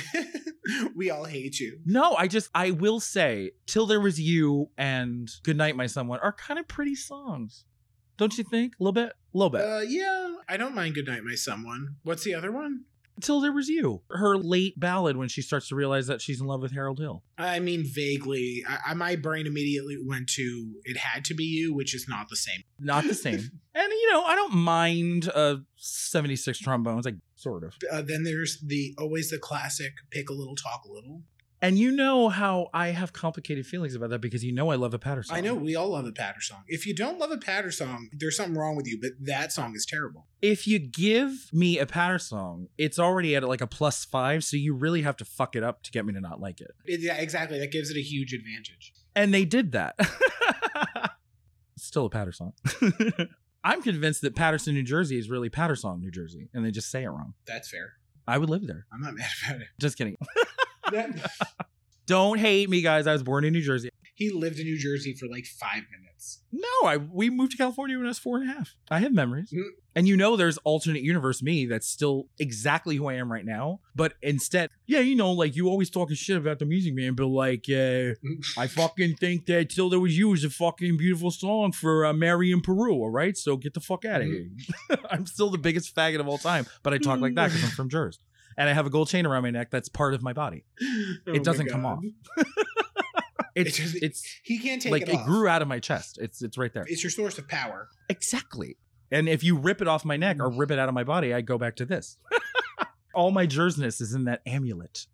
we 0.95 1.09
all 1.09 1.25
hate 1.25 1.59
you. 1.59 1.79
no, 1.85 2.15
I 2.15 2.27
just, 2.27 2.49
I 2.55 2.71
will 2.71 2.99
say, 2.99 3.51
Till 3.65 3.85
There 3.85 3.99
Was 3.99 4.19
You 4.19 4.69
and 4.77 5.29
Goodnight, 5.43 5.75
My 5.75 5.87
Someone 5.87 6.19
are 6.19 6.33
kind 6.33 6.59
of 6.59 6.67
pretty 6.67 6.95
songs. 6.95 7.65
Don't 8.17 8.37
you 8.37 8.43
think? 8.43 8.73
A 8.79 8.83
little 8.83 8.93
bit? 8.93 9.09
A 9.33 9.37
little 9.37 9.49
bit. 9.49 9.61
Uh, 9.61 9.79
yeah, 9.79 10.35
I 10.47 10.57
don't 10.57 10.75
mind 10.75 10.95
Goodnight, 10.95 11.23
My 11.23 11.35
Someone. 11.35 11.95
What's 12.03 12.23
the 12.23 12.35
other 12.35 12.51
one? 12.51 12.85
Till 13.21 13.41
There 13.41 13.51
Was 13.51 13.69
You. 13.69 14.01
Her 14.09 14.37
late 14.37 14.79
ballad 14.79 15.17
when 15.17 15.27
she 15.27 15.41
starts 15.41 15.67
to 15.69 15.75
realize 15.75 16.07
that 16.07 16.21
she's 16.21 16.41
in 16.41 16.47
love 16.47 16.61
with 16.61 16.71
Harold 16.71 16.99
Hill. 16.99 17.23
I 17.37 17.59
mean, 17.59 17.83
vaguely. 17.85 18.63
I, 18.67 18.91
I, 18.91 18.93
my 18.93 19.15
brain 19.15 19.47
immediately 19.47 19.97
went 20.03 20.29
to 20.31 20.73
"It 20.83 20.97
Had 20.97 21.25
to 21.25 21.33
Be 21.33 21.43
You," 21.43 21.73
which 21.73 21.93
is 21.93 22.07
not 22.07 22.29
the 22.29 22.35
same. 22.35 22.63
Not 22.79 23.03
the 23.05 23.13
same. 23.13 23.35
and, 23.75 23.91
you 23.91 24.11
know, 24.11 24.23
I 24.23 24.35
don't 24.35 24.55
mind 24.55 25.29
uh, 25.33 25.57
76 25.77 26.59
trombones, 26.59 27.05
like, 27.05 27.15
sort 27.35 27.63
of. 27.63 27.75
Uh, 27.91 28.01
then 28.01 28.23
there's 28.23 28.59
the 28.65 28.93
always 28.97 29.29
the 29.29 29.39
classic 29.39 29.93
"Pick 30.11 30.29
a 30.29 30.33
Little, 30.33 30.55
Talk 30.55 30.83
a 30.85 30.91
Little." 30.91 31.21
And 31.63 31.79
you 31.79 31.91
know 31.93 32.27
how 32.27 32.67
I 32.73 32.87
have 32.89 33.13
complicated 33.13 33.65
feelings 33.65 33.95
about 33.95 34.09
that 34.09 34.19
because 34.19 34.43
you 34.43 34.51
know 34.51 34.69
I 34.69 34.75
love 34.75 34.93
a 34.93 34.99
Patter 34.99 35.23
song. 35.23 35.37
I 35.37 35.39
know 35.39 35.55
we 35.55 35.77
all 35.77 35.91
love 35.91 36.05
a 36.05 36.11
Patter 36.11 36.41
song. 36.41 36.63
If 36.67 36.85
you 36.85 36.93
don't 36.93 37.17
love 37.19 37.31
a 37.31 37.37
Patter 37.37 37.71
song, 37.71 38.09
there's 38.11 38.35
something 38.35 38.55
wrong 38.55 38.75
with 38.75 38.85
you. 38.85 38.99
But 39.01 39.11
that 39.21 39.53
song 39.53 39.73
is 39.73 39.85
terrible. 39.85 40.27
If 40.41 40.67
you 40.67 40.77
give 40.77 41.47
me 41.53 41.79
a 41.79 41.85
Patter 41.85 42.19
song, 42.19 42.67
it's 42.77 42.99
already 42.99 43.33
at 43.37 43.43
like 43.45 43.61
a 43.61 43.67
plus 43.67 44.03
five, 44.03 44.43
so 44.43 44.57
you 44.57 44.75
really 44.75 45.03
have 45.03 45.15
to 45.15 45.25
fuck 45.25 45.55
it 45.55 45.63
up 45.63 45.83
to 45.83 45.91
get 45.91 46.05
me 46.05 46.11
to 46.13 46.19
not 46.19 46.41
like 46.41 46.59
it. 46.59 46.71
It- 46.83 46.99
yeah, 46.99 47.15
exactly. 47.15 47.59
That 47.59 47.71
gives 47.71 47.89
it 47.89 47.95
a 47.95 48.01
huge 48.03 48.33
advantage. 48.33 48.91
And 49.15 49.33
they 49.33 49.45
did 49.45 49.71
that. 49.71 49.95
Still 51.77 52.07
a 52.07 52.09
Patter 52.09 52.33
song. 52.33 52.51
I'm 53.63 53.81
convinced 53.81 54.21
that 54.23 54.35
Paterson, 54.35 54.73
New 54.73 54.83
Jersey 54.83 55.17
is 55.17 55.29
really 55.29 55.49
Pattersong, 55.49 56.01
New 56.01 56.11
Jersey, 56.11 56.49
and 56.53 56.65
they 56.65 56.71
just 56.71 56.91
say 56.91 57.03
it 57.03 57.07
wrong. 57.07 57.35
That's 57.47 57.69
fair. 57.69 57.93
I 58.27 58.37
would 58.37 58.49
live 58.49 58.67
there. 58.67 58.85
I'm 58.91 58.99
not 58.99 59.13
mad 59.15 59.29
about 59.47 59.61
it. 59.61 59.67
Just 59.79 59.97
kidding. 59.97 60.17
That- 60.93 61.31
Don't 62.05 62.37
hate 62.39 62.69
me, 62.69 62.81
guys. 62.81 63.07
I 63.07 63.13
was 63.13 63.23
born 63.23 63.45
in 63.45 63.53
New 63.53 63.61
Jersey. 63.61 63.89
he 64.15 64.29
lived 64.29 64.59
in 64.59 64.65
New 64.65 64.77
Jersey 64.77 65.13
for 65.13 65.27
like 65.27 65.45
five 65.45 65.83
minutes. 65.91 66.41
No, 66.51 66.67
I 66.87 66.97
we 66.97 67.29
moved 67.29 67.51
to 67.53 67.57
California 67.57 67.97
when 67.97 68.05
I 68.05 68.09
was 68.09 68.19
four 68.19 68.37
and 68.37 68.49
a 68.49 68.53
half. 68.53 68.75
I 68.91 68.99
have 68.99 69.13
memories. 69.13 69.51
Mm. 69.51 69.63
And 69.95 70.07
you 70.07 70.15
know 70.17 70.35
there's 70.35 70.57
alternate 70.59 71.01
universe 71.01 71.41
me 71.41 71.65
that's 71.65 71.87
still 71.87 72.27
exactly 72.39 72.95
who 72.95 73.07
I 73.07 73.13
am 73.13 73.31
right 73.31 73.45
now. 73.45 73.79
But 73.95 74.13
instead, 74.21 74.69
yeah, 74.85 74.99
you 74.99 75.15
know, 75.15 75.31
like 75.31 75.55
you 75.55 75.67
always 75.69 75.89
talking 75.89 76.15
shit 76.15 76.37
about 76.37 76.59
the 76.59 76.65
music 76.65 76.93
man, 76.93 77.13
but 77.15 77.27
like 77.27 77.65
uh 77.69 78.15
I 78.57 78.67
fucking 78.67 79.15
think 79.15 79.45
that 79.47 79.69
Till 79.69 79.89
There 79.89 79.99
Was 79.99 80.17
You 80.17 80.33
is 80.33 80.43
a 80.43 80.49
fucking 80.49 80.97
beautiful 80.97 81.31
song 81.31 81.71
for 81.71 82.05
uh, 82.05 82.13
Marian 82.13 82.61
Paroo, 82.61 82.93
all 82.95 83.09
right? 83.09 83.35
So 83.37 83.55
get 83.57 83.73
the 83.73 83.79
fuck 83.81 84.03
out 84.05 84.21
of 84.21 84.27
here. 84.27 84.47
I'm 85.09 85.25
still 85.25 85.49
the 85.49 85.57
biggest 85.57 85.95
faggot 85.95 86.19
of 86.19 86.27
all 86.27 86.37
time, 86.37 86.65
but 86.83 86.93
I 86.93 86.97
talk 86.97 87.19
like 87.19 87.35
that 87.35 87.47
because 87.47 87.63
I'm 87.63 87.69
from 87.71 87.89
Jersey. 87.89 88.19
And 88.57 88.69
I 88.69 88.73
have 88.73 88.85
a 88.85 88.89
gold 88.89 89.09
chain 89.09 89.25
around 89.25 89.43
my 89.43 89.51
neck 89.51 89.71
that's 89.71 89.89
part 89.89 90.13
of 90.13 90.21
my 90.21 90.33
body. 90.33 90.63
Oh 91.25 91.31
it 91.33 91.43
doesn't 91.43 91.67
come 91.67 91.85
off. 91.85 92.03
It's 93.55 93.77
doesn't- 93.77 94.01
it's 94.03 94.23
He 94.43 94.57
can't 94.57 94.81
take 94.81 94.89
it. 94.89 94.93
like 94.93 95.01
it 95.03 95.09
it 95.09 95.25
grew 95.25 95.47
out 95.47 95.61
of 95.61 95.67
my 95.67 95.79
chest. 95.79 96.17
It's 96.21 96.41
it's 96.41 96.57
right 96.57 96.73
there. 96.73 96.85
It's 96.87 97.03
your 97.03 97.11
source 97.11 97.37
of 97.37 97.47
power. 97.47 97.89
Exactly. 98.09 98.77
And 99.11 99.29
if 99.29 99.43
you 99.43 99.57
rip 99.57 99.81
it 99.81 99.87
off 99.87 100.03
my 100.05 100.17
neck 100.17 100.37
or 100.39 100.49
mm. 100.49 100.57
rip 100.57 100.71
it 100.71 100.79
out 100.79 100.89
of 100.89 100.95
my 100.95 101.03
body, 101.03 101.33
I 101.33 101.41
go 101.41 101.57
back 101.57 101.75
to 101.77 101.85
this. 101.85 102.17
All 103.13 103.29
my 103.29 103.45
jerseness 103.45 104.01
is 104.01 104.13
in 104.15 104.25
that 104.25 104.41
amulet. 104.47 105.05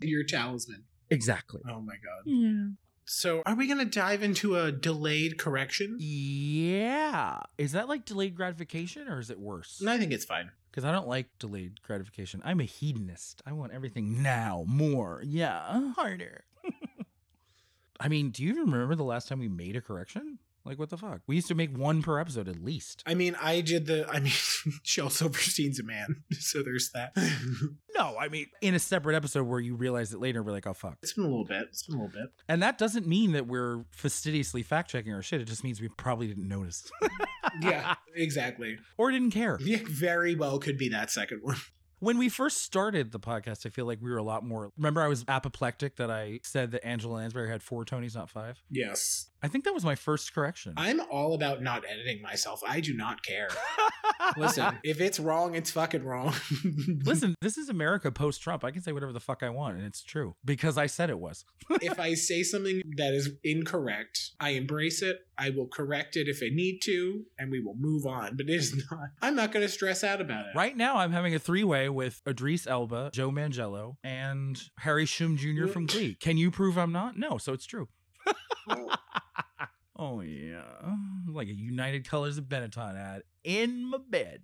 your 0.00 0.22
talisman. 0.22 0.84
Exactly. 1.10 1.60
Oh 1.68 1.80
my 1.80 1.94
god. 1.94 2.22
Yeah. 2.26 2.68
So, 3.04 3.42
are 3.44 3.54
we 3.54 3.66
going 3.66 3.78
to 3.78 3.84
dive 3.84 4.22
into 4.22 4.56
a 4.56 4.70
delayed 4.70 5.38
correction? 5.38 5.96
Yeah. 5.98 7.40
Is 7.58 7.72
that 7.72 7.88
like 7.88 8.04
delayed 8.04 8.36
gratification 8.36 9.08
or 9.08 9.18
is 9.18 9.30
it 9.30 9.40
worse? 9.40 9.80
No, 9.82 9.92
I 9.92 9.98
think 9.98 10.12
it's 10.12 10.24
fine. 10.24 10.50
Because 10.70 10.84
I 10.84 10.92
don't 10.92 11.08
like 11.08 11.26
delayed 11.38 11.82
gratification. 11.82 12.40
I'm 12.44 12.60
a 12.60 12.64
hedonist. 12.64 13.42
I 13.44 13.52
want 13.52 13.72
everything 13.72 14.22
now, 14.22 14.64
more, 14.66 15.20
yeah, 15.24 15.92
harder. 15.94 16.44
I 18.00 18.08
mean, 18.08 18.30
do 18.30 18.42
you 18.42 18.50
even 18.50 18.70
remember 18.70 18.94
the 18.94 19.04
last 19.04 19.28
time 19.28 19.38
we 19.38 19.48
made 19.48 19.76
a 19.76 19.80
correction? 19.80 20.38
Like, 20.64 20.78
what 20.78 20.90
the 20.90 20.96
fuck? 20.96 21.22
We 21.26 21.34
used 21.34 21.48
to 21.48 21.54
make 21.56 21.76
one 21.76 22.02
per 22.02 22.20
episode 22.20 22.48
at 22.48 22.62
least. 22.62 23.02
I 23.04 23.14
mean, 23.14 23.36
I 23.40 23.60
did 23.62 23.86
the. 23.86 24.08
I 24.08 24.20
mean, 24.20 24.32
Shel 24.84 25.10
Silverstein's 25.10 25.80
a 25.80 25.82
man, 25.84 26.22
so 26.32 26.62
there's 26.62 26.90
that. 26.92 27.12
No, 27.94 28.16
I 28.18 28.28
mean, 28.28 28.46
in 28.62 28.74
a 28.74 28.78
separate 28.78 29.14
episode 29.14 29.42
where 29.42 29.60
you 29.60 29.76
realize 29.76 30.14
it 30.14 30.18
later, 30.18 30.42
we're 30.42 30.52
like, 30.52 30.66
oh, 30.66 30.72
fuck. 30.72 30.96
it's 31.02 31.12
been 31.12 31.24
a 31.24 31.28
little 31.28 31.44
bit. 31.44 31.64
It's 31.68 31.82
been 31.82 31.96
a 31.98 32.02
little 32.02 32.20
bit. 32.22 32.30
And 32.48 32.62
that 32.62 32.78
doesn't 32.78 33.06
mean 33.06 33.32
that 33.32 33.46
we're 33.46 33.84
fastidiously 33.90 34.62
fact 34.62 34.90
checking 34.90 35.12
our 35.12 35.20
shit. 35.20 35.42
It 35.42 35.44
just 35.44 35.62
means 35.62 35.78
we 35.78 35.88
probably 35.88 36.26
didn't 36.26 36.48
notice 36.48 36.90
Yeah, 37.60 37.94
exactly. 38.16 38.78
or 38.96 39.10
didn't 39.10 39.32
care. 39.32 39.58
Yeah, 39.60 39.80
very 39.84 40.34
well 40.34 40.58
could 40.58 40.78
be 40.78 40.88
that 40.88 41.10
second 41.10 41.40
one. 41.42 41.56
When 42.02 42.18
we 42.18 42.28
first 42.28 42.62
started 42.62 43.12
the 43.12 43.20
podcast, 43.20 43.64
I 43.64 43.68
feel 43.68 43.86
like 43.86 44.00
we 44.02 44.10
were 44.10 44.16
a 44.16 44.24
lot 44.24 44.44
more. 44.44 44.72
Remember, 44.76 45.00
I 45.00 45.06
was 45.06 45.24
apoplectic 45.28 45.94
that 45.98 46.10
I 46.10 46.40
said 46.42 46.72
that 46.72 46.84
Angela 46.84 47.12
Lansbury 47.12 47.48
had 47.48 47.62
four 47.62 47.84
Tonys, 47.84 48.16
not 48.16 48.28
five? 48.28 48.60
Yes. 48.68 49.28
I 49.40 49.46
think 49.46 49.62
that 49.62 49.72
was 49.72 49.84
my 49.84 49.94
first 49.94 50.34
correction. 50.34 50.74
I'm 50.76 51.00
all 51.12 51.34
about 51.34 51.62
not 51.62 51.84
editing 51.88 52.20
myself. 52.20 52.60
I 52.66 52.80
do 52.80 52.92
not 52.92 53.22
care. 53.22 53.48
Listen, 54.36 54.78
if 54.82 55.00
it's 55.00 55.20
wrong, 55.20 55.54
it's 55.54 55.70
fucking 55.70 56.02
wrong. 56.02 56.34
Listen, 57.04 57.36
this 57.40 57.56
is 57.56 57.68
America 57.68 58.10
post 58.10 58.42
Trump. 58.42 58.64
I 58.64 58.72
can 58.72 58.82
say 58.82 58.90
whatever 58.90 59.12
the 59.12 59.20
fuck 59.20 59.44
I 59.44 59.50
want, 59.50 59.76
and 59.76 59.86
it's 59.86 60.02
true 60.02 60.34
because 60.44 60.76
I 60.76 60.86
said 60.86 61.08
it 61.08 61.20
was. 61.20 61.44
if 61.80 62.00
I 62.00 62.14
say 62.14 62.42
something 62.42 62.82
that 62.96 63.14
is 63.14 63.30
incorrect, 63.44 64.32
I 64.40 64.50
embrace 64.50 65.02
it. 65.02 65.18
I 65.38 65.50
will 65.50 65.66
correct 65.66 66.16
it 66.16 66.28
if 66.28 66.40
I 66.42 66.54
need 66.54 66.80
to, 66.82 67.24
and 67.38 67.50
we 67.50 67.60
will 67.60 67.74
move 67.74 68.06
on. 68.06 68.36
But 68.36 68.48
it 68.48 68.54
is 68.54 68.74
not. 68.90 69.08
I'm 69.20 69.34
not 69.34 69.52
going 69.52 69.64
to 69.64 69.72
stress 69.72 70.04
out 70.04 70.20
about 70.20 70.46
it. 70.46 70.54
Right 70.54 70.76
now, 70.76 70.96
I'm 70.96 71.12
having 71.12 71.34
a 71.34 71.38
three 71.38 71.64
way 71.64 71.88
with 71.88 72.20
Idris 72.26 72.66
Elba, 72.66 73.10
Joe 73.12 73.30
Manganiello, 73.30 73.96
and 74.04 74.60
Harry 74.78 75.06
Shum 75.06 75.36
Jr. 75.36 75.66
from 75.66 75.86
Glee. 75.86 76.16
Can 76.20 76.36
you 76.36 76.50
prove 76.50 76.76
I'm 76.76 76.92
not? 76.92 77.16
No, 77.16 77.38
so 77.38 77.52
it's 77.52 77.66
true. 77.66 77.88
oh, 79.96 80.20
yeah. 80.20 80.62
Like 81.28 81.48
a 81.48 81.54
United 81.54 82.08
Colors 82.08 82.38
of 82.38 82.44
Benetton 82.44 82.96
ad 82.96 83.22
in 83.42 83.90
my 83.90 83.98
bed. 84.08 84.42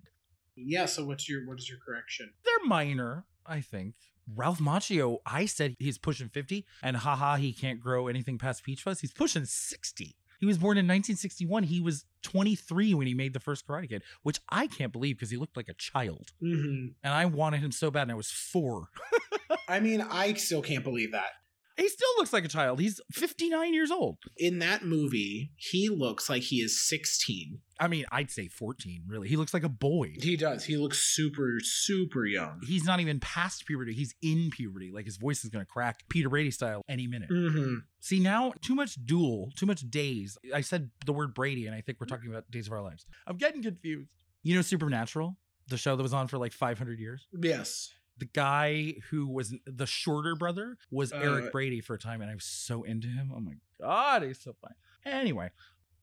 Yeah. 0.55 0.85
So 0.85 1.05
what's 1.05 1.29
your 1.29 1.47
what 1.47 1.59
is 1.59 1.69
your 1.69 1.79
correction? 1.85 2.31
They're 2.43 2.67
minor, 2.67 3.25
I 3.45 3.61
think. 3.61 3.95
Ralph 4.35 4.59
Macchio, 4.59 5.17
I 5.25 5.45
said 5.45 5.75
he's 5.79 5.97
pushing 5.97 6.29
50, 6.29 6.65
and 6.83 6.97
haha, 6.97 7.37
he 7.37 7.51
can't 7.51 7.79
grow 7.79 8.07
anything 8.07 8.37
past 8.37 8.63
Peach 8.63 8.83
Fuzz. 8.83 8.99
He's 8.99 9.13
pushing 9.13 9.45
60. 9.45 10.15
He 10.39 10.45
was 10.45 10.57
born 10.57 10.77
in 10.77 10.85
1961. 10.85 11.63
He 11.63 11.81
was 11.81 12.05
23 12.23 12.93
when 12.93 13.07
he 13.07 13.13
made 13.13 13.33
the 13.33 13.39
first 13.39 13.67
Karate 13.67 13.89
Kid, 13.89 14.03
which 14.23 14.39
I 14.49 14.67
can't 14.67 14.91
believe 14.91 15.17
because 15.17 15.29
he 15.29 15.37
looked 15.37 15.57
like 15.57 15.67
a 15.69 15.73
child. 15.73 16.31
Mm-hmm. 16.41 16.93
And 17.03 17.13
I 17.13 17.25
wanted 17.25 17.59
him 17.59 17.71
so 17.71 17.91
bad, 17.91 18.03
and 18.03 18.11
I 18.11 18.15
was 18.15 18.31
four. 18.31 18.87
I 19.67 19.79
mean, 19.79 20.01
I 20.01 20.33
still 20.33 20.61
can't 20.61 20.83
believe 20.83 21.11
that. 21.11 21.31
He 21.77 21.87
still 21.87 22.09
looks 22.17 22.33
like 22.33 22.43
a 22.43 22.49
child. 22.49 22.79
He's 22.79 22.99
59 23.13 23.73
years 23.73 23.91
old. 23.91 24.17
In 24.37 24.59
that 24.59 24.83
movie, 24.83 25.51
he 25.55 25.89
looks 25.89 26.29
like 26.29 26.43
he 26.43 26.57
is 26.57 26.85
16. 26.87 27.59
I 27.79 27.87
mean, 27.87 28.05
I'd 28.11 28.29
say 28.29 28.47
14, 28.47 29.03
really. 29.07 29.29
He 29.29 29.37
looks 29.37 29.53
like 29.53 29.63
a 29.63 29.69
boy. 29.69 30.13
He 30.19 30.35
does. 30.35 30.65
He 30.65 30.75
looks 30.75 30.99
super, 30.99 31.59
super 31.61 32.25
young. 32.25 32.59
He's 32.67 32.83
not 32.83 32.99
even 32.99 33.19
past 33.19 33.65
puberty. 33.65 33.93
He's 33.93 34.13
in 34.21 34.49
puberty. 34.49 34.91
Like 34.91 35.05
his 35.05 35.15
voice 35.17 35.43
is 35.45 35.49
going 35.49 35.65
to 35.65 35.71
crack 35.71 36.01
Peter 36.09 36.27
Brady 36.29 36.51
style 36.51 36.83
any 36.89 37.07
minute. 37.07 37.29
Mm-hmm. 37.29 37.75
See, 38.01 38.19
now 38.19 38.53
too 38.61 38.75
much 38.75 38.95
duel, 39.05 39.51
too 39.55 39.65
much 39.65 39.89
days. 39.89 40.37
I 40.53 40.61
said 40.61 40.89
the 41.05 41.13
word 41.13 41.33
Brady, 41.33 41.67
and 41.67 41.75
I 41.75 41.81
think 41.81 41.99
we're 42.01 42.07
talking 42.07 42.29
about 42.29 42.51
Days 42.51 42.67
of 42.67 42.73
Our 42.73 42.81
Lives. 42.81 43.05
I'm 43.25 43.37
getting 43.37 43.63
confused. 43.63 44.09
You 44.43 44.55
know, 44.55 44.61
Supernatural, 44.61 45.37
the 45.67 45.77
show 45.77 45.95
that 45.95 46.03
was 46.03 46.13
on 46.13 46.27
for 46.27 46.37
like 46.37 46.51
500 46.53 46.99
years? 46.99 47.27
Yes. 47.41 47.91
The 48.17 48.25
guy 48.25 48.95
who 49.09 49.27
was 49.27 49.53
the 49.65 49.85
shorter 49.85 50.35
brother 50.35 50.75
was 50.91 51.13
Uh, 51.13 51.17
Eric 51.17 51.51
Brady 51.53 51.79
for 51.79 51.93
a 51.93 51.97
time, 51.99 52.21
and 52.21 52.29
I 52.29 52.33
was 52.33 52.43
so 52.43 52.83
into 52.83 53.07
him. 53.07 53.31
Oh 53.33 53.39
my 53.39 53.53
God, 53.79 54.23
he's 54.23 54.41
so 54.41 54.53
fine. 54.61 54.73
Anyway, 55.05 55.51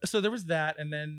so 0.05 0.22
there 0.22 0.31
was 0.31 0.47
that, 0.47 0.79
and 0.79 0.91
then. 0.91 1.18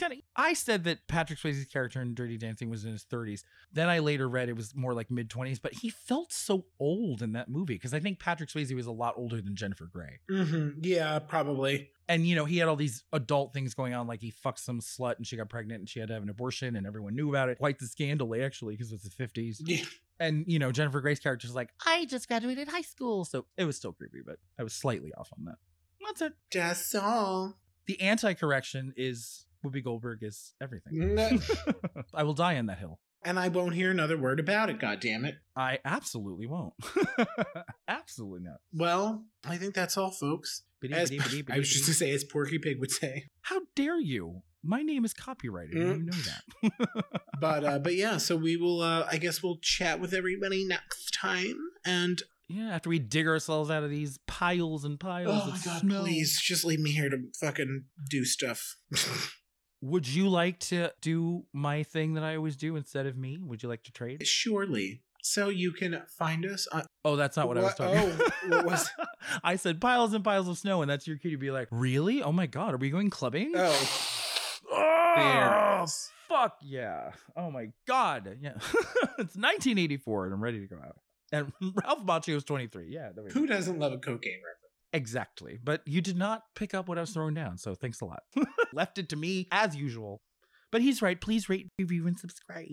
Well, 0.00 0.08
this 0.08 0.18
is 0.18 0.24
kind 0.24 0.36
of. 0.36 0.44
I 0.44 0.52
said 0.54 0.84
that 0.84 1.06
Patrick 1.06 1.38
Swayze's 1.38 1.66
character 1.66 2.00
in 2.00 2.14
Dirty 2.14 2.36
Dancing 2.36 2.70
was 2.70 2.84
in 2.84 2.92
his 2.92 3.04
30s. 3.04 3.42
Then 3.72 3.88
I 3.88 3.98
later 3.98 4.28
read 4.28 4.48
it 4.48 4.56
was 4.56 4.74
more 4.74 4.94
like 4.94 5.10
mid 5.10 5.28
20s, 5.28 5.60
but 5.62 5.74
he 5.74 5.90
felt 5.90 6.32
so 6.32 6.66
old 6.78 7.22
in 7.22 7.32
that 7.32 7.48
movie 7.48 7.74
because 7.74 7.94
I 7.94 8.00
think 8.00 8.18
Patrick 8.18 8.48
Swayze 8.48 8.74
was 8.74 8.86
a 8.86 8.92
lot 8.92 9.14
older 9.16 9.40
than 9.40 9.54
Jennifer 9.54 9.88
Grey. 9.92 10.20
Mm-hmm. 10.30 10.80
Yeah, 10.82 11.18
probably. 11.18 11.90
And 12.08 12.26
you 12.26 12.34
know, 12.34 12.44
he 12.44 12.58
had 12.58 12.68
all 12.68 12.76
these 12.76 13.04
adult 13.12 13.52
things 13.52 13.74
going 13.74 13.94
on, 13.94 14.06
like 14.06 14.20
he 14.20 14.30
fucked 14.30 14.60
some 14.60 14.80
slut 14.80 15.16
and 15.16 15.26
she 15.26 15.36
got 15.36 15.48
pregnant 15.48 15.80
and 15.80 15.88
she 15.88 16.00
had 16.00 16.08
to 16.08 16.14
have 16.14 16.22
an 16.22 16.30
abortion, 16.30 16.76
and 16.76 16.86
everyone 16.86 17.14
knew 17.14 17.28
about 17.30 17.48
it. 17.48 17.58
Quite 17.58 17.78
the 17.78 17.86
scandal, 17.86 18.34
actually, 18.42 18.74
because 18.74 18.92
it 18.92 19.00
was 19.02 19.14
the 19.14 19.24
50s. 19.24 19.56
Yeah. 19.64 19.84
And 20.18 20.44
you 20.46 20.58
know, 20.58 20.72
Jennifer 20.72 21.00
Grey's 21.00 21.20
character 21.20 21.46
is 21.46 21.54
like, 21.54 21.70
I 21.86 22.04
just 22.06 22.28
graduated 22.28 22.68
high 22.68 22.82
school, 22.82 23.24
so 23.24 23.46
it 23.56 23.64
was 23.64 23.76
still 23.76 23.92
creepy, 23.92 24.20
but 24.26 24.36
I 24.58 24.62
was 24.62 24.72
slightly 24.72 25.12
off 25.14 25.30
on 25.38 25.44
that. 25.44 25.56
That's 26.04 26.22
it. 26.22 26.32
That's 26.52 26.94
all. 26.94 27.59
The 27.90 28.00
anti-correction 28.02 28.92
is 28.96 29.46
Whoopi 29.66 29.82
Goldberg 29.82 30.20
is 30.22 30.54
everything. 30.62 30.92
Mm, 30.94 32.04
I 32.14 32.22
will 32.22 32.34
die 32.34 32.56
on 32.56 32.66
that 32.66 32.78
hill. 32.78 33.00
and 33.24 33.36
I 33.36 33.48
won't 33.48 33.74
hear 33.74 33.90
another 33.90 34.16
word 34.16 34.38
about 34.38 34.70
it, 34.70 34.78
God 34.78 35.00
damn 35.00 35.24
it. 35.24 35.34
I 35.56 35.80
absolutely 35.84 36.46
won't. 36.46 36.74
absolutely 37.88 38.42
not. 38.48 38.58
Well, 38.72 39.24
I 39.44 39.56
think 39.56 39.74
that's 39.74 39.96
all, 39.96 40.12
folks. 40.12 40.62
As, 40.92 41.10
I 41.50 41.58
was 41.58 41.68
just 41.68 41.86
to 41.86 41.92
say, 41.94 42.12
as 42.12 42.22
Porky 42.22 42.60
Pig 42.60 42.78
would 42.78 42.92
say. 42.92 43.24
How 43.42 43.62
dare 43.74 43.98
you? 43.98 44.42
My 44.62 44.82
name 44.82 45.04
is 45.04 45.12
copyrighted. 45.12 45.74
and 45.74 45.98
You 45.98 46.04
know 46.04 46.70
that. 46.92 47.04
But 47.40 47.64
uh, 47.64 47.78
but 47.80 47.96
yeah, 47.96 48.18
so 48.18 48.36
we 48.36 48.56
will. 48.56 48.82
Uh, 48.82 49.04
I 49.10 49.16
guess 49.16 49.42
we'll 49.42 49.56
chat 49.56 49.98
with 49.98 50.14
everybody 50.14 50.64
next 50.64 51.12
time. 51.12 51.56
And 51.84 52.22
yeah, 52.50 52.74
after 52.74 52.88
we 52.90 52.98
dig 52.98 53.26
ourselves 53.26 53.70
out 53.70 53.82
of 53.84 53.90
these 53.90 54.18
piles 54.26 54.84
and 54.84 54.98
piles 54.98 55.28
oh 55.30 55.48
of 55.48 55.50
my 55.50 55.58
god, 55.64 55.80
snow. 55.80 56.00
please 56.02 56.40
just 56.40 56.64
leave 56.64 56.80
me 56.80 56.90
here 56.90 57.08
to 57.08 57.18
fucking 57.40 57.84
do 58.08 58.24
stuff. 58.24 58.76
Would 59.82 60.06
you 60.08 60.28
like 60.28 60.58
to 60.60 60.90
do 61.00 61.44
my 61.54 61.82
thing 61.84 62.14
that 62.14 62.22
I 62.24 62.36
always 62.36 62.56
do 62.56 62.76
instead 62.76 63.06
of 63.06 63.16
me? 63.16 63.38
Would 63.40 63.62
you 63.62 63.68
like 63.68 63.82
to 63.84 63.92
trade? 63.92 64.26
Surely. 64.26 65.02
So 65.22 65.48
you 65.48 65.72
can 65.72 66.02
find 66.18 66.44
us 66.44 66.66
on. 66.66 66.84
Oh, 67.04 67.16
that's 67.16 67.36
not 67.36 67.46
what, 67.48 67.56
I 67.58 67.62
was 67.62 67.78
What- 67.78 67.94
talking 67.94 68.12
oh, 68.52 68.56
what 68.56 68.64
was- 68.66 68.90
I 69.44 69.56
said 69.56 69.80
piles 69.80 70.12
and 70.12 70.22
piles 70.24 70.48
of 70.48 70.58
snow, 70.58 70.82
and 70.82 70.90
that's 70.90 71.06
your 71.06 71.16
cue 71.16 71.30
to 71.30 71.36
be 71.38 71.50
like, 71.50 71.68
really? 71.70 72.22
Oh 72.22 72.32
my 72.32 72.46
god, 72.46 72.74
are 72.74 72.78
we 72.78 72.90
going 72.90 73.10
clubbing? 73.10 73.52
Oh, 73.56 74.16
Oh, 74.72 75.12
there. 75.16 75.80
it 75.80 75.84
is. 75.84 76.10
fuck 76.28 76.56
yeah. 76.62 77.10
Oh 77.36 77.50
my 77.50 77.72
god. 77.88 78.36
Yeah. 78.40 78.52
it's 79.18 79.34
1984 79.36 80.26
and 80.26 80.34
I'm 80.34 80.42
ready 80.42 80.60
to 80.60 80.66
go 80.66 80.76
out. 80.76 80.96
And 81.32 81.52
Ralph 81.84 82.04
Macchio 82.04 82.34
was 82.34 82.44
23. 82.44 82.86
Yeah, 82.88 83.10
there 83.14 83.24
we 83.24 83.30
go. 83.30 83.40
Who 83.40 83.46
doesn't 83.46 83.78
love 83.78 83.92
a 83.92 83.98
cocaine 83.98 84.38
reference? 84.38 84.56
Exactly. 84.92 85.58
But 85.62 85.82
you 85.86 86.00
did 86.00 86.16
not 86.16 86.42
pick 86.56 86.74
up 86.74 86.88
what 86.88 86.98
I 86.98 87.02
was 87.02 87.10
throwing 87.10 87.34
down, 87.34 87.58
so 87.58 87.74
thanks 87.74 88.00
a 88.00 88.04
lot. 88.04 88.22
Left 88.72 88.98
it 88.98 89.08
to 89.10 89.16
me 89.16 89.46
as 89.52 89.76
usual. 89.76 90.20
But 90.72 90.82
he's 90.82 91.02
right. 91.02 91.20
Please 91.20 91.48
rate, 91.48 91.66
review, 91.80 92.06
and 92.06 92.16
subscribe. 92.16 92.68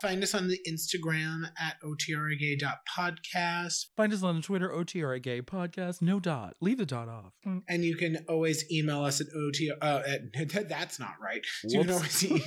Find 0.00 0.22
us 0.22 0.36
on 0.36 0.46
the 0.46 0.58
Instagram 0.68 1.46
at 1.58 1.74
otrgay.podcast. 1.84 3.86
Find 3.96 4.12
us 4.12 4.22
on 4.22 4.36
the 4.36 4.42
Twitter, 4.42 4.68
OTRA 4.68 5.20
Gay 5.20 5.42
Podcast. 5.42 6.00
No 6.00 6.20
dot. 6.20 6.54
Leave 6.60 6.78
the 6.78 6.86
dot 6.86 7.08
off. 7.08 7.32
And 7.68 7.84
you 7.84 7.96
can 7.96 8.24
always 8.28 8.64
email 8.70 9.02
us 9.04 9.20
at 9.20 9.26
OT. 9.34 9.72
Uh, 9.82 10.02
at, 10.06 10.20
that's 10.68 11.00
not 11.00 11.14
right. 11.20 11.44
So 11.66 11.78
you 11.78 11.84
can 11.84 11.90
always 11.90 12.24
e- 12.24 12.40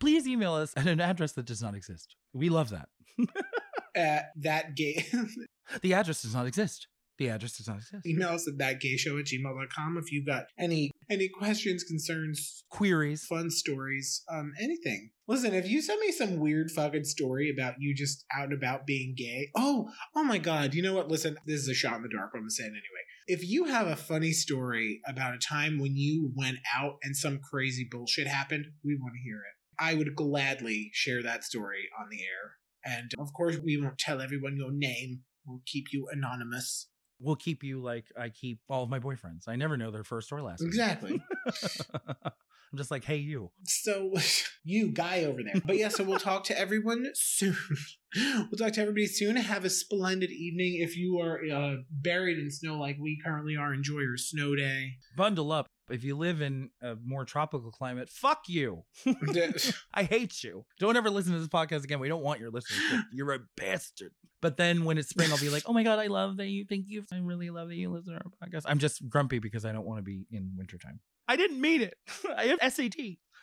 Please 0.00 0.26
email 0.26 0.54
us 0.54 0.72
at 0.76 0.88
an 0.88 1.00
address 1.00 1.32
that 1.32 1.46
does 1.46 1.62
not 1.62 1.76
exist. 1.76 2.16
We 2.32 2.48
love 2.48 2.70
that. 2.70 2.88
At 3.94 4.26
that 4.36 4.74
gay. 4.76 5.06
The 5.82 5.92
address 5.92 6.22
does 6.22 6.34
not 6.34 6.46
exist. 6.46 6.88
The 7.18 7.28
address 7.28 7.58
does 7.58 7.68
not 7.68 7.76
exist. 7.76 8.06
email 8.06 8.28
us 8.30 8.48
at 8.48 8.56
thatgayshow 8.56 9.18
at 9.20 9.26
gmail.com 9.26 9.98
if 9.98 10.10
you've 10.10 10.24
got 10.26 10.44
any 10.58 10.92
any 11.10 11.28
questions, 11.28 11.84
concerns, 11.84 12.62
Queries. 12.70 13.26
fun 13.26 13.50
stories, 13.50 14.22
um, 14.32 14.52
anything. 14.58 15.10
Listen, 15.26 15.52
if 15.52 15.68
you 15.68 15.82
send 15.82 16.00
me 16.00 16.10
some 16.12 16.38
weird 16.38 16.70
fucking 16.70 17.04
story 17.04 17.50
about 17.50 17.74
you 17.80 17.94
just 17.94 18.24
out 18.34 18.44
and 18.44 18.52
about 18.54 18.86
being 18.86 19.14
gay, 19.14 19.50
oh, 19.56 19.90
oh 20.16 20.24
my 20.24 20.38
god, 20.38 20.72
you 20.74 20.82
know 20.82 20.94
what? 20.94 21.08
Listen, 21.08 21.36
this 21.44 21.60
is 21.60 21.68
a 21.68 21.74
shot 21.74 21.96
in 21.96 22.02
the 22.02 22.08
dark, 22.08 22.30
but 22.32 22.38
I'm 22.38 22.44
gonna 22.44 22.50
say 22.50 22.64
it 22.64 22.68
anyway. 22.68 23.04
If 23.26 23.46
you 23.46 23.64
have 23.64 23.88
a 23.88 23.96
funny 23.96 24.32
story 24.32 25.00
about 25.06 25.34
a 25.34 25.38
time 25.38 25.78
when 25.78 25.96
you 25.96 26.30
went 26.34 26.58
out 26.74 26.94
and 27.02 27.14
some 27.14 27.40
crazy 27.50 27.86
bullshit 27.90 28.26
happened, 28.26 28.66
we 28.82 28.96
want 28.96 29.12
to 29.14 29.20
hear 29.22 29.36
it. 29.38 29.54
I 29.78 29.94
would 29.94 30.14
gladly 30.16 30.90
share 30.94 31.22
that 31.22 31.44
story 31.44 31.88
on 32.00 32.08
the 32.10 32.22
air. 32.22 32.54
And 32.84 33.10
of 33.18 33.32
course, 33.32 33.58
we 33.58 33.80
won't 33.80 33.98
tell 33.98 34.20
everyone 34.20 34.56
your 34.56 34.72
name. 34.72 35.20
We'll 35.46 35.62
keep 35.66 35.92
you 35.92 36.08
anonymous. 36.10 36.88
We'll 37.20 37.36
keep 37.36 37.64
you 37.64 37.82
like 37.82 38.06
I 38.16 38.28
keep 38.28 38.60
all 38.68 38.84
of 38.84 38.90
my 38.90 39.00
boyfriends. 39.00 39.48
I 39.48 39.56
never 39.56 39.76
know 39.76 39.90
their 39.90 40.04
first 40.04 40.30
or 40.30 40.40
last. 40.42 40.60
name. 40.60 40.68
Exactly. 40.68 41.22
I'm 42.72 42.78
just 42.78 42.90
like, 42.90 43.04
hey, 43.04 43.16
you. 43.16 43.50
So, 43.64 44.12
you 44.64 44.88
guy 44.90 45.24
over 45.24 45.42
there. 45.42 45.60
But 45.64 45.76
yeah, 45.76 45.88
so 45.88 46.04
we'll 46.04 46.18
talk 46.18 46.44
to 46.44 46.58
everyone 46.58 47.06
soon. 47.14 47.56
we'll 48.16 48.58
talk 48.58 48.72
to 48.72 48.80
everybody 48.80 49.06
soon. 49.06 49.36
Have 49.36 49.64
a 49.64 49.70
splendid 49.70 50.30
evening. 50.30 50.78
If 50.80 50.96
you 50.96 51.18
are 51.20 51.40
uh, 51.52 51.76
buried 51.90 52.38
in 52.38 52.50
snow 52.50 52.78
like 52.78 52.96
we 53.00 53.20
currently 53.24 53.56
are, 53.56 53.72
enjoy 53.72 54.00
your 54.00 54.16
snow 54.16 54.54
day. 54.54 54.96
Bundle 55.16 55.52
up. 55.52 55.66
If 55.90 56.04
you 56.04 56.16
live 56.16 56.42
in 56.42 56.70
a 56.82 56.96
more 57.02 57.24
tropical 57.24 57.70
climate, 57.70 58.10
fuck 58.10 58.42
you. 58.46 58.84
I 59.94 60.02
hate 60.02 60.44
you. 60.44 60.66
Don't 60.78 60.96
ever 60.96 61.08
listen 61.08 61.32
to 61.32 61.38
this 61.38 61.48
podcast 61.48 61.84
again. 61.84 61.98
We 61.98 62.08
don't 62.08 62.22
want 62.22 62.40
your 62.40 62.50
listenership. 62.50 63.04
You're 63.12 63.32
a 63.32 63.40
bastard. 63.56 64.12
But 64.40 64.56
then 64.56 64.84
when 64.84 64.98
it's 64.98 65.08
spring, 65.08 65.30
I'll 65.32 65.38
be 65.38 65.48
like, 65.48 65.64
oh 65.66 65.72
my 65.72 65.82
God, 65.82 65.98
I 65.98 66.06
love 66.06 66.36
that 66.36 66.48
you 66.48 66.64
thank 66.68 66.84
you. 66.88 67.04
I 67.12 67.18
really 67.18 67.50
love 67.50 67.68
that 67.68 67.76
you 67.76 67.90
listen 67.90 68.12
to 68.12 68.20
our 68.20 68.48
podcast. 68.48 68.64
I'm 68.66 68.78
just 68.78 69.08
grumpy 69.08 69.38
because 69.38 69.64
I 69.64 69.72
don't 69.72 69.86
want 69.86 69.98
to 69.98 70.02
be 70.02 70.26
in 70.30 70.52
wintertime. 70.56 71.00
I 71.28 71.36
didn't 71.36 71.60
mean 71.60 71.82
it. 71.82 71.94
I 72.36 72.44
have 72.46 72.72
SAT. 72.72 72.94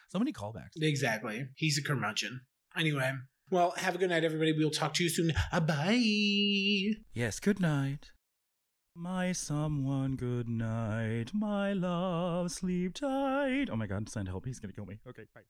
So 0.09 0.19
many 0.19 0.33
callbacks. 0.33 0.81
exactly. 0.81 1.47
He's 1.55 1.77
a 1.77 1.83
curmudgeon. 1.83 2.41
Anyway, 2.77 3.11
well, 3.51 3.73
have 3.77 3.95
a 3.95 3.97
good 3.97 4.09
night, 4.09 4.23
everybody. 4.23 4.53
We'll 4.53 4.71
talk 4.71 4.93
to 4.95 5.03
you 5.03 5.09
soon. 5.09 5.33
Uh, 5.51 5.59
bye. 5.59 6.95
Yes, 7.13 7.39
good 7.39 7.59
night. 7.59 8.11
My 8.95 9.33
someone, 9.33 10.15
good 10.15 10.47
night. 10.47 11.31
My 11.33 11.73
love, 11.73 12.51
sleep 12.51 12.93
tight. 12.95 13.67
Oh 13.69 13.75
my 13.75 13.87
god, 13.87 14.09
send 14.09 14.29
help. 14.29 14.45
He's 14.45 14.59
gonna 14.59 14.73
kill 14.73 14.85
me. 14.85 14.99
Okay, 15.07 15.23
bye. 15.33 15.41